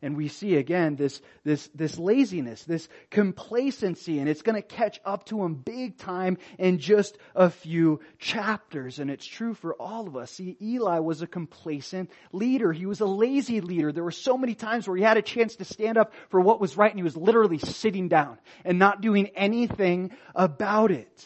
And 0.02 0.16
we 0.16 0.28
see 0.28 0.56
again 0.56 0.96
this, 0.96 1.20
this, 1.44 1.68
this 1.74 1.98
laziness, 1.98 2.64
this 2.64 2.88
complacency, 3.10 4.18
and 4.18 4.28
it's 4.28 4.42
to 4.42 4.62
catch 4.62 4.98
up 5.04 5.26
to 5.26 5.44
him 5.44 5.54
big 5.54 5.98
time 5.98 6.38
in 6.58 6.78
just 6.78 7.18
a 7.34 7.50
few 7.50 8.00
chapters. 8.18 8.98
And 8.98 9.10
it's 9.10 9.26
true 9.26 9.52
for 9.52 9.74
all 9.74 10.08
of 10.08 10.16
us. 10.16 10.30
See, 10.30 10.56
Eli 10.60 11.00
was 11.00 11.20
a 11.20 11.26
complacent 11.26 12.10
leader. 12.32 12.72
He 12.72 12.86
was 12.86 13.00
a 13.00 13.06
lazy 13.06 13.60
leader. 13.60 13.92
There 13.92 14.04
were 14.04 14.10
so 14.10 14.38
many 14.38 14.54
times 14.54 14.88
where 14.88 14.96
he 14.96 15.02
had 15.02 15.18
a 15.18 15.22
chance 15.22 15.56
to 15.56 15.64
stand 15.64 15.98
up 15.98 16.14
for 16.30 16.40
what 16.40 16.60
was 16.60 16.76
right, 16.76 16.90
and 16.90 16.98
he 16.98 17.04
was 17.04 17.16
literally 17.16 17.58
sitting 17.58 18.08
down 18.08 18.38
and 18.64 18.78
not 18.78 19.02
doing 19.02 19.28
anything 19.36 20.12
about 20.34 20.90
it. 20.90 21.24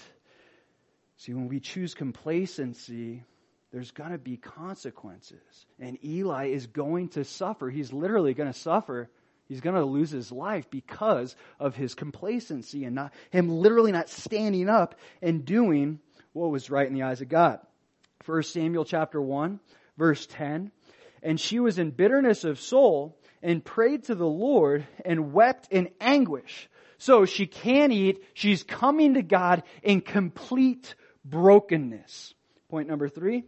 See, 1.16 1.32
when 1.32 1.48
we 1.48 1.60
choose 1.60 1.94
complacency, 1.94 3.22
there's 3.74 3.90
going 3.90 4.12
to 4.12 4.18
be 4.18 4.36
consequences. 4.36 5.66
And 5.80 5.98
Eli 6.04 6.50
is 6.50 6.68
going 6.68 7.08
to 7.10 7.24
suffer. 7.24 7.68
He's 7.68 7.92
literally 7.92 8.32
going 8.32 8.52
to 8.52 8.56
suffer. 8.56 9.10
He's 9.48 9.60
going 9.60 9.74
to 9.74 9.84
lose 9.84 10.12
his 10.12 10.30
life 10.30 10.70
because 10.70 11.34
of 11.58 11.74
his 11.74 11.96
complacency 11.96 12.84
and 12.84 12.94
not 12.94 13.12
him 13.30 13.48
literally 13.48 13.90
not 13.90 14.08
standing 14.08 14.68
up 14.68 14.94
and 15.20 15.44
doing 15.44 15.98
what 16.32 16.52
was 16.52 16.70
right 16.70 16.86
in 16.86 16.94
the 16.94 17.02
eyes 17.02 17.20
of 17.20 17.28
God. 17.28 17.58
1 18.24 18.44
Samuel 18.44 18.84
chapter 18.84 19.20
1 19.20 19.58
verse 19.98 20.24
10. 20.26 20.70
And 21.24 21.40
she 21.40 21.58
was 21.58 21.80
in 21.80 21.90
bitterness 21.90 22.44
of 22.44 22.60
soul 22.60 23.18
and 23.42 23.64
prayed 23.64 24.04
to 24.04 24.14
the 24.14 24.24
Lord 24.24 24.86
and 25.04 25.32
wept 25.32 25.66
in 25.72 25.90
anguish. 26.00 26.68
So 26.98 27.24
she 27.24 27.48
can't 27.48 27.92
eat. 27.92 28.22
She's 28.34 28.62
coming 28.62 29.14
to 29.14 29.22
God 29.22 29.64
in 29.82 30.00
complete 30.00 30.94
brokenness. 31.24 32.34
Point 32.68 32.88
number 32.88 33.08
three. 33.08 33.44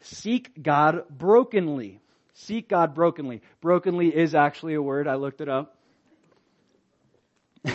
Seek 0.00 0.62
God 0.62 1.04
brokenly. 1.10 2.00
Seek 2.34 2.68
God 2.68 2.94
brokenly. 2.94 3.42
Brokenly 3.60 4.14
is 4.14 4.34
actually 4.34 4.74
a 4.74 4.82
word. 4.82 5.08
I 5.08 5.16
looked 5.16 5.40
it 5.40 5.48
up. 5.48 5.76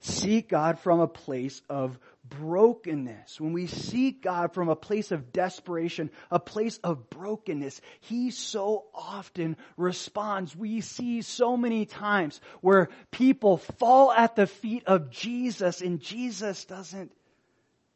Seek 0.00 0.48
God 0.48 0.78
from 0.78 1.00
a 1.00 1.08
place 1.08 1.62
of 1.68 1.98
brokenness. 2.38 3.40
When 3.40 3.52
we 3.52 3.66
seek 3.66 4.22
God 4.22 4.54
from 4.54 4.68
a 4.68 4.76
place 4.76 5.12
of 5.12 5.32
desperation, 5.32 6.10
a 6.30 6.38
place 6.38 6.78
of 6.78 7.10
brokenness, 7.10 7.80
He 8.00 8.30
so 8.30 8.86
often 8.94 9.56
responds. 9.76 10.56
We 10.56 10.80
see 10.80 11.22
so 11.22 11.56
many 11.56 11.86
times 11.86 12.40
where 12.60 12.88
people 13.10 13.58
fall 13.58 14.12
at 14.12 14.36
the 14.36 14.46
feet 14.46 14.84
of 14.86 15.10
Jesus 15.10 15.80
and 15.80 16.00
Jesus 16.00 16.64
doesn't 16.64 17.12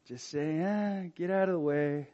just 0.06 0.30
say, 0.30 0.58
eh, 0.58 1.08
get 1.14 1.30
out 1.30 1.48
of 1.48 1.54
the 1.54 1.60
way. 1.60 2.08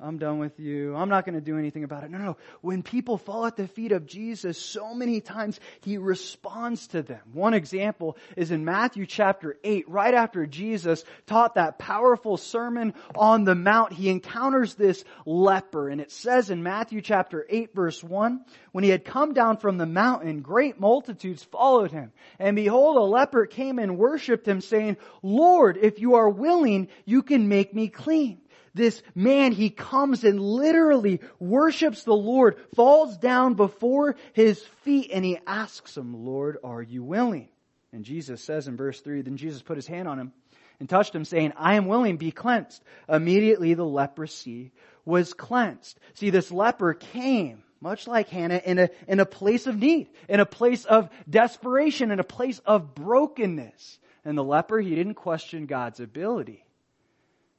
I'm 0.00 0.18
done 0.18 0.38
with 0.38 0.60
you. 0.60 0.94
I'm 0.94 1.08
not 1.08 1.24
going 1.24 1.34
to 1.34 1.40
do 1.40 1.58
anything 1.58 1.82
about 1.82 2.04
it. 2.04 2.10
No, 2.12 2.18
no. 2.18 2.36
When 2.60 2.84
people 2.84 3.18
fall 3.18 3.46
at 3.46 3.56
the 3.56 3.66
feet 3.66 3.90
of 3.90 4.06
Jesus, 4.06 4.56
so 4.56 4.94
many 4.94 5.20
times 5.20 5.58
he 5.80 5.98
responds 5.98 6.86
to 6.88 7.02
them. 7.02 7.20
One 7.32 7.52
example 7.52 8.16
is 8.36 8.52
in 8.52 8.64
Matthew 8.64 9.06
chapter 9.06 9.58
8, 9.64 9.88
right 9.88 10.14
after 10.14 10.46
Jesus 10.46 11.02
taught 11.26 11.56
that 11.56 11.80
powerful 11.80 12.36
sermon 12.36 12.94
on 13.16 13.42
the 13.42 13.56
mount, 13.56 13.92
he 13.92 14.08
encounters 14.08 14.76
this 14.76 15.02
leper. 15.26 15.88
And 15.88 16.00
it 16.00 16.12
says 16.12 16.50
in 16.50 16.62
Matthew 16.62 17.00
chapter 17.00 17.44
8 17.48 17.74
verse 17.74 18.00
1, 18.00 18.44
when 18.70 18.84
he 18.84 18.90
had 18.90 19.04
come 19.04 19.34
down 19.34 19.56
from 19.56 19.78
the 19.78 19.86
mountain, 19.86 20.42
great 20.42 20.78
multitudes 20.78 21.42
followed 21.42 21.90
him. 21.90 22.12
And 22.38 22.54
behold, 22.54 22.98
a 22.98 23.00
leper 23.00 23.46
came 23.46 23.80
and 23.80 23.98
worshipped 23.98 24.46
him 24.46 24.60
saying, 24.60 24.96
Lord, 25.24 25.76
if 25.76 25.98
you 25.98 26.14
are 26.14 26.28
willing, 26.28 26.86
you 27.04 27.24
can 27.24 27.48
make 27.48 27.74
me 27.74 27.88
clean 27.88 28.42
this 28.78 29.02
man, 29.14 29.52
he 29.52 29.68
comes 29.68 30.24
and 30.24 30.40
literally 30.40 31.20
worships 31.38 32.04
the 32.04 32.14
Lord, 32.14 32.56
falls 32.74 33.18
down 33.18 33.54
before 33.54 34.16
his 34.32 34.58
feet, 34.84 35.10
and 35.12 35.24
he 35.24 35.38
asks 35.46 35.96
him, 35.96 36.24
Lord, 36.24 36.56
are 36.64 36.82
you 36.82 37.02
willing? 37.04 37.48
And 37.92 38.04
Jesus 38.04 38.42
says 38.42 38.68
in 38.68 38.76
verse 38.76 39.00
3, 39.00 39.22
then 39.22 39.36
Jesus 39.36 39.60
put 39.60 39.76
his 39.76 39.86
hand 39.86 40.08
on 40.08 40.18
him 40.18 40.32
and 40.80 40.88
touched 40.88 41.14
him, 41.14 41.24
saying, 41.24 41.52
I 41.56 41.74
am 41.74 41.86
willing, 41.86 42.16
be 42.16 42.30
cleansed. 42.30 42.82
Immediately 43.08 43.74
the 43.74 43.84
leprosy 43.84 44.72
was 45.04 45.34
cleansed. 45.34 45.98
See, 46.14 46.30
this 46.30 46.50
leper 46.50 46.94
came 46.94 47.64
much 47.80 48.06
like 48.06 48.28
Hannah, 48.28 48.60
in 48.64 48.78
a, 48.78 48.90
in 49.06 49.20
a 49.20 49.26
place 49.26 49.66
of 49.66 49.78
need, 49.78 50.08
in 50.28 50.40
a 50.40 50.46
place 50.46 50.84
of 50.84 51.08
desperation, 51.28 52.10
in 52.10 52.18
a 52.20 52.24
place 52.24 52.58
of 52.66 52.94
brokenness. 52.94 53.98
And 54.24 54.36
the 54.36 54.44
leper, 54.44 54.80
he 54.80 54.94
didn't 54.94 55.14
question 55.14 55.66
God's 55.66 56.00
ability. 56.00 56.64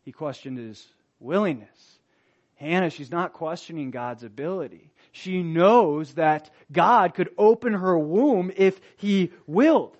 He 0.03 0.11
questioned 0.11 0.57
his 0.57 0.85
willingness. 1.19 1.99
Hannah, 2.55 2.89
she's 2.89 3.11
not 3.11 3.33
questioning 3.33 3.91
God's 3.91 4.23
ability. 4.23 4.91
She 5.11 5.41
knows 5.41 6.13
that 6.15 6.49
God 6.71 7.13
could 7.13 7.29
open 7.37 7.73
her 7.73 7.97
womb 7.97 8.51
if 8.55 8.79
he 8.97 9.31
willed. 9.47 9.95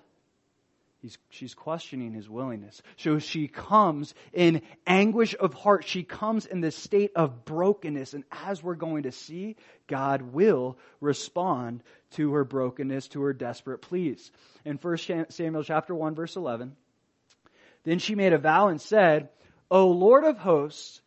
He's, 1.00 1.16
she's 1.30 1.54
questioning 1.54 2.12
his 2.12 2.28
willingness. 2.28 2.82
So 2.98 3.18
she 3.18 3.48
comes 3.48 4.14
in 4.34 4.60
anguish 4.86 5.34
of 5.40 5.54
heart. 5.54 5.84
She 5.86 6.02
comes 6.02 6.44
in 6.44 6.60
this 6.60 6.76
state 6.76 7.12
of 7.16 7.46
brokenness. 7.46 8.12
And 8.12 8.24
as 8.30 8.62
we're 8.62 8.74
going 8.74 9.04
to 9.04 9.12
see, 9.12 9.56
God 9.86 10.20
will 10.20 10.76
respond 11.00 11.82
to 12.12 12.34
her 12.34 12.44
brokenness, 12.44 13.08
to 13.08 13.22
her 13.22 13.32
desperate 13.32 13.78
pleas. 13.78 14.30
In 14.66 14.76
1 14.76 15.30
Samuel 15.30 15.64
chapter 15.64 15.94
1 15.94 16.14
verse 16.14 16.36
11, 16.36 16.76
then 17.84 17.98
she 17.98 18.14
made 18.14 18.34
a 18.34 18.38
vow 18.38 18.68
and 18.68 18.80
said, 18.80 19.30
O 19.70 19.88
Lord 19.88 20.24
of 20.24 20.36
hosts, 20.36 21.00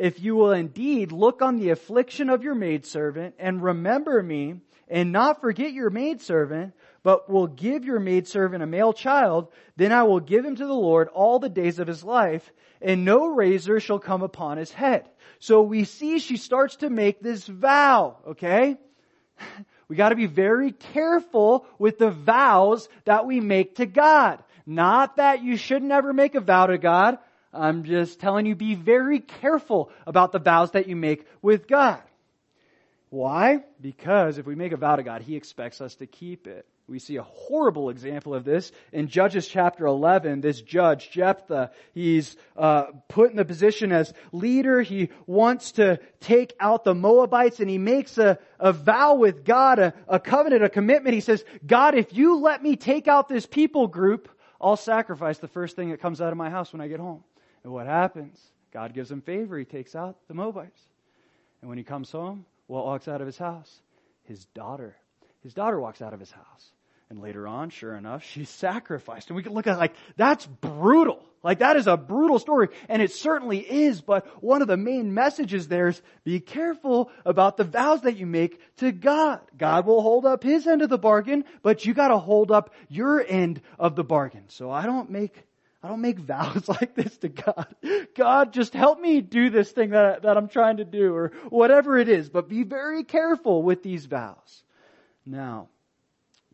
if 0.00 0.20
you 0.20 0.34
will 0.34 0.52
indeed 0.52 1.12
look 1.12 1.42
on 1.42 1.58
the 1.58 1.70
affliction 1.70 2.30
of 2.30 2.42
your 2.42 2.54
maidservant 2.54 3.34
and 3.38 3.62
remember 3.62 4.22
me 4.22 4.56
and 4.88 5.12
not 5.12 5.40
forget 5.40 5.72
your 5.72 5.90
maidservant, 5.90 6.74
but 7.02 7.30
will 7.30 7.46
give 7.46 7.84
your 7.84 8.00
maidservant 8.00 8.62
a 8.62 8.66
male 8.66 8.92
child, 8.92 9.48
then 9.76 9.92
I 9.92 10.02
will 10.02 10.20
give 10.20 10.44
him 10.44 10.56
to 10.56 10.66
the 10.66 10.72
Lord 10.72 11.08
all 11.08 11.38
the 11.38 11.48
days 11.48 11.78
of 11.78 11.86
his 11.86 12.02
life, 12.02 12.50
and 12.82 13.04
no 13.04 13.28
razor 13.28 13.78
shall 13.78 13.98
come 13.98 14.22
upon 14.22 14.56
his 14.56 14.72
head. 14.72 15.08
So 15.38 15.62
we 15.62 15.84
see 15.84 16.18
she 16.18 16.36
starts 16.36 16.76
to 16.76 16.90
make 16.90 17.20
this 17.20 17.46
vow, 17.46 18.16
okay? 18.28 18.76
We 19.88 19.96
gotta 19.96 20.14
be 20.14 20.26
very 20.26 20.70
careful 20.70 21.66
with 21.76 21.98
the 21.98 22.12
vows 22.12 22.88
that 23.06 23.26
we 23.26 23.40
make 23.40 23.74
to 23.76 23.86
God. 23.86 24.40
Not 24.64 25.16
that 25.16 25.42
you 25.42 25.56
should 25.56 25.82
never 25.82 26.12
make 26.12 26.36
a 26.36 26.40
vow 26.40 26.66
to 26.66 26.78
God, 26.78 27.18
I'm 27.52 27.84
just 27.84 28.20
telling 28.20 28.46
you, 28.46 28.54
be 28.54 28.74
very 28.74 29.20
careful 29.20 29.90
about 30.06 30.32
the 30.32 30.38
vows 30.38 30.72
that 30.72 30.86
you 30.86 30.96
make 30.96 31.26
with 31.42 31.66
God. 31.66 32.02
Why? 33.08 33.64
Because 33.80 34.38
if 34.38 34.46
we 34.46 34.54
make 34.54 34.72
a 34.72 34.76
vow 34.76 34.96
to 34.96 35.02
God, 35.02 35.22
He 35.22 35.34
expects 35.34 35.80
us 35.80 35.96
to 35.96 36.06
keep 36.06 36.46
it. 36.46 36.66
We 36.90 36.98
see 36.98 37.16
a 37.16 37.22
horrible 37.22 37.88
example 37.88 38.34
of 38.34 38.44
this 38.44 38.72
in 38.92 39.06
Judges 39.06 39.46
chapter 39.46 39.86
11. 39.86 40.40
This 40.40 40.60
judge, 40.60 41.12
Jephthah, 41.12 41.70
he's 41.94 42.36
uh, 42.56 42.86
put 43.06 43.30
in 43.30 43.36
the 43.36 43.44
position 43.44 43.92
as 43.92 44.12
leader. 44.32 44.82
He 44.82 45.10
wants 45.24 45.72
to 45.72 46.00
take 46.18 46.52
out 46.58 46.82
the 46.82 46.94
Moabites 46.94 47.60
and 47.60 47.70
he 47.70 47.78
makes 47.78 48.18
a, 48.18 48.40
a 48.58 48.72
vow 48.72 49.14
with 49.14 49.44
God, 49.44 49.78
a, 49.78 49.94
a 50.08 50.18
covenant, 50.18 50.64
a 50.64 50.68
commitment. 50.68 51.14
He 51.14 51.20
says, 51.20 51.44
God, 51.64 51.94
if 51.94 52.12
you 52.12 52.40
let 52.40 52.60
me 52.60 52.74
take 52.74 53.06
out 53.06 53.28
this 53.28 53.46
people 53.46 53.86
group, 53.86 54.28
I'll 54.60 54.76
sacrifice 54.76 55.38
the 55.38 55.48
first 55.48 55.76
thing 55.76 55.90
that 55.90 56.00
comes 56.00 56.20
out 56.20 56.32
of 56.32 56.38
my 56.38 56.50
house 56.50 56.72
when 56.72 56.80
I 56.80 56.88
get 56.88 56.98
home. 56.98 57.22
And 57.64 57.72
what 57.72 57.86
happens? 57.86 58.38
God 58.72 58.94
gives 58.94 59.10
him 59.10 59.20
favor. 59.20 59.58
He 59.58 59.64
takes 59.64 59.94
out 59.94 60.16
the 60.28 60.34
Moabites. 60.34 60.80
And 61.60 61.68
when 61.68 61.78
he 61.78 61.84
comes 61.84 62.10
home, 62.10 62.44
what 62.66 62.84
walks 62.84 63.08
out 63.08 63.20
of 63.20 63.26
his 63.26 63.38
house? 63.38 63.80
His 64.24 64.44
daughter. 64.54 64.96
His 65.42 65.54
daughter 65.54 65.80
walks 65.80 66.00
out 66.00 66.14
of 66.14 66.20
his 66.20 66.30
house. 66.30 66.70
And 67.10 67.20
later 67.20 67.48
on, 67.48 67.70
sure 67.70 67.96
enough, 67.96 68.22
she's 68.24 68.48
sacrificed. 68.48 69.28
And 69.28 69.36
we 69.36 69.42
can 69.42 69.52
look 69.52 69.66
at 69.66 69.78
like, 69.78 69.94
that's 70.16 70.46
brutal. 70.46 71.24
Like 71.42 71.58
that 71.58 71.76
is 71.76 71.86
a 71.86 71.96
brutal 71.96 72.38
story. 72.38 72.68
And 72.88 73.02
it 73.02 73.12
certainly 73.12 73.58
is, 73.58 74.00
but 74.00 74.26
one 74.42 74.62
of 74.62 74.68
the 74.68 74.76
main 74.76 75.12
messages 75.12 75.66
there 75.66 75.88
is 75.88 76.00
be 76.22 76.38
careful 76.38 77.10
about 77.24 77.56
the 77.56 77.64
vows 77.64 78.02
that 78.02 78.16
you 78.16 78.26
make 78.26 78.60
to 78.76 78.92
God. 78.92 79.40
God 79.56 79.86
will 79.86 80.02
hold 80.02 80.26
up 80.26 80.44
his 80.44 80.66
end 80.66 80.82
of 80.82 80.90
the 80.90 80.98
bargain, 80.98 81.44
but 81.62 81.84
you 81.84 81.94
gotta 81.94 82.18
hold 82.18 82.52
up 82.52 82.72
your 82.88 83.24
end 83.26 83.62
of 83.78 83.96
the 83.96 84.04
bargain. 84.04 84.44
So 84.48 84.70
I 84.70 84.86
don't 84.86 85.10
make 85.10 85.42
I 85.82 85.88
don't 85.88 86.00
make 86.00 86.18
vows 86.18 86.68
like 86.68 86.94
this 86.94 87.16
to 87.18 87.28
God. 87.28 87.66
God, 88.14 88.52
just 88.52 88.74
help 88.74 89.00
me 89.00 89.20
do 89.20 89.50
this 89.50 89.70
thing 89.70 89.90
that, 89.90 90.22
that 90.22 90.36
I'm 90.36 90.48
trying 90.48 90.78
to 90.78 90.84
do 90.84 91.14
or 91.14 91.32
whatever 91.48 91.96
it 91.98 92.08
is, 92.08 92.28
but 92.28 92.48
be 92.48 92.62
very 92.62 93.04
careful 93.04 93.62
with 93.62 93.82
these 93.82 94.06
vows. 94.06 94.62
Now, 95.24 95.68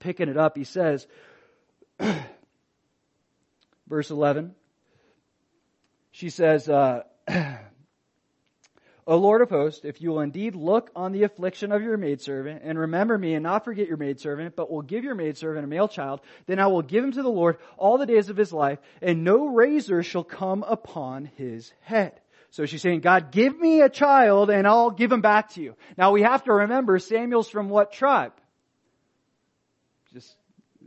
picking 0.00 0.28
it 0.28 0.36
up, 0.36 0.56
he 0.56 0.64
says, 0.64 1.06
verse 3.88 4.10
11, 4.10 4.54
she 6.12 6.30
says, 6.30 6.68
uh, 6.68 7.02
O 9.08 9.16
Lord 9.18 9.40
of 9.40 9.50
hosts, 9.50 9.84
if 9.84 10.00
you 10.00 10.10
will 10.10 10.20
indeed 10.20 10.56
look 10.56 10.90
on 10.96 11.12
the 11.12 11.22
affliction 11.22 11.70
of 11.70 11.80
your 11.80 11.96
maidservant 11.96 12.62
and 12.64 12.76
remember 12.76 13.16
me 13.16 13.34
and 13.34 13.44
not 13.44 13.64
forget 13.64 13.86
your 13.86 13.96
maidservant, 13.96 14.56
but 14.56 14.68
will 14.68 14.82
give 14.82 15.04
your 15.04 15.14
maidservant 15.14 15.64
a 15.64 15.68
male 15.68 15.86
child, 15.86 16.20
then 16.46 16.58
I 16.58 16.66
will 16.66 16.82
give 16.82 17.04
him 17.04 17.12
to 17.12 17.22
the 17.22 17.28
Lord 17.28 17.58
all 17.76 17.98
the 17.98 18.06
days 18.06 18.30
of 18.30 18.36
his 18.36 18.52
life 18.52 18.80
and 19.00 19.22
no 19.22 19.46
razor 19.46 20.02
shall 20.02 20.24
come 20.24 20.64
upon 20.64 21.26
his 21.36 21.72
head. 21.82 22.20
So 22.50 22.66
she's 22.66 22.82
saying, 22.82 23.00
God, 23.00 23.30
give 23.30 23.56
me 23.56 23.80
a 23.80 23.88
child 23.88 24.50
and 24.50 24.66
I'll 24.66 24.90
give 24.90 25.12
him 25.12 25.20
back 25.20 25.50
to 25.50 25.62
you. 25.62 25.76
Now 25.96 26.10
we 26.10 26.22
have 26.22 26.42
to 26.44 26.52
remember 26.52 26.98
Samuel's 26.98 27.48
from 27.48 27.68
what 27.68 27.92
tribe? 27.92 28.32
Just, 30.12 30.34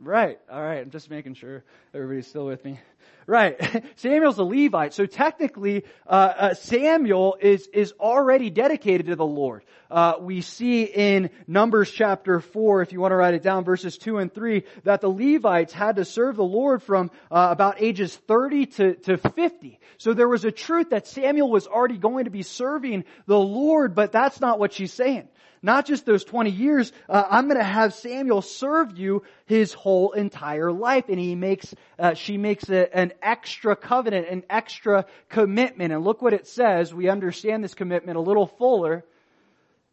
right. 0.02 0.40
All 0.52 0.62
right. 0.62 0.80
I'm 0.80 0.92
just 0.92 1.10
making 1.10 1.36
sure 1.36 1.64
everybody's 1.94 2.28
still 2.28 2.46
with 2.46 2.64
me. 2.64 2.80
Right. 3.28 3.84
Samuel's 3.98 4.40
a 4.40 4.44
Levite. 4.44 4.94
So 4.94 5.06
technically, 5.06 5.86
uh, 6.08 6.10
uh, 6.10 6.54
Samuel 6.56 7.38
is, 7.40 7.68
is 7.68 7.94
already 8.00 8.50
dedicated 8.50 9.08
to 9.08 9.16
the 9.16 9.26
Lord. 9.26 9.64
Uh, 9.92 10.14
we 10.20 10.42
see 10.42 10.84
in 10.84 11.30
Numbers 11.48 11.92
chapter 11.92 12.40
4, 12.40 12.82
if 12.82 12.92
you 12.92 13.00
want 13.00 13.12
to 13.12 13.16
write 13.16 13.36
it 13.36 13.44
down, 13.44 13.66
verses 13.66 13.98
2 14.00 14.18
and 14.18 14.34
3, 14.34 14.64
that 14.84 15.02
the 15.02 15.10
Levites 15.10 15.74
had 15.74 15.98
to 15.98 16.06
serve 16.06 16.38
the 16.38 16.44
Lord 16.44 16.82
from 16.82 17.12
uh, 17.30 17.50
about 17.52 17.82
ages 17.82 18.16
30 18.16 18.66
to, 18.66 18.96
to 18.96 19.18
50. 19.18 19.80
So 19.98 20.14
there 20.14 20.28
was 20.28 20.46
a 20.46 20.52
truth 20.52 20.90
that 20.90 21.06
Samuel 21.08 21.52
was 21.52 21.68
already 21.68 21.98
going 21.98 22.26
to 22.26 22.32
be 22.32 22.44
serving 22.44 23.04
the 23.28 23.40
Lord, 23.40 23.94
but 23.94 24.12
that's 24.12 24.40
not 24.40 24.58
what 24.58 24.74
she's 24.74 24.94
saying. 24.94 25.28
Not 25.62 25.86
just 25.86 26.06
those 26.06 26.24
20 26.24 26.50
years, 26.50 26.92
uh, 27.08 27.26
I'm 27.30 27.48
going 27.48 27.58
to 27.58 27.64
have 27.64 27.94
Samuel 27.94 28.42
serve 28.42 28.98
you 28.98 29.24
his 29.46 29.74
whole 29.74 30.12
entire 30.14 30.72
life. 30.72 31.06
And 31.10 31.20
he 31.20 31.36
makes, 31.36 31.74
uh, 31.98 32.14
she 32.14 32.38
makes 32.38 32.70
a, 32.70 32.96
an 32.96 33.14
extra 33.22 33.76
covenant, 33.76 34.28
an 34.30 34.44
extra 34.50 35.06
commitment. 35.28 35.94
And 35.94 36.04
look 36.04 36.22
what 36.22 36.34
it 36.34 36.48
says. 36.48 36.94
We 36.94 37.10
understand 37.10 37.64
this 37.64 37.74
commitment 37.74 38.18
a 38.18 38.22
little 38.22 38.48
fuller 38.48 39.04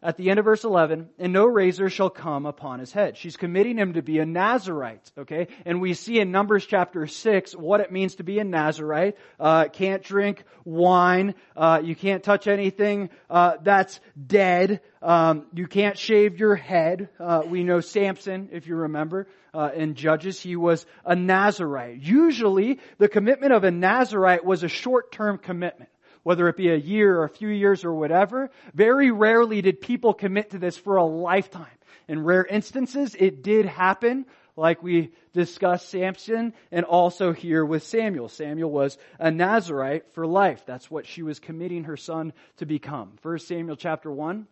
at 0.03 0.17
the 0.17 0.29
end 0.29 0.39
of 0.39 0.45
verse 0.45 0.63
11, 0.63 1.09
and 1.19 1.33
no 1.33 1.47
razor 1.47 1.89
shall 1.89 2.11
come 2.11 2.45
upon 2.45 2.81
his 2.81 2.93
head. 2.93 3.17
She's 3.17 3.37
committing 3.37 3.79
him 3.79 3.95
to 3.95 4.03
be 4.03 4.19
a 4.19 4.27
Nazarite, 4.27 5.11
okay? 5.17 5.49
And 5.65 5.81
we 5.81 5.95
see 5.95 6.21
in 6.21 6.31
Numbers 6.31 6.67
chapter 6.67 7.07
6 7.07 7.53
what 7.53 7.81
it 7.81 7.91
means 7.91 8.17
to 8.17 8.23
be 8.23 8.39
a 8.39 8.45
Nazarite. 8.45 9.17
Uh, 9.41 9.69
can't 9.69 10.03
drink 10.03 10.45
wine. 10.65 11.35
Uh, 11.57 11.81
you 11.83 11.97
can't 11.97 12.23
touch 12.23 12.47
anything 12.47 13.09
uh, 13.31 13.55
that's 13.63 13.99
dead. 14.27 14.81
Um, 15.01 15.47
you 15.55 15.67
can't 15.67 15.97
shave 15.97 16.39
your 16.39 16.57
head. 16.57 17.09
Uh, 17.19 17.43
we 17.47 17.65
know 17.65 17.81
Samson, 17.81 18.51
if 18.53 18.67
you 18.67 18.77
remember, 18.77 19.29
uh, 19.55 19.71
in 19.75 19.95
Judges, 19.95 20.39
he 20.39 20.57
was 20.57 20.85
a 21.07 21.17
Nazarite. 21.17 22.01
Usually, 22.03 22.81
the 22.99 23.09
commitment 23.09 23.55
of 23.55 23.65
a 23.65 23.71
Nazarite 23.71 24.45
was 24.45 24.63
a 24.63 24.69
short-term 24.69 25.39
commitment 25.39 25.89
whether 26.27 26.49
it 26.49 26.57
be 26.57 26.71
a 26.71 26.77
year 26.77 27.21
or 27.21 27.23
a 27.23 27.29
few 27.29 27.47
years 27.47 27.85
or 27.85 27.95
whatever. 27.95 28.51
Very 28.75 29.13
rarely 29.13 29.63
did 29.63 29.81
people 29.81 30.13
commit 30.13 30.51
to 30.51 30.59
this 30.59 30.77
for 30.77 30.97
a 30.97 31.05
lifetime. 31.05 31.69
In 32.09 32.25
rare 32.25 32.45
instances, 32.45 33.15
it 33.17 33.45
did 33.45 33.65
happen, 33.65 34.27
like 34.57 34.83
we 34.83 35.13
discussed 35.35 35.89
Samson 35.89 36.53
and 36.73 36.85
also 36.85 37.33
here 37.33 37.65
with 37.65 37.85
Samuel. 37.85 38.29
Samuel 38.29 38.73
was 38.73 38.99
a 39.21 39.31
Nazarite 39.31 40.13
for 40.15 40.27
life. 40.27 40.65
That's 40.67 40.91
what 40.91 41.07
she 41.07 41.23
was 41.23 41.39
committing 41.39 41.85
her 41.85 41.97
son 41.97 42.33
to 42.57 42.67
become. 42.67 43.13
First 43.21 43.47
Samuel 43.47 43.77
chapter 43.77 44.11
1, 44.11 44.49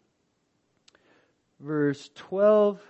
verse 1.59 2.09
12. 2.15 2.81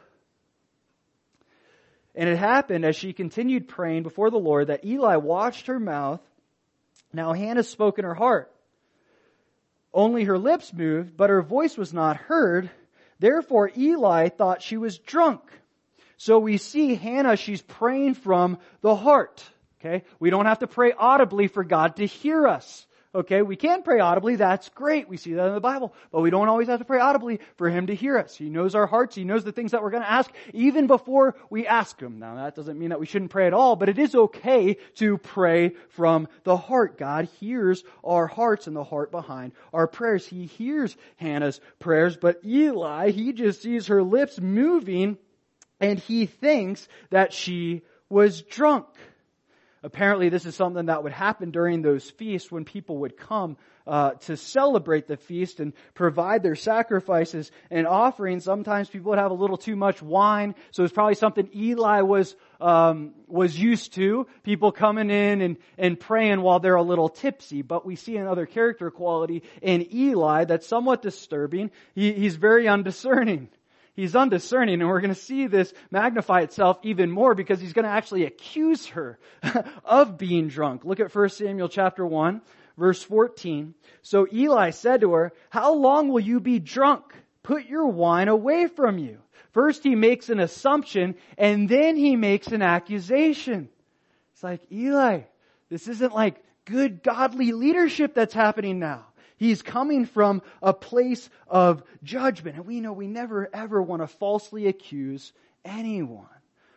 And 2.14 2.28
it 2.28 2.37
happened 2.37 2.85
as 2.85 2.97
she 2.97 3.14
continued 3.14 3.66
praying 3.66 4.03
before 4.03 4.28
the 4.28 4.37
Lord 4.37 4.66
that 4.66 4.85
Eli 4.85 5.16
watched 5.16 5.68
her 5.68 5.80
mouth. 5.80 6.20
Now 7.14 7.32
Hannah 7.32 7.62
spoke 7.62 7.99
in 7.99 8.05
her 8.05 8.12
heart. 8.12 8.51
Only 9.95 10.24
her 10.24 10.36
lips 10.36 10.72
moved, 10.72 11.16
but 11.16 11.30
her 11.30 11.40
voice 11.40 11.78
was 11.78 11.95
not 11.95 12.16
heard. 12.16 12.68
Therefore 13.20 13.70
Eli 13.76 14.28
thought 14.28 14.61
she 14.61 14.76
was 14.76 14.99
drunk. 14.99 15.40
So 16.16 16.40
we 16.40 16.59
see 16.59 16.97
Hannah, 16.97 17.36
she's 17.36 17.62
praying 17.62 18.14
from 18.14 18.59
the 18.80 18.97
heart. 18.97 19.45
Okay? 19.80 20.05
We 20.18 20.30
don't 20.30 20.47
have 20.47 20.59
to 20.59 20.66
pray 20.66 20.92
audibly 20.92 21.47
for 21.47 21.62
God 21.62 21.97
to 21.97 22.07
hear 22.07 22.47
us. 22.49 22.86
Okay, 23.14 23.42
we 23.42 23.54
can 23.54 23.84
pray 23.84 24.00
audibly. 24.00 24.34
That's 24.34 24.68
great. 24.70 25.08
We 25.08 25.18
see 25.18 25.34
that 25.34 25.46
in 25.46 25.54
the 25.54 25.60
Bible. 25.60 25.94
But 26.10 26.22
we 26.22 26.30
don't 26.30 26.48
always 26.48 26.66
have 26.66 26.80
to 26.80 26.84
pray 26.84 26.98
audibly 26.98 27.38
for 27.56 27.70
Him 27.70 27.86
to 27.86 27.94
hear 27.94 28.18
us. 28.18 28.34
He 28.34 28.48
knows 28.48 28.74
our 28.74 28.86
hearts. 28.86 29.14
He 29.14 29.22
knows 29.22 29.44
the 29.44 29.52
things 29.52 29.70
that 29.70 29.82
we're 29.82 29.90
going 29.90 30.02
to 30.02 30.10
ask 30.10 30.32
even 30.52 30.88
before 30.88 31.36
we 31.48 31.64
ask 31.64 32.00
Him. 32.00 32.18
Now 32.18 32.34
that 32.34 32.56
doesn't 32.56 32.76
mean 32.76 32.88
that 32.88 32.98
we 32.98 33.06
shouldn't 33.06 33.30
pray 33.30 33.46
at 33.46 33.54
all, 33.54 33.76
but 33.76 33.88
it 33.88 34.00
is 34.00 34.16
okay 34.16 34.78
to 34.96 35.18
pray 35.18 35.74
from 35.90 36.26
the 36.42 36.56
heart. 36.56 36.98
God 36.98 37.28
hears 37.38 37.84
our 38.02 38.26
hearts 38.26 38.66
and 38.66 38.74
the 38.74 38.82
heart 38.82 39.12
behind 39.12 39.52
our 39.72 39.86
prayers. 39.86 40.26
He 40.26 40.46
hears 40.46 40.96
Hannah's 41.16 41.60
prayers, 41.78 42.16
but 42.16 42.40
Eli, 42.44 43.10
he 43.10 43.32
just 43.32 43.62
sees 43.62 43.86
her 43.86 44.02
lips 44.02 44.40
moving 44.40 45.18
and 45.78 46.00
he 46.00 46.26
thinks 46.26 46.88
that 47.10 47.32
she 47.32 47.82
was 48.08 48.42
drunk. 48.42 48.86
Apparently, 49.85 50.30
this 50.30 50.47
is 50.47 50.57
something 50.57 50.87
that 50.87 51.03
would 51.03 51.12
happen 51.12 51.51
during 51.51 51.82
those 51.82 52.09
feasts 52.09 52.51
when 52.51 52.64
people 52.64 52.99
would 53.01 53.18
come 53.18 53.59
uh, 53.87 54.12
to 54.12 54.35
celebrate 54.35 55.07
the 55.07 55.18
feast 55.18 55.61
and 55.61 55.74
provide 55.93 56.43
their 56.43 56.57
sacrifices 56.57 57.53
and 57.70 57.87
offerings. 57.87 58.45
Sometimes 58.45 58.89
people 58.89 59.11
would 59.11 59.18
have 59.18 59.30
a 59.30 59.35
little 59.35 59.59
too 59.59 59.76
much 59.76 60.01
wine, 60.01 60.55
so 60.70 60.85
it's 60.85 60.93
probably 60.95 61.16
something 61.16 61.51
Eli 61.55 62.01
was 62.01 62.35
um, 62.62 63.12
was 63.26 63.59
used 63.61 63.93
to. 63.93 64.26
People 64.43 64.72
coming 64.72 65.11
in 65.11 65.43
and 65.43 65.59
and 65.76 66.01
praying 66.01 66.41
while 66.41 66.61
they're 66.61 66.76
a 66.76 66.82
little 66.82 67.11
tipsy. 67.11 67.61
But 67.61 67.85
we 67.85 67.95
see 67.95 68.16
another 68.16 68.47
character 68.47 68.91
quality 68.91 69.43
in 69.61 69.95
Eli 69.95 70.47
that's 70.47 70.66
somewhat 70.66 71.03
disturbing. 71.03 71.70
He, 71.95 72.14
he's 72.14 72.37
very 72.37 72.68
undiscerning. 72.68 73.51
He's 73.95 74.16
undiscerning 74.16 74.80
and 74.80 74.88
we're 74.88 75.01
going 75.01 75.14
to 75.14 75.20
see 75.20 75.47
this 75.47 75.72
magnify 75.90 76.40
itself 76.40 76.78
even 76.82 77.11
more 77.11 77.34
because 77.34 77.61
he's 77.61 77.72
going 77.72 77.84
to 77.84 77.90
actually 77.90 78.24
accuse 78.24 78.86
her 78.88 79.18
of 79.84 80.18
being 80.18 80.49
drunk. 80.49 80.84
Look 80.84 81.01
at 81.01 81.14
1 81.14 81.28
Samuel 81.28 81.68
chapter 81.68 82.05
1 82.05 82.42
verse 82.76 83.03
14. 83.03 83.74
So 84.03 84.26
Eli 84.32 84.70
said 84.70 85.03
to 85.03 85.12
her, 85.12 85.32
how 85.51 85.74
long 85.74 86.09
will 86.09 86.20
you 86.20 86.40
be 86.40 86.59
drunk? 86.59 87.05
Put 87.42 87.66
your 87.66 87.86
wine 87.86 88.28
away 88.28 88.66
from 88.66 88.99
you. 88.99 89.18
First 89.53 89.84
he 89.84 89.95
makes 89.95 90.28
an 90.28 90.40
assumption 90.40 91.14
and 91.38 91.68
then 91.68 91.97
he 91.97 92.16
makes 92.16 92.49
an 92.49 92.62
accusation. 92.62 93.68
It's 94.32 94.42
like, 94.42 94.62
Eli, 94.72 95.20
this 95.68 95.86
isn't 95.86 96.12
like 96.12 96.42
good 96.64 97.03
godly 97.03 97.53
leadership 97.53 98.14
that's 98.14 98.34
happening 98.34 98.80
now. 98.80 99.07
He's 99.45 99.61
coming 99.61 100.07
from 100.07 100.40
a 100.62 100.72
place 100.72 101.28
of 101.47 101.82
judgment. 102.03 102.57
And 102.57 102.66
we 102.66 102.80
know 102.80 102.95
we 102.95 103.09
never 103.09 103.51
ever 103.53 103.82
want 103.82 104.01
to 104.01 104.07
falsely 104.07 104.68
accuse 104.68 105.34
anyone. 105.66 106.26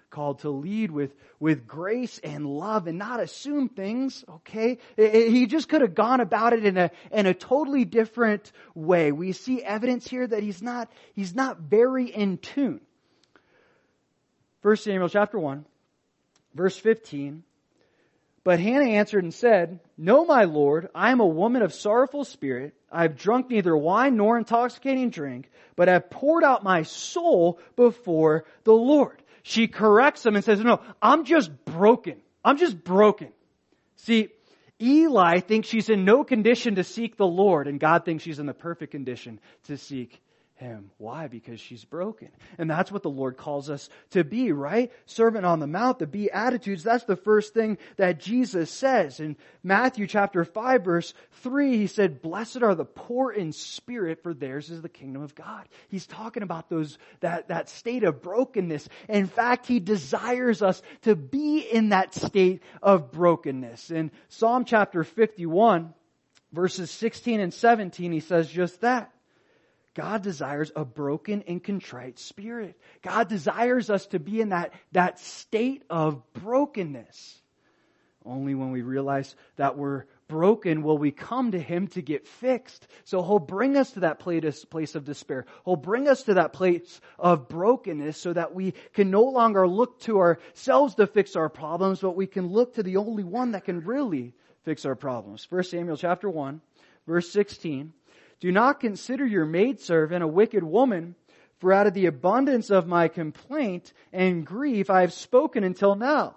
Called 0.09 0.39
to 0.39 0.49
lead 0.49 0.91
with, 0.91 1.13
with 1.39 1.65
grace 1.65 2.19
and 2.19 2.45
love 2.45 2.87
and 2.87 2.97
not 2.97 3.21
assume 3.21 3.69
things, 3.69 4.25
okay? 4.29 4.79
He 4.97 5.45
just 5.47 5.69
could 5.69 5.81
have 5.81 5.95
gone 5.95 6.19
about 6.19 6.51
it 6.51 6.65
in 6.65 6.77
a, 6.77 6.91
in 7.11 7.25
a 7.25 7.33
totally 7.33 7.85
different 7.85 8.51
way. 8.73 9.13
We 9.13 9.31
see 9.31 9.63
evidence 9.63 10.05
here 10.05 10.27
that 10.27 10.43
he's 10.43 10.61
not, 10.61 10.91
he's 11.13 11.33
not 11.33 11.59
very 11.59 12.07
in 12.07 12.37
tune. 12.37 12.81
First 14.61 14.83
Samuel 14.83 15.07
chapter 15.07 15.39
1, 15.39 15.65
verse 16.53 16.77
15. 16.77 17.43
But 18.47 18.61
Hannah 18.61 18.91
answered 18.91 19.25
and 19.25 19.33
said, 19.33 19.81
No, 19.97 20.23
my 20.23 20.45
Lord, 20.45 20.87
I 20.95 21.11
am 21.11 21.19
a 21.19 21.27
woman 21.27 21.63
of 21.63 21.73
sorrowful 21.73 22.23
spirit. 22.23 22.73
I 22.89 23.01
have 23.01 23.17
drunk 23.17 23.49
neither 23.49 23.75
wine 23.75 24.15
nor 24.15 24.37
intoxicating 24.37 25.09
drink, 25.09 25.51
but 25.75 25.89
have 25.89 26.09
poured 26.09 26.45
out 26.45 26.63
my 26.63 26.83
soul 26.83 27.59
before 27.75 28.45
the 28.63 28.71
Lord. 28.71 29.21
She 29.43 29.67
corrects 29.67 30.25
him 30.25 30.37
and 30.37 30.45
says, 30.45 30.61
No, 30.61 30.79
I'm 31.01 31.25
just 31.25 31.51
broken. 31.65 32.21
I'm 32.41 32.55
just 32.55 32.81
broken. 32.81 33.33
See, 33.97 34.29
Eli 34.81 35.41
thinks 35.41 35.67
she's 35.67 35.89
in 35.89 36.05
no 36.05 36.23
condition 36.23 36.75
to 36.75 36.85
seek 36.85 37.17
the 37.17 37.27
Lord, 37.27 37.67
and 37.67 37.81
God 37.81 38.05
thinks 38.05 38.23
she's 38.23 38.39
in 38.39 38.45
the 38.45 38.53
perfect 38.53 38.93
condition 38.93 39.41
to 39.65 39.75
seek 39.75 40.21
him. 40.57 40.91
Why? 40.97 41.27
Because 41.27 41.59
she's 41.59 41.85
broken. 41.85 42.29
And 42.57 42.69
that's 42.69 42.91
what 42.91 43.03
the 43.03 43.09
Lord 43.09 43.37
calls 43.37 43.69
us 43.69 43.89
to 44.11 44.23
be, 44.23 44.51
right? 44.51 44.91
Sermon 45.05 45.45
on 45.45 45.59
the 45.59 45.67
mount, 45.67 45.99
the 45.99 46.07
Beatitudes, 46.07 46.83
that's 46.83 47.05
the 47.05 47.15
first 47.15 47.53
thing 47.53 47.77
that 47.97 48.19
Jesus 48.19 48.69
says. 48.69 49.19
In 49.19 49.37
Matthew 49.63 50.07
chapter 50.07 50.43
5 50.43 50.83
verse 50.83 51.13
3, 51.43 51.77
he 51.77 51.87
said, 51.87 52.21
blessed 52.21 52.63
are 52.63 52.75
the 52.75 52.85
poor 52.85 53.31
in 53.31 53.51
spirit, 53.51 54.23
for 54.23 54.33
theirs 54.33 54.69
is 54.69 54.81
the 54.81 54.89
kingdom 54.89 55.21
of 55.21 55.35
God. 55.35 55.67
He's 55.89 56.07
talking 56.07 56.43
about 56.43 56.69
those, 56.69 56.97
that, 57.21 57.47
that 57.49 57.69
state 57.69 58.03
of 58.03 58.21
brokenness. 58.21 58.89
In 59.07 59.27
fact, 59.27 59.67
he 59.67 59.79
desires 59.79 60.61
us 60.61 60.81
to 61.03 61.15
be 61.15 61.59
in 61.59 61.89
that 61.89 62.13
state 62.13 62.61
of 62.81 63.11
brokenness. 63.11 63.91
In 63.91 64.11
Psalm 64.29 64.65
chapter 64.65 65.03
51, 65.03 65.93
verses 66.51 66.89
16 66.91 67.39
and 67.39 67.53
17, 67.53 68.11
he 68.11 68.19
says 68.19 68.49
just 68.49 68.81
that. 68.81 69.11
God 69.97 70.21
desires 70.21 70.71
a 70.75 70.85
broken 70.85 71.43
and 71.47 71.61
contrite 71.61 72.19
spirit. 72.19 72.79
God 73.01 73.29
desires 73.29 73.89
us 73.89 74.05
to 74.07 74.19
be 74.19 74.41
in 74.41 74.49
that, 74.49 74.73
that 74.91 75.19
state 75.19 75.81
of 75.89 76.21
brokenness. 76.33 77.41
Only 78.23 78.53
when 78.53 78.69
we 78.69 78.83
realize 78.83 79.35
that 79.55 79.75
we're 79.75 80.03
broken 80.27 80.83
will 80.83 80.99
we 80.99 81.09
come 81.09 81.53
to 81.53 81.59
Him 81.59 81.87
to 81.87 82.03
get 82.03 82.27
fixed. 82.27 82.87
So 83.05 83.23
He'll 83.23 83.39
bring 83.39 83.75
us 83.75 83.89
to 83.93 84.01
that 84.01 84.19
place 84.19 84.93
of 84.93 85.03
despair. 85.03 85.47
He'll 85.65 85.75
bring 85.75 86.07
us 86.07 86.21
to 86.23 86.35
that 86.35 86.53
place 86.53 87.01
of 87.17 87.49
brokenness 87.49 88.21
so 88.21 88.33
that 88.33 88.53
we 88.53 88.75
can 88.93 89.09
no 89.09 89.23
longer 89.23 89.67
look 89.67 89.99
to 90.01 90.19
ourselves 90.19 90.93
to 90.95 91.07
fix 91.07 91.35
our 91.35 91.49
problems, 91.49 92.01
but 92.01 92.15
we 92.15 92.27
can 92.27 92.49
look 92.49 92.75
to 92.75 92.83
the 92.83 92.97
only 92.97 93.23
one 93.23 93.53
that 93.53 93.65
can 93.65 93.79
really 93.79 94.35
fix 94.63 94.85
our 94.85 94.95
problems. 94.95 95.47
1 95.49 95.63
Samuel 95.63 95.97
chapter 95.97 96.29
1, 96.29 96.61
verse 97.07 97.31
16. 97.31 97.93
Do 98.39 98.51
not 98.51 98.79
consider 98.79 99.25
your 99.25 99.45
maidservant 99.45 100.23
a 100.23 100.27
wicked 100.27 100.63
woman, 100.63 101.15
for 101.59 101.73
out 101.73 101.87
of 101.87 101.93
the 101.93 102.05
abundance 102.05 102.69
of 102.69 102.87
my 102.87 103.07
complaint 103.07 103.91
and 104.13 104.45
grief 104.45 104.89
I 104.89 105.01
have 105.01 105.13
spoken 105.13 105.63
until 105.63 105.95
now. 105.95 106.35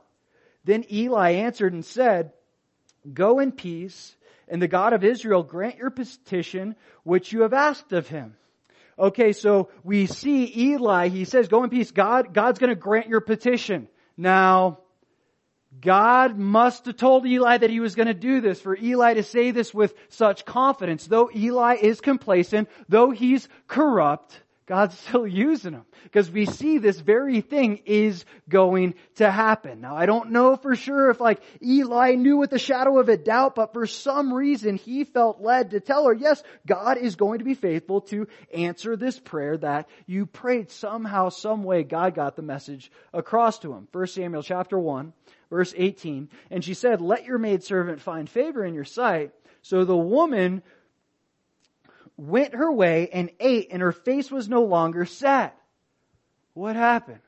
Then 0.64 0.84
Eli 0.90 1.32
answered 1.32 1.72
and 1.72 1.84
said, 1.84 2.32
Go 3.12 3.38
in 3.38 3.52
peace, 3.52 4.16
and 4.48 4.60
the 4.60 4.68
God 4.68 4.92
of 4.92 5.04
Israel 5.04 5.42
grant 5.42 5.76
your 5.76 5.90
petition 5.90 6.74
which 7.02 7.32
you 7.32 7.42
have 7.42 7.52
asked 7.52 7.92
of 7.92 8.08
him. 8.08 8.34
Okay, 8.98 9.32
so 9.32 9.70
we 9.82 10.06
see 10.06 10.52
Eli, 10.54 11.08
he 11.08 11.24
says, 11.24 11.48
go 11.48 11.64
in 11.64 11.70
peace. 11.70 11.90
God, 11.90 12.34
God's 12.34 12.58
gonna 12.58 12.74
grant 12.74 13.08
your 13.08 13.22
petition. 13.22 13.88
Now, 14.16 14.80
God 15.78 16.36
must 16.36 16.86
have 16.86 16.96
told 16.96 17.26
Eli 17.26 17.58
that 17.58 17.70
he 17.70 17.80
was 17.80 17.94
going 17.94 18.08
to 18.08 18.14
do 18.14 18.40
this 18.40 18.60
for 18.60 18.76
Eli 18.76 19.14
to 19.14 19.22
say 19.22 19.52
this 19.52 19.72
with 19.72 19.94
such 20.08 20.44
confidence. 20.44 21.06
Though 21.06 21.30
Eli 21.34 21.76
is 21.80 22.00
complacent, 22.00 22.68
though 22.88 23.10
he's 23.10 23.48
corrupt, 23.68 24.42
God's 24.66 24.96
still 25.06 25.26
using 25.26 25.72
him 25.72 25.84
because 26.04 26.30
we 26.30 26.46
see 26.46 26.78
this 26.78 26.98
very 26.98 27.40
thing 27.40 27.82
is 27.86 28.24
going 28.48 28.94
to 29.16 29.30
happen. 29.30 29.80
Now 29.80 29.96
I 29.96 30.06
don't 30.06 30.30
know 30.30 30.56
for 30.56 30.74
sure 30.76 31.10
if 31.10 31.20
like 31.20 31.40
Eli 31.62 32.14
knew 32.14 32.36
with 32.36 32.50
the 32.50 32.58
shadow 32.58 32.98
of 32.98 33.08
a 33.08 33.16
doubt, 33.16 33.54
but 33.54 33.72
for 33.72 33.86
some 33.86 34.32
reason 34.32 34.76
he 34.76 35.04
felt 35.04 35.40
led 35.40 35.70
to 35.70 35.80
tell 35.80 36.06
her, 36.06 36.14
yes, 36.14 36.42
God 36.66 36.98
is 36.98 37.16
going 37.16 37.40
to 37.40 37.44
be 37.44 37.54
faithful 37.54 38.00
to 38.02 38.28
answer 38.54 38.96
this 38.96 39.18
prayer 39.18 39.56
that 39.58 39.88
you 40.06 40.26
prayed. 40.26 40.70
Somehow, 40.70 41.28
some 41.28 41.64
way 41.64 41.82
God 41.82 42.14
got 42.14 42.36
the 42.36 42.42
message 42.42 42.90
across 43.12 43.58
to 43.60 43.72
him. 43.72 43.88
1 43.92 44.06
Samuel 44.08 44.42
chapter 44.42 44.78
1 44.78 45.12
verse 45.50 45.74
18. 45.76 46.30
And 46.50 46.64
she 46.64 46.74
said, 46.74 47.00
let 47.00 47.24
your 47.24 47.38
maidservant 47.38 48.00
find 48.00 48.30
favor 48.30 48.64
in 48.64 48.74
your 48.74 48.84
sight. 48.84 49.32
So 49.62 49.84
the 49.84 49.96
woman 49.96 50.62
went 52.16 52.54
her 52.54 52.72
way 52.72 53.08
and 53.12 53.30
ate 53.40 53.68
and 53.70 53.82
her 53.82 53.92
face 53.92 54.30
was 54.30 54.48
no 54.48 54.62
longer 54.62 55.04
sad. 55.04 55.52
What 56.54 56.76
happened? 56.76 57.20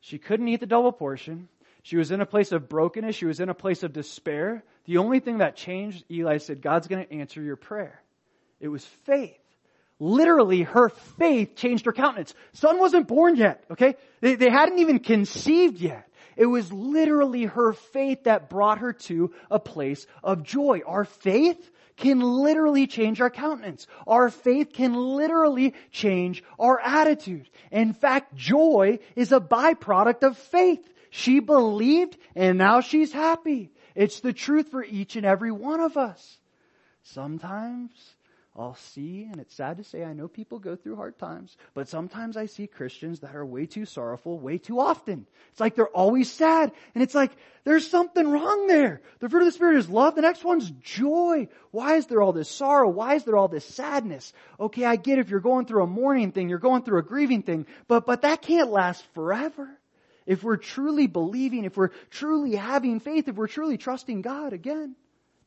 She 0.00 0.18
couldn't 0.18 0.48
eat 0.48 0.60
the 0.60 0.66
double 0.66 0.92
portion. 0.92 1.48
She 1.82 1.96
was 1.96 2.10
in 2.10 2.20
a 2.20 2.26
place 2.26 2.52
of 2.52 2.68
brokenness. 2.68 3.16
She 3.16 3.26
was 3.26 3.40
in 3.40 3.48
a 3.48 3.54
place 3.54 3.82
of 3.82 3.92
despair. 3.92 4.64
The 4.84 4.98
only 4.98 5.20
thing 5.20 5.38
that 5.38 5.56
changed, 5.56 6.04
Eli 6.10 6.38
said, 6.38 6.62
God's 6.62 6.86
going 6.86 7.04
to 7.04 7.12
answer 7.12 7.42
your 7.42 7.56
prayer. 7.56 8.02
It 8.60 8.68
was 8.68 8.84
faith. 9.04 9.38
Literally, 10.00 10.62
her 10.62 10.90
faith 11.18 11.56
changed 11.56 11.86
her 11.86 11.92
countenance. 11.92 12.32
Son 12.52 12.78
wasn't 12.78 13.08
born 13.08 13.36
yet, 13.36 13.64
okay? 13.70 13.96
They, 14.20 14.36
they 14.36 14.50
hadn't 14.50 14.78
even 14.78 15.00
conceived 15.00 15.80
yet. 15.80 16.07
It 16.38 16.46
was 16.46 16.72
literally 16.72 17.44
her 17.46 17.72
faith 17.72 18.24
that 18.24 18.48
brought 18.48 18.78
her 18.78 18.92
to 18.92 19.34
a 19.50 19.58
place 19.58 20.06
of 20.22 20.44
joy. 20.44 20.82
Our 20.86 21.04
faith 21.04 21.70
can 21.96 22.20
literally 22.20 22.86
change 22.86 23.20
our 23.20 23.28
countenance. 23.28 23.88
Our 24.06 24.30
faith 24.30 24.72
can 24.72 24.94
literally 24.94 25.74
change 25.90 26.44
our 26.56 26.78
attitude. 26.78 27.50
In 27.72 27.92
fact, 27.92 28.36
joy 28.36 29.00
is 29.16 29.32
a 29.32 29.40
byproduct 29.40 30.22
of 30.22 30.38
faith. 30.38 30.88
She 31.10 31.40
believed 31.40 32.16
and 32.36 32.56
now 32.56 32.82
she's 32.82 33.12
happy. 33.12 33.72
It's 33.96 34.20
the 34.20 34.32
truth 34.32 34.68
for 34.68 34.84
each 34.84 35.16
and 35.16 35.26
every 35.26 35.50
one 35.50 35.80
of 35.80 35.96
us. 35.96 36.38
Sometimes 37.02 37.90
I'll 38.58 38.74
see, 38.74 39.28
and 39.30 39.40
it's 39.40 39.54
sad 39.54 39.76
to 39.76 39.84
say, 39.84 40.02
I 40.02 40.14
know 40.14 40.26
people 40.26 40.58
go 40.58 40.74
through 40.74 40.96
hard 40.96 41.16
times, 41.16 41.56
but 41.74 41.88
sometimes 41.88 42.36
I 42.36 42.46
see 42.46 42.66
Christians 42.66 43.20
that 43.20 43.36
are 43.36 43.46
way 43.46 43.66
too 43.66 43.84
sorrowful 43.84 44.36
way 44.36 44.58
too 44.58 44.80
often. 44.80 45.26
It's 45.52 45.60
like 45.60 45.76
they're 45.76 45.86
always 45.86 46.28
sad, 46.28 46.72
and 46.92 47.04
it's 47.04 47.14
like, 47.14 47.30
there's 47.62 47.88
something 47.88 48.28
wrong 48.28 48.66
there. 48.66 49.00
The 49.20 49.28
fruit 49.28 49.42
of 49.42 49.46
the 49.46 49.52
Spirit 49.52 49.78
is 49.78 49.88
love, 49.88 50.16
the 50.16 50.22
next 50.22 50.44
one's 50.44 50.68
joy. 50.82 51.46
Why 51.70 51.96
is 51.96 52.06
there 52.06 52.20
all 52.20 52.32
this 52.32 52.50
sorrow? 52.50 52.90
Why 52.90 53.14
is 53.14 53.22
there 53.22 53.36
all 53.36 53.46
this 53.46 53.64
sadness? 53.64 54.32
Okay, 54.58 54.84
I 54.84 54.96
get 54.96 55.20
if 55.20 55.30
you're 55.30 55.38
going 55.38 55.66
through 55.66 55.84
a 55.84 55.86
mourning 55.86 56.32
thing, 56.32 56.48
you're 56.48 56.58
going 56.58 56.82
through 56.82 56.98
a 56.98 57.04
grieving 57.04 57.42
thing, 57.42 57.64
but, 57.86 58.06
but 58.06 58.22
that 58.22 58.42
can't 58.42 58.72
last 58.72 59.04
forever. 59.14 59.70
If 60.26 60.42
we're 60.42 60.56
truly 60.56 61.06
believing, 61.06 61.64
if 61.64 61.76
we're 61.76 61.92
truly 62.10 62.56
having 62.56 62.98
faith, 62.98 63.28
if 63.28 63.36
we're 63.36 63.46
truly 63.46 63.78
trusting 63.78 64.20
God 64.22 64.52
again. 64.52 64.96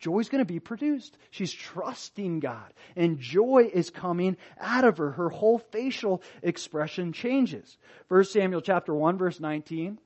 Joy's 0.01 0.29
going 0.29 0.41
to 0.41 0.51
be 0.51 0.59
produced. 0.59 1.15
She's 1.29 1.53
trusting 1.53 2.39
God. 2.39 2.73
And 2.95 3.19
joy 3.19 3.69
is 3.71 3.91
coming 3.91 4.35
out 4.59 4.83
of 4.83 4.97
her. 4.97 5.11
Her 5.11 5.29
whole 5.29 5.59
facial 5.59 6.23
expression 6.41 7.13
changes. 7.13 7.77
1 8.07 8.23
Samuel 8.25 8.61
chapter 8.61 8.93
1 8.93 9.19
verse 9.19 9.39
19. 9.39 9.99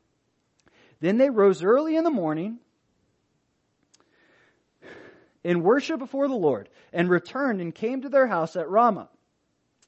Then 0.99 1.17
they 1.17 1.29
rose 1.29 1.63
early 1.63 1.95
in 1.95 2.03
the 2.03 2.11
morning 2.11 2.59
in 5.45 5.63
worship 5.63 5.99
before 5.99 6.27
the 6.27 6.33
Lord 6.33 6.67
and 6.91 7.09
returned 7.09 7.61
and 7.61 7.73
came 7.73 8.01
to 8.01 8.09
their 8.09 8.27
house 8.27 8.57
at 8.57 8.69
Ramah. 8.69 9.09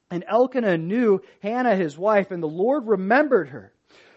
And 0.10 0.24
Elkanah 0.26 0.78
knew 0.78 1.22
Hannah 1.41 1.76
his 1.76 1.97
wife 1.97 2.32
and 2.32 2.41
the 2.41 2.47
Lord 2.47 2.88
remembered 2.88 3.49
her. 3.49 3.74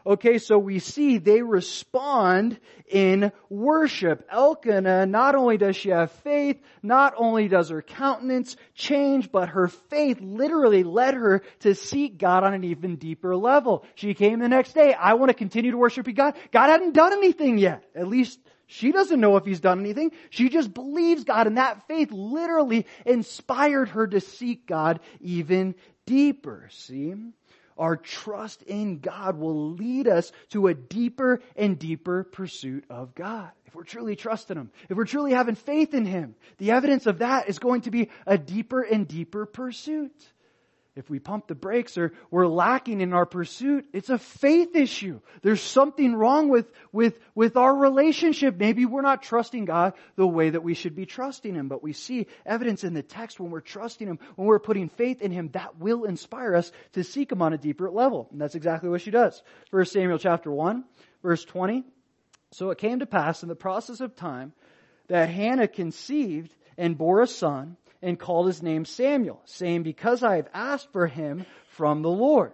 Okay, 0.06 0.38
so 0.38 0.58
we 0.58 0.78
see 0.78 1.18
they 1.18 1.42
respond 1.42 2.58
in 2.86 3.32
worship. 3.48 4.26
Elkanah, 4.30 5.06
not 5.06 5.34
only 5.34 5.58
does 5.58 5.76
she 5.76 5.90
have 5.90 6.10
faith, 6.10 6.60
not 6.82 7.14
only 7.16 7.48
does 7.48 7.68
her 7.68 7.82
countenance 7.82 8.56
change, 8.74 9.30
but 9.30 9.50
her 9.50 9.68
faith 9.68 10.20
literally 10.20 10.84
led 10.84 11.14
her 11.14 11.42
to 11.60 11.74
seek 11.74 12.18
God 12.18 12.44
on 12.44 12.54
an 12.54 12.64
even 12.64 12.96
deeper 12.96 13.36
level. 13.36 13.84
She 13.94 14.14
came 14.14 14.38
the 14.38 14.48
next 14.48 14.72
day, 14.72 14.94
I 14.94 15.14
want 15.14 15.30
to 15.30 15.34
continue 15.34 15.72
to 15.72 15.78
worship 15.78 16.12
God. 16.14 16.34
God 16.50 16.68
hadn't 16.68 16.94
done 16.94 17.12
anything 17.12 17.58
yet. 17.58 17.84
At 17.94 18.08
least 18.08 18.38
she 18.66 18.92
doesn't 18.92 19.20
know 19.20 19.36
if 19.36 19.44
he's 19.44 19.60
done 19.60 19.80
anything. 19.80 20.12
She 20.30 20.48
just 20.48 20.72
believes 20.72 21.24
God 21.24 21.46
and 21.46 21.58
that 21.58 21.86
faith 21.88 22.10
literally 22.12 22.86
inspired 23.04 23.90
her 23.90 24.06
to 24.06 24.20
seek 24.20 24.66
God 24.66 25.00
even 25.20 25.74
deeper. 26.06 26.68
See? 26.70 27.14
Our 27.80 27.96
trust 27.96 28.62
in 28.62 29.00
God 29.00 29.38
will 29.38 29.72
lead 29.72 30.06
us 30.06 30.30
to 30.50 30.68
a 30.68 30.74
deeper 30.74 31.42
and 31.56 31.78
deeper 31.78 32.24
pursuit 32.24 32.84
of 32.90 33.14
God. 33.14 33.50
If 33.66 33.74
we're 33.74 33.84
truly 33.84 34.14
trusting 34.14 34.56
Him, 34.56 34.70
if 34.88 34.96
we're 34.96 35.04
truly 35.06 35.32
having 35.32 35.54
faith 35.54 35.94
in 35.94 36.04
Him, 36.04 36.34
the 36.58 36.72
evidence 36.72 37.06
of 37.06 37.18
that 37.18 37.48
is 37.48 37.58
going 37.58 37.82
to 37.82 37.90
be 37.90 38.10
a 38.26 38.36
deeper 38.36 38.82
and 38.82 39.08
deeper 39.08 39.46
pursuit 39.46 40.12
if 40.96 41.08
we 41.08 41.20
pump 41.20 41.46
the 41.46 41.54
brakes 41.54 41.96
or 41.96 42.12
we're 42.30 42.48
lacking 42.48 43.00
in 43.00 43.12
our 43.12 43.24
pursuit, 43.24 43.86
it's 43.92 44.10
a 44.10 44.18
faith 44.18 44.74
issue. 44.74 45.20
There's 45.42 45.60
something 45.60 46.14
wrong 46.14 46.48
with, 46.48 46.70
with, 46.92 47.18
with 47.34 47.56
our 47.56 47.74
relationship. 47.74 48.56
Maybe 48.56 48.84
we're 48.86 49.00
not 49.00 49.22
trusting 49.22 49.66
God 49.66 49.94
the 50.16 50.26
way 50.26 50.50
that 50.50 50.64
we 50.64 50.74
should 50.74 50.96
be 50.96 51.06
trusting 51.06 51.54
Him, 51.54 51.68
but 51.68 51.82
we 51.82 51.92
see 51.92 52.26
evidence 52.44 52.82
in 52.82 52.92
the 52.92 53.02
text 53.02 53.38
when 53.38 53.50
we're 53.50 53.60
trusting 53.60 54.06
Him, 54.06 54.18
when 54.34 54.48
we're 54.48 54.58
putting 54.58 54.88
faith 54.88 55.22
in 55.22 55.30
Him, 55.30 55.50
that 55.52 55.78
will 55.78 56.04
inspire 56.04 56.56
us 56.56 56.72
to 56.92 57.04
seek 57.04 57.30
Him 57.30 57.40
on 57.40 57.52
a 57.52 57.58
deeper 57.58 57.88
level. 57.88 58.28
And 58.32 58.40
that's 58.40 58.56
exactly 58.56 58.90
what 58.90 59.00
she 59.00 59.12
does. 59.12 59.42
First 59.70 59.92
Samuel 59.92 60.18
chapter 60.18 60.50
1, 60.50 60.84
verse 61.22 61.44
20. 61.44 61.84
So 62.52 62.70
it 62.70 62.78
came 62.78 62.98
to 62.98 63.06
pass 63.06 63.44
in 63.44 63.48
the 63.48 63.54
process 63.54 64.00
of 64.00 64.16
time 64.16 64.52
that 65.06 65.28
Hannah 65.28 65.68
conceived 65.68 66.54
and 66.76 66.98
bore 66.98 67.20
a 67.20 67.26
son 67.26 67.76
and 68.02 68.18
called 68.18 68.46
his 68.46 68.62
name 68.62 68.84
Samuel, 68.84 69.40
saying, 69.44 69.82
because 69.82 70.22
I 70.22 70.36
have 70.36 70.48
asked 70.54 70.92
for 70.92 71.06
him 71.06 71.44
from 71.70 72.02
the 72.02 72.10
Lord. 72.10 72.52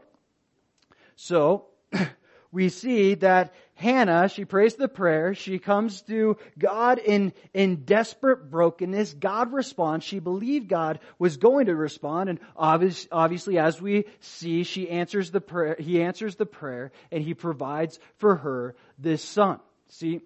So, 1.17 1.67
we 2.53 2.69
see 2.69 3.15
that 3.15 3.55
Hannah, 3.75 4.29
she 4.29 4.47
prays 4.47 4.75
the 4.75 4.89
prayer, 4.89 5.35
she 5.35 5.59
comes 5.59 6.01
to 6.03 6.39
God 6.59 6.99
in, 6.99 7.35
in 7.53 7.85
desperate 7.85 8.51
brokenness, 8.51 9.13
God 9.13 9.53
responds, 9.53 10.05
she 10.05 10.19
believed 10.19 10.69
God 10.69 10.99
was 11.19 11.37
going 11.37 11.67
to 11.67 11.77
respond, 11.77 12.31
and 12.31 12.41
obvious, 12.57 13.07
obviously 13.13 13.59
as 13.59 13.81
we 13.81 14.07
see, 14.21 14.65
she 14.65 14.89
answers 14.89 15.31
the 15.31 15.43
prayer, 15.43 15.77
he 15.79 16.03
answers 16.03 16.37
the 16.37 16.47
prayer, 16.47 16.91
and 17.13 17.23
he 17.23 17.35
provides 17.35 17.99
for 18.17 18.37
her 18.37 18.75
this 18.99 19.23
son. 19.23 19.61
See, 19.89 20.23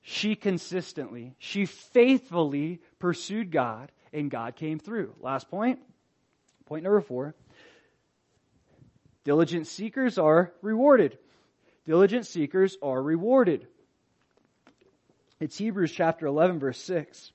she 0.00 0.34
consistently, 0.34 1.34
she 1.38 1.66
faithfully 1.66 2.80
pursued 2.98 3.50
God, 3.50 3.92
and 4.14 4.30
God 4.30 4.56
came 4.56 4.78
through. 4.78 5.12
Last 5.20 5.50
point. 5.50 5.80
Point 6.66 6.84
number 6.84 7.00
four. 7.00 7.34
Diligent 9.24 9.66
seekers 9.66 10.18
are 10.18 10.52
rewarded. 10.62 11.18
Diligent 11.86 12.26
seekers 12.26 12.76
are 12.82 13.02
rewarded. 13.02 13.66
It's 15.40 15.58
Hebrews 15.58 15.92
chapter 15.92 16.26
11 16.26 16.58
verse 16.58 16.80
6. 16.80 17.32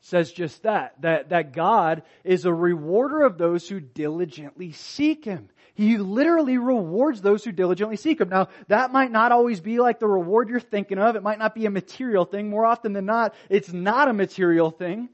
Says 0.00 0.32
just 0.32 0.64
that, 0.64 1.00
that, 1.00 1.30
that 1.30 1.54
God 1.54 2.02
is 2.24 2.44
a 2.44 2.52
rewarder 2.52 3.22
of 3.22 3.38
those 3.38 3.66
who 3.66 3.80
diligently 3.80 4.72
seek 4.72 5.24
Him. 5.24 5.48
He 5.74 5.96
literally 5.96 6.58
rewards 6.58 7.22
those 7.22 7.42
who 7.42 7.52
diligently 7.52 7.96
seek 7.96 8.20
Him. 8.20 8.28
Now, 8.28 8.48
that 8.68 8.92
might 8.92 9.10
not 9.10 9.32
always 9.32 9.60
be 9.60 9.80
like 9.80 9.98
the 9.98 10.06
reward 10.06 10.50
you're 10.50 10.60
thinking 10.60 10.98
of. 10.98 11.16
It 11.16 11.22
might 11.22 11.38
not 11.38 11.54
be 11.54 11.64
a 11.64 11.70
material 11.70 12.26
thing. 12.26 12.50
More 12.50 12.66
often 12.66 12.92
than 12.92 13.06
not, 13.06 13.34
it's 13.48 13.72
not 13.72 14.08
a 14.08 14.12
material 14.12 14.70
thing. 14.70 15.08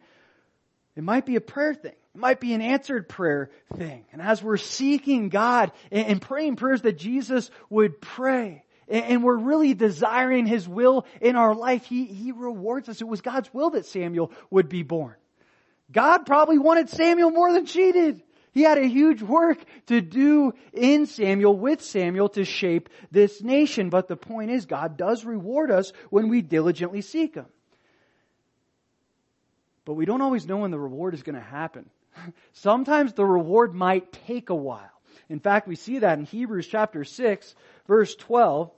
It 1.01 1.05
might 1.05 1.25
be 1.25 1.37
a 1.37 1.41
prayer 1.41 1.73
thing. 1.73 1.95
It 2.15 2.19
might 2.19 2.41
be 2.41 2.53
an 2.53 2.61
answered 2.61 3.09
prayer 3.09 3.51
thing. 3.75 4.05
And 4.13 4.21
as 4.21 4.43
we're 4.43 4.59
seeking 4.59 5.31
God 5.31 5.73
and 5.91 6.21
praying 6.21 6.57
prayers 6.57 6.83
that 6.83 6.99
Jesus 6.99 7.51
would 7.71 8.03
pray, 8.03 8.65
and 8.87 9.25
we're 9.25 9.39
really 9.39 9.73
desiring 9.73 10.45
His 10.45 10.69
will 10.69 11.07
in 11.23 11.37
our 11.37 11.55
life, 11.55 11.87
He, 11.87 12.05
He 12.05 12.33
rewards 12.33 12.91
us. 12.91 13.01
It 13.01 13.09
was 13.09 13.23
God's 13.23 13.49
will 13.55 13.71
that 13.71 13.87
Samuel 13.87 14.31
would 14.51 14.69
be 14.69 14.83
born. 14.83 15.15
God 15.91 16.27
probably 16.27 16.59
wanted 16.59 16.91
Samuel 16.91 17.31
more 17.31 17.51
than 17.51 17.65
she 17.65 17.93
did. 17.93 18.23
He 18.53 18.61
had 18.61 18.77
a 18.77 18.87
huge 18.87 19.23
work 19.23 19.65
to 19.87 20.03
do 20.03 20.53
in 20.75 21.07
Samuel, 21.07 21.57
with 21.57 21.81
Samuel, 21.81 22.29
to 22.31 22.45
shape 22.45 22.91
this 23.11 23.43
nation. 23.43 23.89
But 23.89 24.07
the 24.07 24.17
point 24.17 24.51
is, 24.51 24.67
God 24.67 24.99
does 24.99 25.25
reward 25.25 25.71
us 25.71 25.95
when 26.11 26.29
we 26.29 26.43
diligently 26.43 27.01
seek 27.01 27.37
Him. 27.37 27.47
But 29.91 29.97
we 29.97 30.05
don't 30.05 30.21
always 30.21 30.47
know 30.47 30.59
when 30.59 30.71
the 30.71 30.79
reward 30.79 31.15
is 31.15 31.25
going 31.25 31.35
to 31.35 31.41
happen. 31.41 31.91
Sometimes 32.53 33.13
the 33.13 33.25
reward 33.25 33.75
might 33.75 34.13
take 34.25 34.49
a 34.49 34.55
while. 34.55 34.93
In 35.29 35.41
fact, 35.41 35.67
we 35.67 35.75
see 35.75 35.99
that 35.99 36.17
in 36.17 36.27
Hebrews 36.27 36.69
chapter 36.69 37.03
6, 37.03 37.55
verse 37.89 38.15
12 38.15 38.71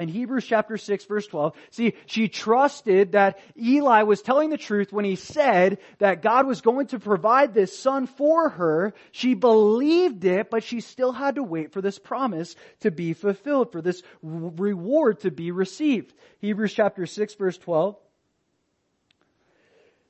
in 0.00 0.08
Hebrews 0.08 0.46
chapter 0.46 0.78
6 0.78 1.04
verse 1.04 1.26
12, 1.26 1.54
see, 1.70 1.94
she 2.06 2.28
trusted 2.28 3.12
that 3.12 3.38
Eli 3.60 4.04
was 4.04 4.22
telling 4.22 4.48
the 4.48 4.56
truth 4.56 4.90
when 4.90 5.04
he 5.04 5.16
said 5.16 5.78
that 5.98 6.22
God 6.22 6.46
was 6.46 6.62
going 6.62 6.86
to 6.88 6.98
provide 6.98 7.52
this 7.52 7.78
son 7.78 8.06
for 8.06 8.48
her. 8.48 8.94
She 9.10 9.34
believed 9.34 10.24
it, 10.24 10.48
but 10.48 10.64
she 10.64 10.80
still 10.80 11.12
had 11.12 11.34
to 11.34 11.42
wait 11.42 11.72
for 11.72 11.82
this 11.82 11.98
promise 11.98 12.56
to 12.80 12.90
be 12.90 13.12
fulfilled, 13.12 13.70
for 13.70 13.82
this 13.82 14.02
reward 14.22 15.20
to 15.20 15.30
be 15.30 15.50
received. 15.50 16.14
Hebrews 16.38 16.72
chapter 16.72 17.04
6 17.04 17.34
verse 17.34 17.58
12, 17.58 17.96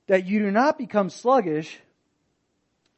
that 0.08 0.26
you 0.26 0.40
do 0.40 0.50
not 0.50 0.76
become 0.76 1.08
sluggish, 1.08 1.78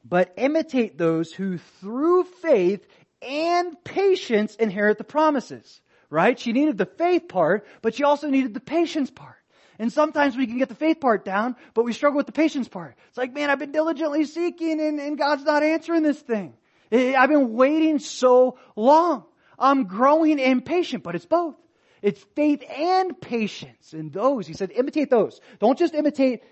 but 0.05 0.33
imitate 0.37 0.97
those 0.97 1.33
who 1.33 1.59
through 1.81 2.25
faith 2.25 2.87
and 3.21 3.77
patience 3.85 4.57
inherit 4.57 4.99
the 4.99 5.05
promises 5.05 5.81
right? 6.11 6.39
She 6.39 6.53
needed 6.53 6.77
the 6.77 6.87
faith 6.87 7.29
part, 7.29 7.67
but 7.81 7.95
she 7.95 8.05
also 8.05 8.29
needed 8.29 8.53
the 8.53 8.61
patience 8.61 9.11
part. 9.11 9.37
And 9.79 9.91
sometimes 9.91 10.37
we 10.37 10.47
can 10.47 10.59
get 10.59 10.69
the 10.69 10.75
faith 10.75 11.01
part 11.01 11.25
down, 11.25 11.57
but 11.73 11.85
we 11.85 11.95
struggle 11.95 12.19
with 12.19 12.27
the 12.27 12.33
patience 12.33 12.69
part. 12.69 12.97
It's 13.09 13.17
like, 13.17 13.33
man, 13.33 13.49
I've 13.49 13.59
been 13.59 13.73
diligently 13.73 14.27
seeking 14.27 14.79
and, 14.79 15.01
and 15.01 15.17
God's 15.17 15.45
not 15.45 15.63
answering 15.63 16.03
this 16.03 16.21
thing. 16.21 16.53
I've 16.93 17.31
been 17.31 17.55
waiting 17.55 17.99
so 17.99 18.59
long. 18.77 19.25
I'm 19.59 19.85
growing 19.85 20.39
impatient, 20.39 21.03
but 21.03 21.15
it's 21.15 21.25
both. 21.25 21.55
It's 22.03 22.23
faith 22.35 22.63
and 22.69 23.19
patience. 23.19 23.93
And 23.93 24.13
those, 24.13 24.47
he 24.47 24.53
said, 24.53 24.71
imitate 24.73 25.09
those. 25.09 25.41
Don't 25.61 25.79
just 25.79 25.95
imitate 25.95 26.43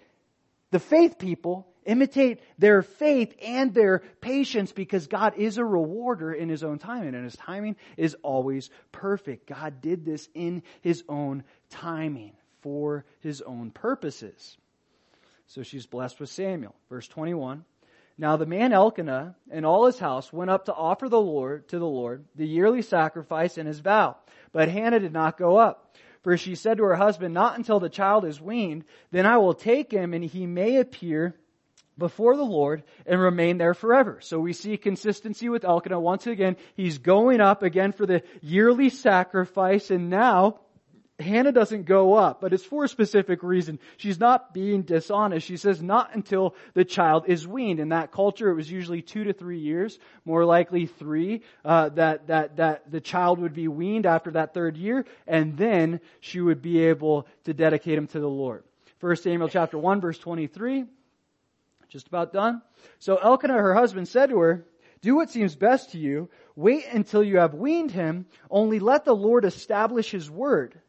the 0.70 0.78
faith 0.78 1.18
people, 1.18 1.68
Imitate 1.88 2.40
their 2.58 2.82
faith 2.82 3.34
and 3.42 3.72
their 3.72 4.02
patience 4.20 4.72
because 4.72 5.06
God 5.06 5.38
is 5.38 5.56
a 5.56 5.64
rewarder 5.64 6.34
in 6.34 6.50
His 6.50 6.62
own 6.62 6.78
timing 6.78 7.14
and 7.14 7.24
His 7.24 7.36
timing 7.36 7.76
is 7.96 8.14
always 8.22 8.68
perfect. 8.92 9.46
God 9.46 9.80
did 9.80 10.04
this 10.04 10.28
in 10.34 10.62
His 10.82 11.02
own 11.08 11.44
timing 11.70 12.32
for 12.60 13.06
His 13.20 13.40
own 13.40 13.70
purposes. 13.70 14.58
So 15.46 15.62
she's 15.62 15.86
blessed 15.86 16.20
with 16.20 16.28
Samuel. 16.28 16.74
Verse 16.90 17.08
21. 17.08 17.64
Now 18.18 18.36
the 18.36 18.44
man 18.44 18.74
Elkanah 18.74 19.34
and 19.50 19.64
all 19.64 19.86
his 19.86 19.98
house 19.98 20.30
went 20.30 20.50
up 20.50 20.66
to 20.66 20.74
offer 20.74 21.08
the 21.08 21.18
Lord, 21.18 21.68
to 21.68 21.78
the 21.78 21.86
Lord, 21.86 22.26
the 22.34 22.46
yearly 22.46 22.82
sacrifice 22.82 23.56
and 23.56 23.66
his 23.66 23.80
vow. 23.80 24.18
But 24.52 24.68
Hannah 24.68 25.00
did 25.00 25.14
not 25.14 25.38
go 25.38 25.56
up. 25.56 25.96
For 26.22 26.36
she 26.36 26.54
said 26.54 26.78
to 26.78 26.84
her 26.84 26.96
husband, 26.96 27.34
Not 27.34 27.56
until 27.56 27.80
the 27.80 27.88
child 27.88 28.24
is 28.24 28.40
weaned, 28.40 28.84
then 29.10 29.26
I 29.26 29.38
will 29.38 29.54
take 29.54 29.92
him 29.92 30.14
and 30.14 30.24
he 30.24 30.46
may 30.46 30.76
appear 30.76 31.36
before 31.96 32.36
the 32.36 32.44
Lord 32.44 32.84
and 33.06 33.20
remain 33.20 33.58
there 33.58 33.74
forever. 33.74 34.20
So 34.20 34.38
we 34.38 34.52
see 34.52 34.76
consistency 34.76 35.48
with 35.48 35.64
Elkanah. 35.64 36.00
Once 36.00 36.26
again, 36.26 36.56
he's 36.74 36.98
going 36.98 37.40
up 37.40 37.62
again 37.62 37.92
for 37.92 38.06
the 38.06 38.22
yearly 38.40 38.88
sacrifice 38.88 39.90
and 39.90 40.08
now 40.08 40.60
Hannah 41.20 41.50
doesn't 41.50 41.84
go 41.84 42.14
up, 42.14 42.40
but 42.40 42.52
it's 42.52 42.64
for 42.64 42.84
a 42.84 42.88
specific 42.88 43.42
reason. 43.42 43.80
She's 43.96 44.20
not 44.20 44.54
being 44.54 44.82
dishonest. 44.82 45.46
She 45.46 45.56
says 45.56 45.82
not 45.82 46.14
until 46.14 46.54
the 46.74 46.84
child 46.84 47.24
is 47.26 47.46
weaned. 47.46 47.80
In 47.80 47.88
that 47.88 48.12
culture, 48.12 48.48
it 48.50 48.54
was 48.54 48.70
usually 48.70 49.02
two 49.02 49.24
to 49.24 49.32
three 49.32 49.58
years, 49.58 49.98
more 50.24 50.44
likely 50.44 50.86
three, 50.86 51.42
uh, 51.64 51.88
that, 51.90 52.28
that, 52.28 52.56
that 52.58 52.90
the 52.92 53.00
child 53.00 53.40
would 53.40 53.52
be 53.52 53.66
weaned 53.66 54.06
after 54.06 54.30
that 54.32 54.54
third 54.54 54.76
year, 54.76 55.06
and 55.26 55.56
then 55.56 56.00
she 56.20 56.40
would 56.40 56.62
be 56.62 56.84
able 56.84 57.26
to 57.44 57.52
dedicate 57.52 57.98
him 57.98 58.06
to 58.08 58.20
the 58.20 58.28
Lord. 58.28 58.62
1 59.00 59.16
Samuel 59.16 59.48
chapter 59.48 59.76
1 59.76 60.00
verse 60.00 60.18
23, 60.18 60.84
just 61.88 62.06
about 62.06 62.32
done. 62.32 62.62
So 63.00 63.16
Elkanah, 63.16 63.54
her 63.54 63.74
husband, 63.74 64.06
said 64.06 64.30
to 64.30 64.38
her, 64.38 64.64
do 65.00 65.16
what 65.16 65.30
seems 65.30 65.56
best 65.56 65.92
to 65.92 65.98
you. 65.98 66.28
Wait 66.54 66.84
until 66.92 67.24
you 67.24 67.38
have 67.38 67.54
weaned 67.54 67.90
him. 67.90 68.26
Only 68.50 68.78
let 68.78 69.04
the 69.04 69.14
Lord 69.14 69.44
establish 69.44 70.10
his 70.10 70.30
word. 70.30 70.80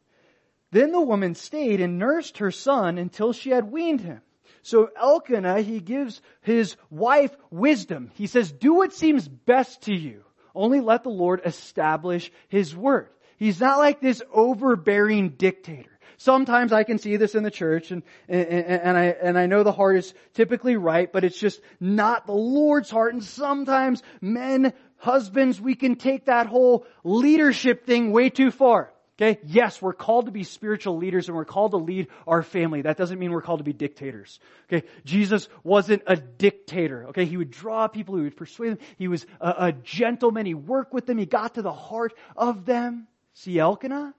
Then 0.72 0.92
the 0.92 1.02
woman 1.02 1.36
stayed 1.36 1.82
and 1.82 1.98
nursed 1.98 2.40
her 2.40 2.52
son 2.52 2.98
until 2.98 3.34
she 3.34 3.50
had 3.50 3.72
weaned 3.72 4.02
him. 4.02 4.22
So 4.62 4.90
Elkanah, 4.96 5.62
he 5.62 5.80
gives 5.80 6.22
his 6.42 6.76
wife 6.90 7.36
wisdom. 7.50 8.12
He 8.16 8.28
says, 8.28 8.52
do 8.52 8.76
what 8.76 8.94
seems 8.94 9.28
best 9.28 9.84
to 9.84 9.94
you. 9.94 10.24
Only 10.54 10.80
let 10.82 11.04
the 11.04 11.10
Lord 11.10 11.42
establish 11.46 12.32
his 12.50 12.76
word. 12.76 13.10
He's 13.38 13.60
not 13.60 13.80
like 13.80 14.02
this 14.02 14.22
overbearing 14.34 15.30
dictator. 15.30 15.90
Sometimes 16.18 16.74
I 16.74 16.84
can 16.84 16.98
see 16.98 17.16
this 17.16 17.34
in 17.34 17.44
the 17.44 17.52
church 17.52 17.92
and, 17.92 18.04
and, 18.28 18.48
and, 18.50 18.98
I, 18.98 19.06
and 19.06 19.40
I 19.40 19.46
know 19.46 19.64
the 19.64 19.72
heart 19.72 19.96
is 19.96 20.14
typically 20.34 20.76
right, 20.76 21.10
but 21.10 21.24
it's 21.24 21.40
just 21.40 21.62
not 21.80 22.26
the 22.26 22.34
Lord's 22.34 22.90
heart. 22.90 23.14
And 23.14 23.24
sometimes 23.24 24.04
men, 24.20 24.74
husbands, 24.98 25.62
we 25.62 25.76
can 25.76 25.96
take 25.96 26.26
that 26.26 26.48
whole 26.48 26.86
leadership 27.06 27.86
thing 27.86 28.12
way 28.12 28.30
too 28.30 28.52
far. 28.52 28.92
Okay? 29.20 29.40
Yes, 29.46 29.82
we're 29.82 29.94
called 29.94 30.28
to 30.28 30.32
be 30.32 30.44
spiritual 30.44 30.98
leaders 30.98 31.28
and 31.28 31.36
we're 31.36 31.44
called 31.44 31.72
to 31.72 31.78
lead 31.78 32.08
our 32.26 32.42
family. 32.42 32.84
That 32.84 32.96
doesn't 32.96 33.20
mean 33.20 33.32
we're 33.32 33.42
called 33.42 33.60
to 33.60 33.66
be 33.66 33.74
dictators. 33.74 34.40
Okay? 34.72 34.88
Jesus 35.04 35.50
wasn't 35.64 36.04
a 36.08 36.16
dictator. 36.16 37.08
Okay? 37.10 37.26
He 37.26 37.36
would 37.36 37.52
draw 37.52 37.88
people, 37.88 38.16
he 38.16 38.24
would 38.24 38.38
persuade 38.38 38.72
them. 38.72 38.80
He 38.98 39.10
was 39.10 39.26
a, 39.42 39.56
a 39.58 39.72
gentleman. 39.74 40.46
He 40.46 40.54
worked 40.54 40.94
with 40.94 41.06
them. 41.06 41.18
He 41.18 41.26
got 41.26 41.56
to 41.56 41.62
the 41.62 41.74
heart 41.74 42.14
of 42.38 42.66
them. 42.66 43.08
See 43.34 43.60
Elkanah? 43.60 44.14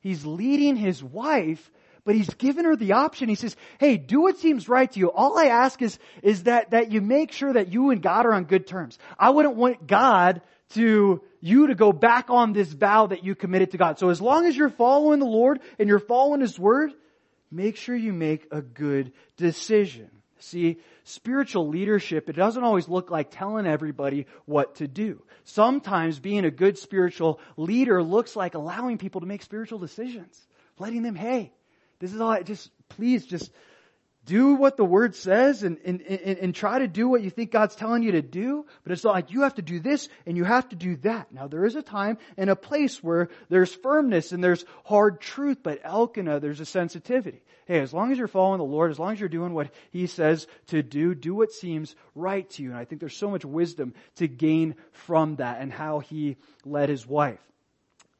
He's 0.00 0.26
leading 0.26 0.76
his 0.76 1.02
wife, 1.02 1.70
but 2.04 2.14
he's 2.14 2.28
given 2.34 2.66
her 2.66 2.76
the 2.76 2.92
option. 2.92 3.30
He 3.30 3.36
says, 3.36 3.56
hey, 3.78 3.96
do 3.96 4.20
what 4.20 4.36
seems 4.36 4.68
right 4.68 4.92
to 4.92 4.98
you. 4.98 5.10
All 5.10 5.38
I 5.38 5.46
ask 5.46 5.80
is, 5.80 5.98
is 6.22 6.42
that, 6.42 6.72
that 6.72 6.92
you 6.92 7.00
make 7.00 7.32
sure 7.32 7.54
that 7.54 7.72
you 7.72 7.88
and 7.88 8.02
God 8.02 8.26
are 8.26 8.34
on 8.34 8.44
good 8.44 8.66
terms. 8.66 8.98
I 9.18 9.30
wouldn't 9.30 9.56
want 9.56 9.86
God 9.86 10.42
to, 10.74 11.22
you 11.40 11.66
to 11.66 11.74
go 11.74 11.92
back 11.92 12.30
on 12.30 12.52
this 12.52 12.72
vow 12.72 13.06
that 13.06 13.24
you 13.24 13.34
committed 13.34 13.72
to 13.72 13.78
God. 13.78 13.98
So 13.98 14.10
as 14.10 14.20
long 14.20 14.46
as 14.46 14.56
you're 14.56 14.68
following 14.68 15.20
the 15.20 15.26
Lord 15.26 15.60
and 15.78 15.88
you're 15.88 15.98
following 15.98 16.40
His 16.40 16.58
Word, 16.58 16.92
make 17.50 17.76
sure 17.76 17.96
you 17.96 18.12
make 18.12 18.46
a 18.50 18.62
good 18.62 19.12
decision. 19.36 20.10
See, 20.38 20.78
spiritual 21.04 21.68
leadership, 21.68 22.28
it 22.28 22.36
doesn't 22.36 22.62
always 22.62 22.88
look 22.88 23.10
like 23.10 23.30
telling 23.30 23.66
everybody 23.66 24.26
what 24.44 24.76
to 24.76 24.86
do. 24.86 25.22
Sometimes 25.44 26.18
being 26.18 26.44
a 26.44 26.50
good 26.50 26.76
spiritual 26.76 27.40
leader 27.56 28.02
looks 28.02 28.36
like 28.36 28.54
allowing 28.54 28.98
people 28.98 29.22
to 29.22 29.26
make 29.26 29.42
spiritual 29.42 29.78
decisions. 29.78 30.46
Letting 30.78 31.02
them, 31.02 31.14
hey, 31.14 31.52
this 31.98 32.12
is 32.12 32.20
all 32.20 32.30
I 32.30 32.42
just, 32.42 32.70
please 32.90 33.24
just 33.24 33.50
do 34.24 34.54
what 34.54 34.76
the 34.76 34.84
word 34.84 35.14
says 35.14 35.62
and, 35.62 35.78
and, 35.84 36.00
and, 36.02 36.38
and, 36.38 36.54
try 36.54 36.78
to 36.78 36.88
do 36.88 37.08
what 37.08 37.22
you 37.22 37.30
think 37.30 37.50
God's 37.50 37.74
telling 37.74 38.02
you 38.02 38.12
to 38.12 38.22
do, 38.22 38.64
but 38.82 38.92
it's 38.92 39.04
not 39.04 39.14
like 39.14 39.30
you 39.30 39.42
have 39.42 39.54
to 39.56 39.62
do 39.62 39.80
this 39.80 40.08
and 40.26 40.36
you 40.36 40.44
have 40.44 40.68
to 40.70 40.76
do 40.76 40.96
that. 40.96 41.32
Now 41.32 41.46
there 41.46 41.64
is 41.64 41.76
a 41.76 41.82
time 41.82 42.18
and 42.36 42.48
a 42.48 42.56
place 42.56 43.02
where 43.02 43.28
there's 43.48 43.74
firmness 43.74 44.32
and 44.32 44.42
there's 44.42 44.64
hard 44.84 45.20
truth, 45.20 45.58
but 45.62 45.80
Elkanah, 45.84 46.40
there's 46.40 46.60
a 46.60 46.66
sensitivity. 46.66 47.42
Hey, 47.66 47.80
as 47.80 47.92
long 47.92 48.12
as 48.12 48.18
you're 48.18 48.28
following 48.28 48.58
the 48.58 48.64
Lord, 48.64 48.90
as 48.90 48.98
long 48.98 49.12
as 49.12 49.20
you're 49.20 49.28
doing 49.28 49.54
what 49.54 49.70
He 49.90 50.06
says 50.06 50.46
to 50.68 50.82
do, 50.82 51.14
do 51.14 51.34
what 51.34 51.52
seems 51.52 51.94
right 52.14 52.48
to 52.50 52.62
you. 52.62 52.70
And 52.70 52.78
I 52.78 52.84
think 52.84 53.00
there's 53.00 53.16
so 53.16 53.30
much 53.30 53.44
wisdom 53.44 53.94
to 54.16 54.28
gain 54.28 54.74
from 54.92 55.36
that 55.36 55.60
and 55.60 55.72
how 55.72 56.00
He 56.00 56.36
led 56.64 56.88
His 56.88 57.06
wife. 57.06 57.40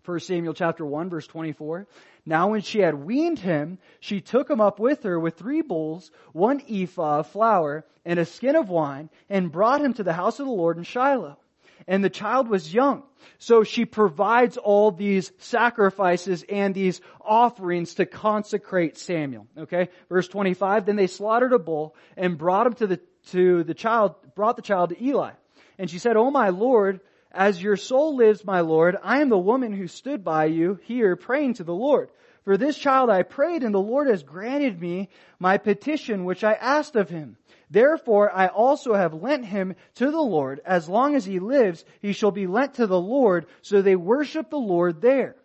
1 0.04 0.20
Samuel 0.20 0.54
chapter 0.54 0.84
1 0.84 1.08
verse 1.08 1.26
24. 1.26 1.86
Now 2.26 2.50
when 2.50 2.60
she 2.60 2.80
had 2.80 2.94
weaned 2.94 3.38
him, 3.38 3.78
she 4.00 4.20
took 4.20 4.50
him 4.50 4.60
up 4.60 4.78
with 4.78 5.02
her 5.04 5.18
with 5.18 5.36
three 5.36 5.62
bulls, 5.62 6.10
one 6.32 6.62
ephah 6.68 7.20
of 7.20 7.28
flour, 7.28 7.84
and 8.04 8.18
a 8.18 8.24
skin 8.24 8.54
of 8.56 8.68
wine, 8.68 9.08
and 9.28 9.52
brought 9.52 9.80
him 9.80 9.94
to 9.94 10.02
the 10.02 10.12
house 10.12 10.40
of 10.40 10.46
the 10.46 10.52
Lord 10.52 10.76
in 10.76 10.84
Shiloh. 10.84 11.38
and 11.86 12.04
the 12.04 12.10
child 12.10 12.48
was 12.48 12.72
young. 12.72 13.02
So 13.38 13.64
she 13.64 13.84
provides 13.84 14.56
all 14.56 14.90
these 14.90 15.32
sacrifices 15.38 16.44
and 16.48 16.74
these 16.74 17.00
offerings 17.20 17.94
to 17.94 18.06
consecrate 18.06 18.96
Samuel. 18.96 19.46
Okay? 19.58 19.88
Verse 20.08 20.28
25, 20.28 20.86
then 20.86 20.96
they 20.96 21.06
slaughtered 21.06 21.52
a 21.52 21.58
bull 21.58 21.94
and 22.16 22.38
brought 22.38 22.66
him 22.66 22.74
to 22.74 22.86
the, 22.86 23.00
to 23.30 23.64
the 23.64 23.74
child, 23.74 24.14
brought 24.34 24.56
the 24.56 24.62
child 24.62 24.90
to 24.90 25.02
Eli. 25.02 25.32
And 25.78 25.90
she 25.90 25.98
said, 25.98 26.16
Oh 26.16 26.30
my 26.30 26.50
Lord, 26.50 27.00
as 27.34 27.62
your 27.62 27.76
soul 27.76 28.16
lives, 28.16 28.44
my 28.44 28.60
Lord, 28.60 28.96
I 29.02 29.20
am 29.20 29.28
the 29.28 29.38
woman 29.38 29.72
who 29.72 29.88
stood 29.88 30.24
by 30.24 30.46
you 30.46 30.78
here 30.84 31.16
praying 31.16 31.54
to 31.54 31.64
the 31.64 31.74
Lord. 31.74 32.08
For 32.44 32.56
this 32.56 32.76
child 32.76 33.10
I 33.10 33.22
prayed 33.22 33.62
and 33.62 33.74
the 33.74 33.80
Lord 33.80 34.08
has 34.08 34.22
granted 34.22 34.80
me 34.80 35.08
my 35.38 35.58
petition 35.58 36.24
which 36.24 36.44
I 36.44 36.52
asked 36.52 36.94
of 36.94 37.08
him. 37.08 37.36
Therefore 37.70 38.30
I 38.34 38.48
also 38.48 38.94
have 38.94 39.14
lent 39.14 39.46
him 39.46 39.74
to 39.96 40.10
the 40.10 40.20
Lord. 40.20 40.60
As 40.64 40.88
long 40.88 41.14
as 41.16 41.24
he 41.24 41.38
lives, 41.38 41.84
he 42.00 42.12
shall 42.12 42.30
be 42.30 42.46
lent 42.46 42.74
to 42.74 42.86
the 42.86 43.00
Lord. 43.00 43.46
So 43.62 43.80
they 43.80 43.96
worship 43.96 44.50
the 44.50 44.58
Lord 44.58 45.00
there. 45.00 45.36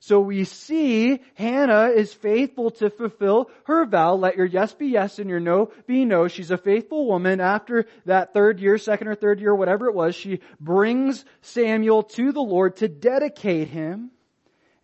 So 0.00 0.20
we 0.20 0.44
see 0.44 1.20
Hannah 1.34 1.88
is 1.88 2.14
faithful 2.14 2.70
to 2.72 2.90
fulfill 2.90 3.50
her 3.64 3.84
vow. 3.84 4.14
Let 4.14 4.36
your 4.36 4.46
yes 4.46 4.72
be 4.72 4.86
yes 4.86 5.18
and 5.18 5.28
your 5.28 5.40
no 5.40 5.72
be 5.86 6.04
no. 6.04 6.28
She's 6.28 6.50
a 6.50 6.58
faithful 6.58 7.06
woman. 7.06 7.40
After 7.40 7.86
that 8.04 8.32
third 8.32 8.60
year, 8.60 8.78
second 8.78 9.08
or 9.08 9.14
third 9.14 9.40
year, 9.40 9.54
whatever 9.54 9.88
it 9.88 9.94
was, 9.94 10.14
she 10.14 10.40
brings 10.60 11.24
Samuel 11.40 12.04
to 12.04 12.32
the 12.32 12.40
Lord 12.40 12.76
to 12.76 12.88
dedicate 12.88 13.68
him. 13.68 14.10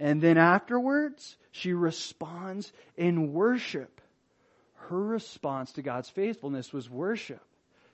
And 0.00 0.20
then 0.20 0.36
afterwards, 0.36 1.36
she 1.52 1.72
responds 1.72 2.72
in 2.96 3.32
worship. 3.32 4.00
Her 4.74 5.00
response 5.00 5.72
to 5.72 5.82
God's 5.82 6.10
faithfulness 6.10 6.72
was 6.72 6.90
worship. 6.90 7.40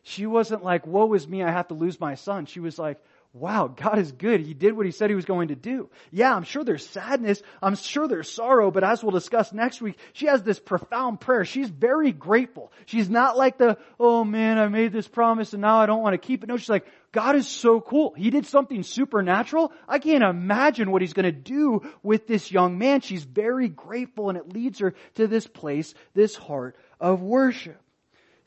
She 0.03 0.25
wasn't 0.27 0.65
like, 0.65 0.87
woe 0.87 1.13
is 1.13 1.29
me, 1.29 1.43
I 1.43 1.51
have 1.51 1.69
to 1.69 1.75
lose 1.75 2.01
my 2.01 2.15
son. 2.15 2.47
She 2.47 2.61
was 2.61 2.79
like, 2.79 2.99
wow, 3.33 3.69
God 3.69 3.99
is 3.99 4.11
good. 4.11 4.41
He 4.41 4.55
did 4.55 4.77
what 4.77 4.87
he 4.87 4.93
said 4.93 5.09
he 5.09 5.15
was 5.15 5.25
going 5.25 5.49
to 5.49 5.55
do. 5.55 5.89
Yeah, 6.11 6.35
I'm 6.35 6.43
sure 6.43 6.65
there's 6.65 6.87
sadness. 6.87 7.43
I'm 7.63 7.77
sure 7.77 8.09
there's 8.09 8.31
sorrow, 8.31 8.71
but 8.71 8.83
as 8.83 9.03
we'll 9.03 9.13
discuss 9.13 9.53
next 9.53 9.81
week, 9.81 9.99
she 10.13 10.27
has 10.27 10.43
this 10.43 10.59
profound 10.59 11.21
prayer. 11.21 11.45
She's 11.45 11.69
very 11.69 12.11
grateful. 12.11 12.73
She's 12.87 13.09
not 13.09 13.37
like 13.37 13.59
the, 13.59 13.79
oh 14.01 14.25
man, 14.25 14.59
I 14.59 14.67
made 14.69 14.93
this 14.93 15.07
promise 15.07 15.53
and 15.53 15.63
now 15.63 15.81
I 15.81 15.87
don't 15.87 16.03
want 16.03 16.15
to 16.15 16.27
keep 16.27 16.43
it. 16.43 16.49
No, 16.49 16.57
she's 16.57 16.69
like, 16.69 16.87
God 17.13 17.37
is 17.37 17.47
so 17.47 17.81
cool. 17.81 18.15
He 18.15 18.31
did 18.31 18.47
something 18.47 18.83
supernatural. 18.83 19.73
I 19.89 20.01
can't 20.01 20.25
imagine 20.25 20.91
what 20.91 21.03
he's 21.03 21.13
going 21.13 21.25
to 21.25 21.33
do 21.33 21.83
with 22.03 22.27
this 22.27 22.51
young 22.51 22.79
man. 22.79 23.01
She's 23.01 23.25
very 23.25 23.69
grateful 23.69 24.29
and 24.29 24.39
it 24.39 24.53
leads 24.53 24.81
her 24.81 24.95
to 25.15 25.29
this 25.29 25.47
place, 25.47 25.95
this 26.15 26.35
heart 26.35 26.77
of 27.01 27.23
worship. 27.23 27.81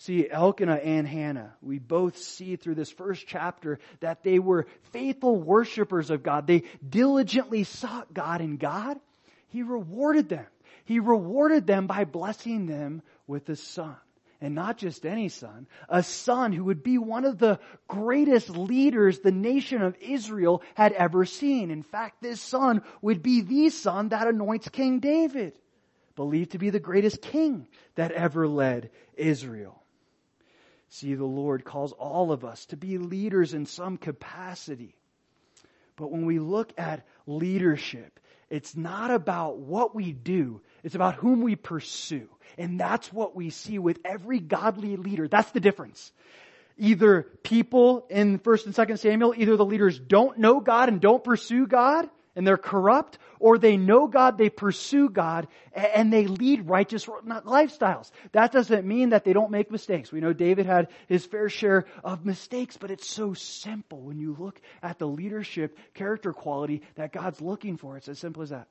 See, 0.03 0.29
Elkanah 0.29 0.81
and 0.83 1.07
Hannah, 1.07 1.53
we 1.61 1.79
both 1.79 2.17
see 2.17 2.57
through 2.57 2.75
this 2.75 2.91
first 2.91 3.25
chapter 3.25 3.79
that 4.01 4.21
they 4.21 4.37
were 4.37 4.67
faithful 4.91 5.37
worshipers 5.37 6.09
of 6.09 6.23
God. 6.23 6.45
They 6.45 6.63
diligently 6.87 7.63
sought 7.63 8.13
God 8.13 8.41
and 8.41 8.59
God, 8.59 8.99
He 9.47 9.63
rewarded 9.63 10.27
them. 10.27 10.45
He 10.83 10.99
rewarded 10.99 11.65
them 11.65 11.87
by 11.87 12.03
blessing 12.03 12.65
them 12.65 13.01
with 13.27 13.47
a 13.47 13.55
son. 13.55 13.95
And 14.41 14.55
not 14.55 14.77
just 14.77 15.05
any 15.05 15.29
son, 15.29 15.67
a 15.87 16.03
son 16.03 16.51
who 16.51 16.65
would 16.65 16.83
be 16.83 16.97
one 16.97 17.23
of 17.23 17.37
the 17.37 17.61
greatest 17.87 18.49
leaders 18.49 19.19
the 19.19 19.31
nation 19.31 19.81
of 19.81 19.95
Israel 20.01 20.63
had 20.75 20.91
ever 20.91 21.23
seen. 21.23 21.71
In 21.71 21.81
fact, 21.81 22.21
this 22.21 22.41
son 22.41 22.81
would 23.01 23.23
be 23.23 23.39
the 23.39 23.69
son 23.69 24.09
that 24.09 24.27
anoints 24.27 24.67
King 24.67 24.99
David, 24.99 25.53
believed 26.17 26.51
to 26.51 26.57
be 26.57 26.71
the 26.71 26.81
greatest 26.81 27.21
king 27.21 27.67
that 27.95 28.11
ever 28.11 28.49
led 28.49 28.89
Israel. 29.15 29.79
See, 30.93 31.15
the 31.15 31.25
Lord 31.25 31.65
calls 31.65 31.91
all 31.91 32.31
of 32.31 32.45
us 32.45 32.67
to 32.67 32.77
be 32.77 32.99
leaders 32.99 33.55
in 33.55 33.65
some 33.65 33.97
capacity. 33.97 34.93
But 35.95 36.11
when 36.11 36.27
we 36.27 36.37
look 36.37 36.71
at 36.77 37.03
leadership, 37.25 38.19
it's 38.51 38.77
not 38.77 39.09
about 39.09 39.57
what 39.57 39.95
we 39.95 40.11
do, 40.11 40.61
it's 40.83 40.93
about 40.93 41.15
whom 41.15 41.41
we 41.41 41.55
pursue. 41.55 42.29
And 42.59 42.79
that's 42.79 43.11
what 43.11 43.35
we 43.35 43.49
see 43.49 43.79
with 43.79 43.97
every 44.05 44.39
godly 44.39 44.95
leader. 44.95 45.27
That's 45.27 45.49
the 45.49 45.59
difference. 45.59 46.11
Either 46.77 47.23
people 47.41 48.05
in 48.11 48.37
1st 48.37 48.65
and 48.67 48.75
2nd 48.75 48.99
Samuel, 48.99 49.33
either 49.35 49.57
the 49.57 49.65
leaders 49.65 49.97
don't 49.97 50.37
know 50.37 50.59
God 50.59 50.89
and 50.89 51.01
don't 51.01 51.23
pursue 51.23 51.65
God, 51.65 52.07
and 52.35 52.45
they're 52.45 52.57
corrupt, 52.57 53.17
or 53.39 53.57
they 53.57 53.77
know 53.77 54.07
God, 54.07 54.37
they 54.37 54.49
pursue 54.49 55.09
God, 55.09 55.47
and 55.73 56.11
they 56.11 56.27
lead 56.27 56.67
righteous 56.67 57.05
lifestyles. 57.05 58.11
That 58.31 58.51
doesn't 58.51 58.87
mean 58.87 59.09
that 59.09 59.23
they 59.23 59.33
don't 59.33 59.51
make 59.51 59.71
mistakes. 59.71 60.11
We 60.11 60.21
know 60.21 60.33
David 60.33 60.65
had 60.65 60.89
his 61.07 61.25
fair 61.25 61.49
share 61.49 61.85
of 62.03 62.25
mistakes, 62.25 62.77
but 62.77 62.91
it's 62.91 63.07
so 63.07 63.33
simple 63.33 64.01
when 64.01 64.19
you 64.19 64.35
look 64.37 64.59
at 64.81 64.99
the 64.99 65.07
leadership 65.07 65.77
character 65.93 66.33
quality 66.33 66.81
that 66.95 67.11
God's 67.11 67.41
looking 67.41 67.77
for. 67.77 67.97
It's 67.97 68.09
as 68.09 68.19
simple 68.19 68.43
as 68.43 68.49
that 68.49 68.67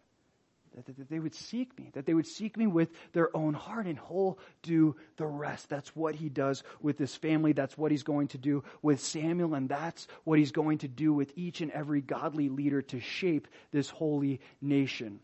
that, 0.74 1.08
they 1.08 1.18
would 1.18 1.34
seek 1.34 1.78
me, 1.78 1.90
that 1.94 2.06
they 2.06 2.14
would 2.14 2.26
seek 2.26 2.56
me 2.56 2.66
with 2.66 2.90
their 3.12 3.34
own 3.36 3.54
heart 3.54 3.86
and 3.86 3.98
whole 3.98 4.38
do 4.62 4.96
the 5.16 5.26
rest. 5.26 5.68
That's 5.68 5.94
what 5.94 6.14
he 6.14 6.28
does 6.28 6.62
with 6.80 6.98
this 6.98 7.14
family. 7.14 7.52
That's 7.52 7.76
what 7.76 7.90
he's 7.90 8.02
going 8.02 8.28
to 8.28 8.38
do 8.38 8.64
with 8.80 9.00
Samuel, 9.00 9.54
and 9.54 9.68
that's 9.68 10.08
what 10.24 10.38
he's 10.38 10.52
going 10.52 10.78
to 10.78 10.88
do 10.88 11.12
with 11.12 11.32
each 11.36 11.60
and 11.60 11.70
every 11.70 12.00
godly 12.00 12.48
leader 12.48 12.82
to 12.82 13.00
shape 13.00 13.48
this 13.70 13.90
holy 13.90 14.40
nation. 14.60 15.20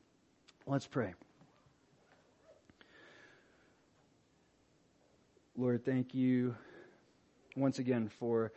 Let's 0.66 0.86
pray. 0.86 1.14
Lord, 5.56 5.84
thank 5.84 6.14
you 6.14 6.54
once 7.56 7.78
again 7.80 8.10
for 8.20 8.52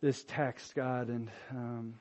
this 0.00 0.24
text, 0.26 0.74
God, 0.74 1.08
and 1.08 1.30
um, 1.50 1.94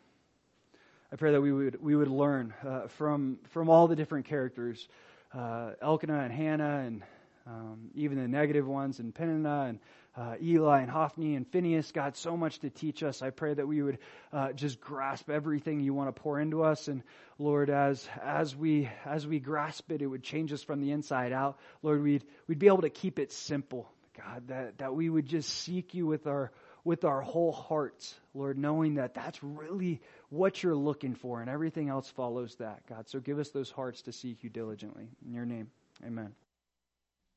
I 1.12 1.16
pray 1.16 1.32
that 1.32 1.41
we 1.41 1.51
would 1.51 1.82
we 1.82 1.95
would 1.95 2.07
learn 2.07 2.53
uh, 2.66 2.88
from 2.88 3.39
from 3.49 3.68
all 3.68 3.88
the 3.88 3.95
different 3.95 4.28
characters, 4.28 4.88
uh, 5.34 5.72
Elkanah 5.82 6.20
and 6.20 6.32
Hannah, 6.32 6.84
and 6.86 7.03
um, 7.47 7.89
even 7.95 8.20
the 8.20 8.28
negative 8.28 8.68
ones, 8.68 8.99
and 8.99 9.14
Peninnah 9.14 9.66
and 9.70 9.80
uh, 10.16 10.36
Eli 10.39 10.82
and 10.82 10.91
Hophni 10.91 11.36
and 11.36 11.47
Phineas. 11.47 11.91
God, 11.91 12.16
so 12.16 12.38
much 12.38 12.60
to 12.60 12.70
teach 12.70 13.01
us. 13.01 13.24
I 13.24 13.32
pray 13.32 13.55
that 13.55 13.68
we 13.68 13.82
would 13.82 13.97
uh, 14.32 14.51
just 14.51 14.80
grasp 14.80 15.32
everything 15.32 15.80
you 15.80 15.95
want 15.95 16.16
to 16.16 16.22
pour 16.22 16.39
into 16.39 16.62
us, 16.62 16.88
and 16.88 17.01
Lord, 17.39 17.72
as 17.72 18.07
as 18.24 18.55
we 18.55 18.88
as 19.03 19.26
we 19.26 19.39
grasp 19.39 19.91
it, 19.91 20.03
it 20.03 20.07
would 20.07 20.22
change 20.22 20.53
us 20.53 20.62
from 20.62 20.80
the 20.80 20.91
inside 20.91 21.34
out. 21.34 21.57
Lord, 21.82 22.03
we'd 22.03 22.24
we'd 22.47 22.60
be 22.60 22.68
able 22.68 22.82
to 22.82 22.91
keep 22.91 23.18
it 23.18 23.32
simple. 23.32 23.89
God, 24.16 24.49
that 24.49 24.78
that 24.78 24.93
we 24.93 25.10
would 25.10 25.26
just 25.26 25.49
seek 25.49 25.95
you 25.95 26.05
with 26.05 26.28
our 26.28 26.51
with 26.84 27.03
our 27.03 27.22
whole 27.22 27.51
hearts, 27.51 28.16
Lord, 28.34 28.57
knowing 28.57 28.95
that 28.95 29.14
that's 29.14 29.43
really 29.43 30.01
what 30.30 30.64
you're 30.64 30.76
looking 30.76 31.16
for 31.16 31.42
and 31.42 31.50
everything 31.50 31.90
else 31.90 32.10
follows 32.10 32.56
that, 32.56 32.86
God. 32.88 33.10
So 33.10 33.20
give 33.20 33.40
us 33.40 33.50
those 33.50 33.72
hearts 33.72 34.02
to 34.04 34.12
seek 34.12 34.44
you 34.44 34.50
diligently. 34.50 35.10
In 35.26 35.34
your 35.34 35.46
name, 35.46 35.70
amen. 36.06 36.34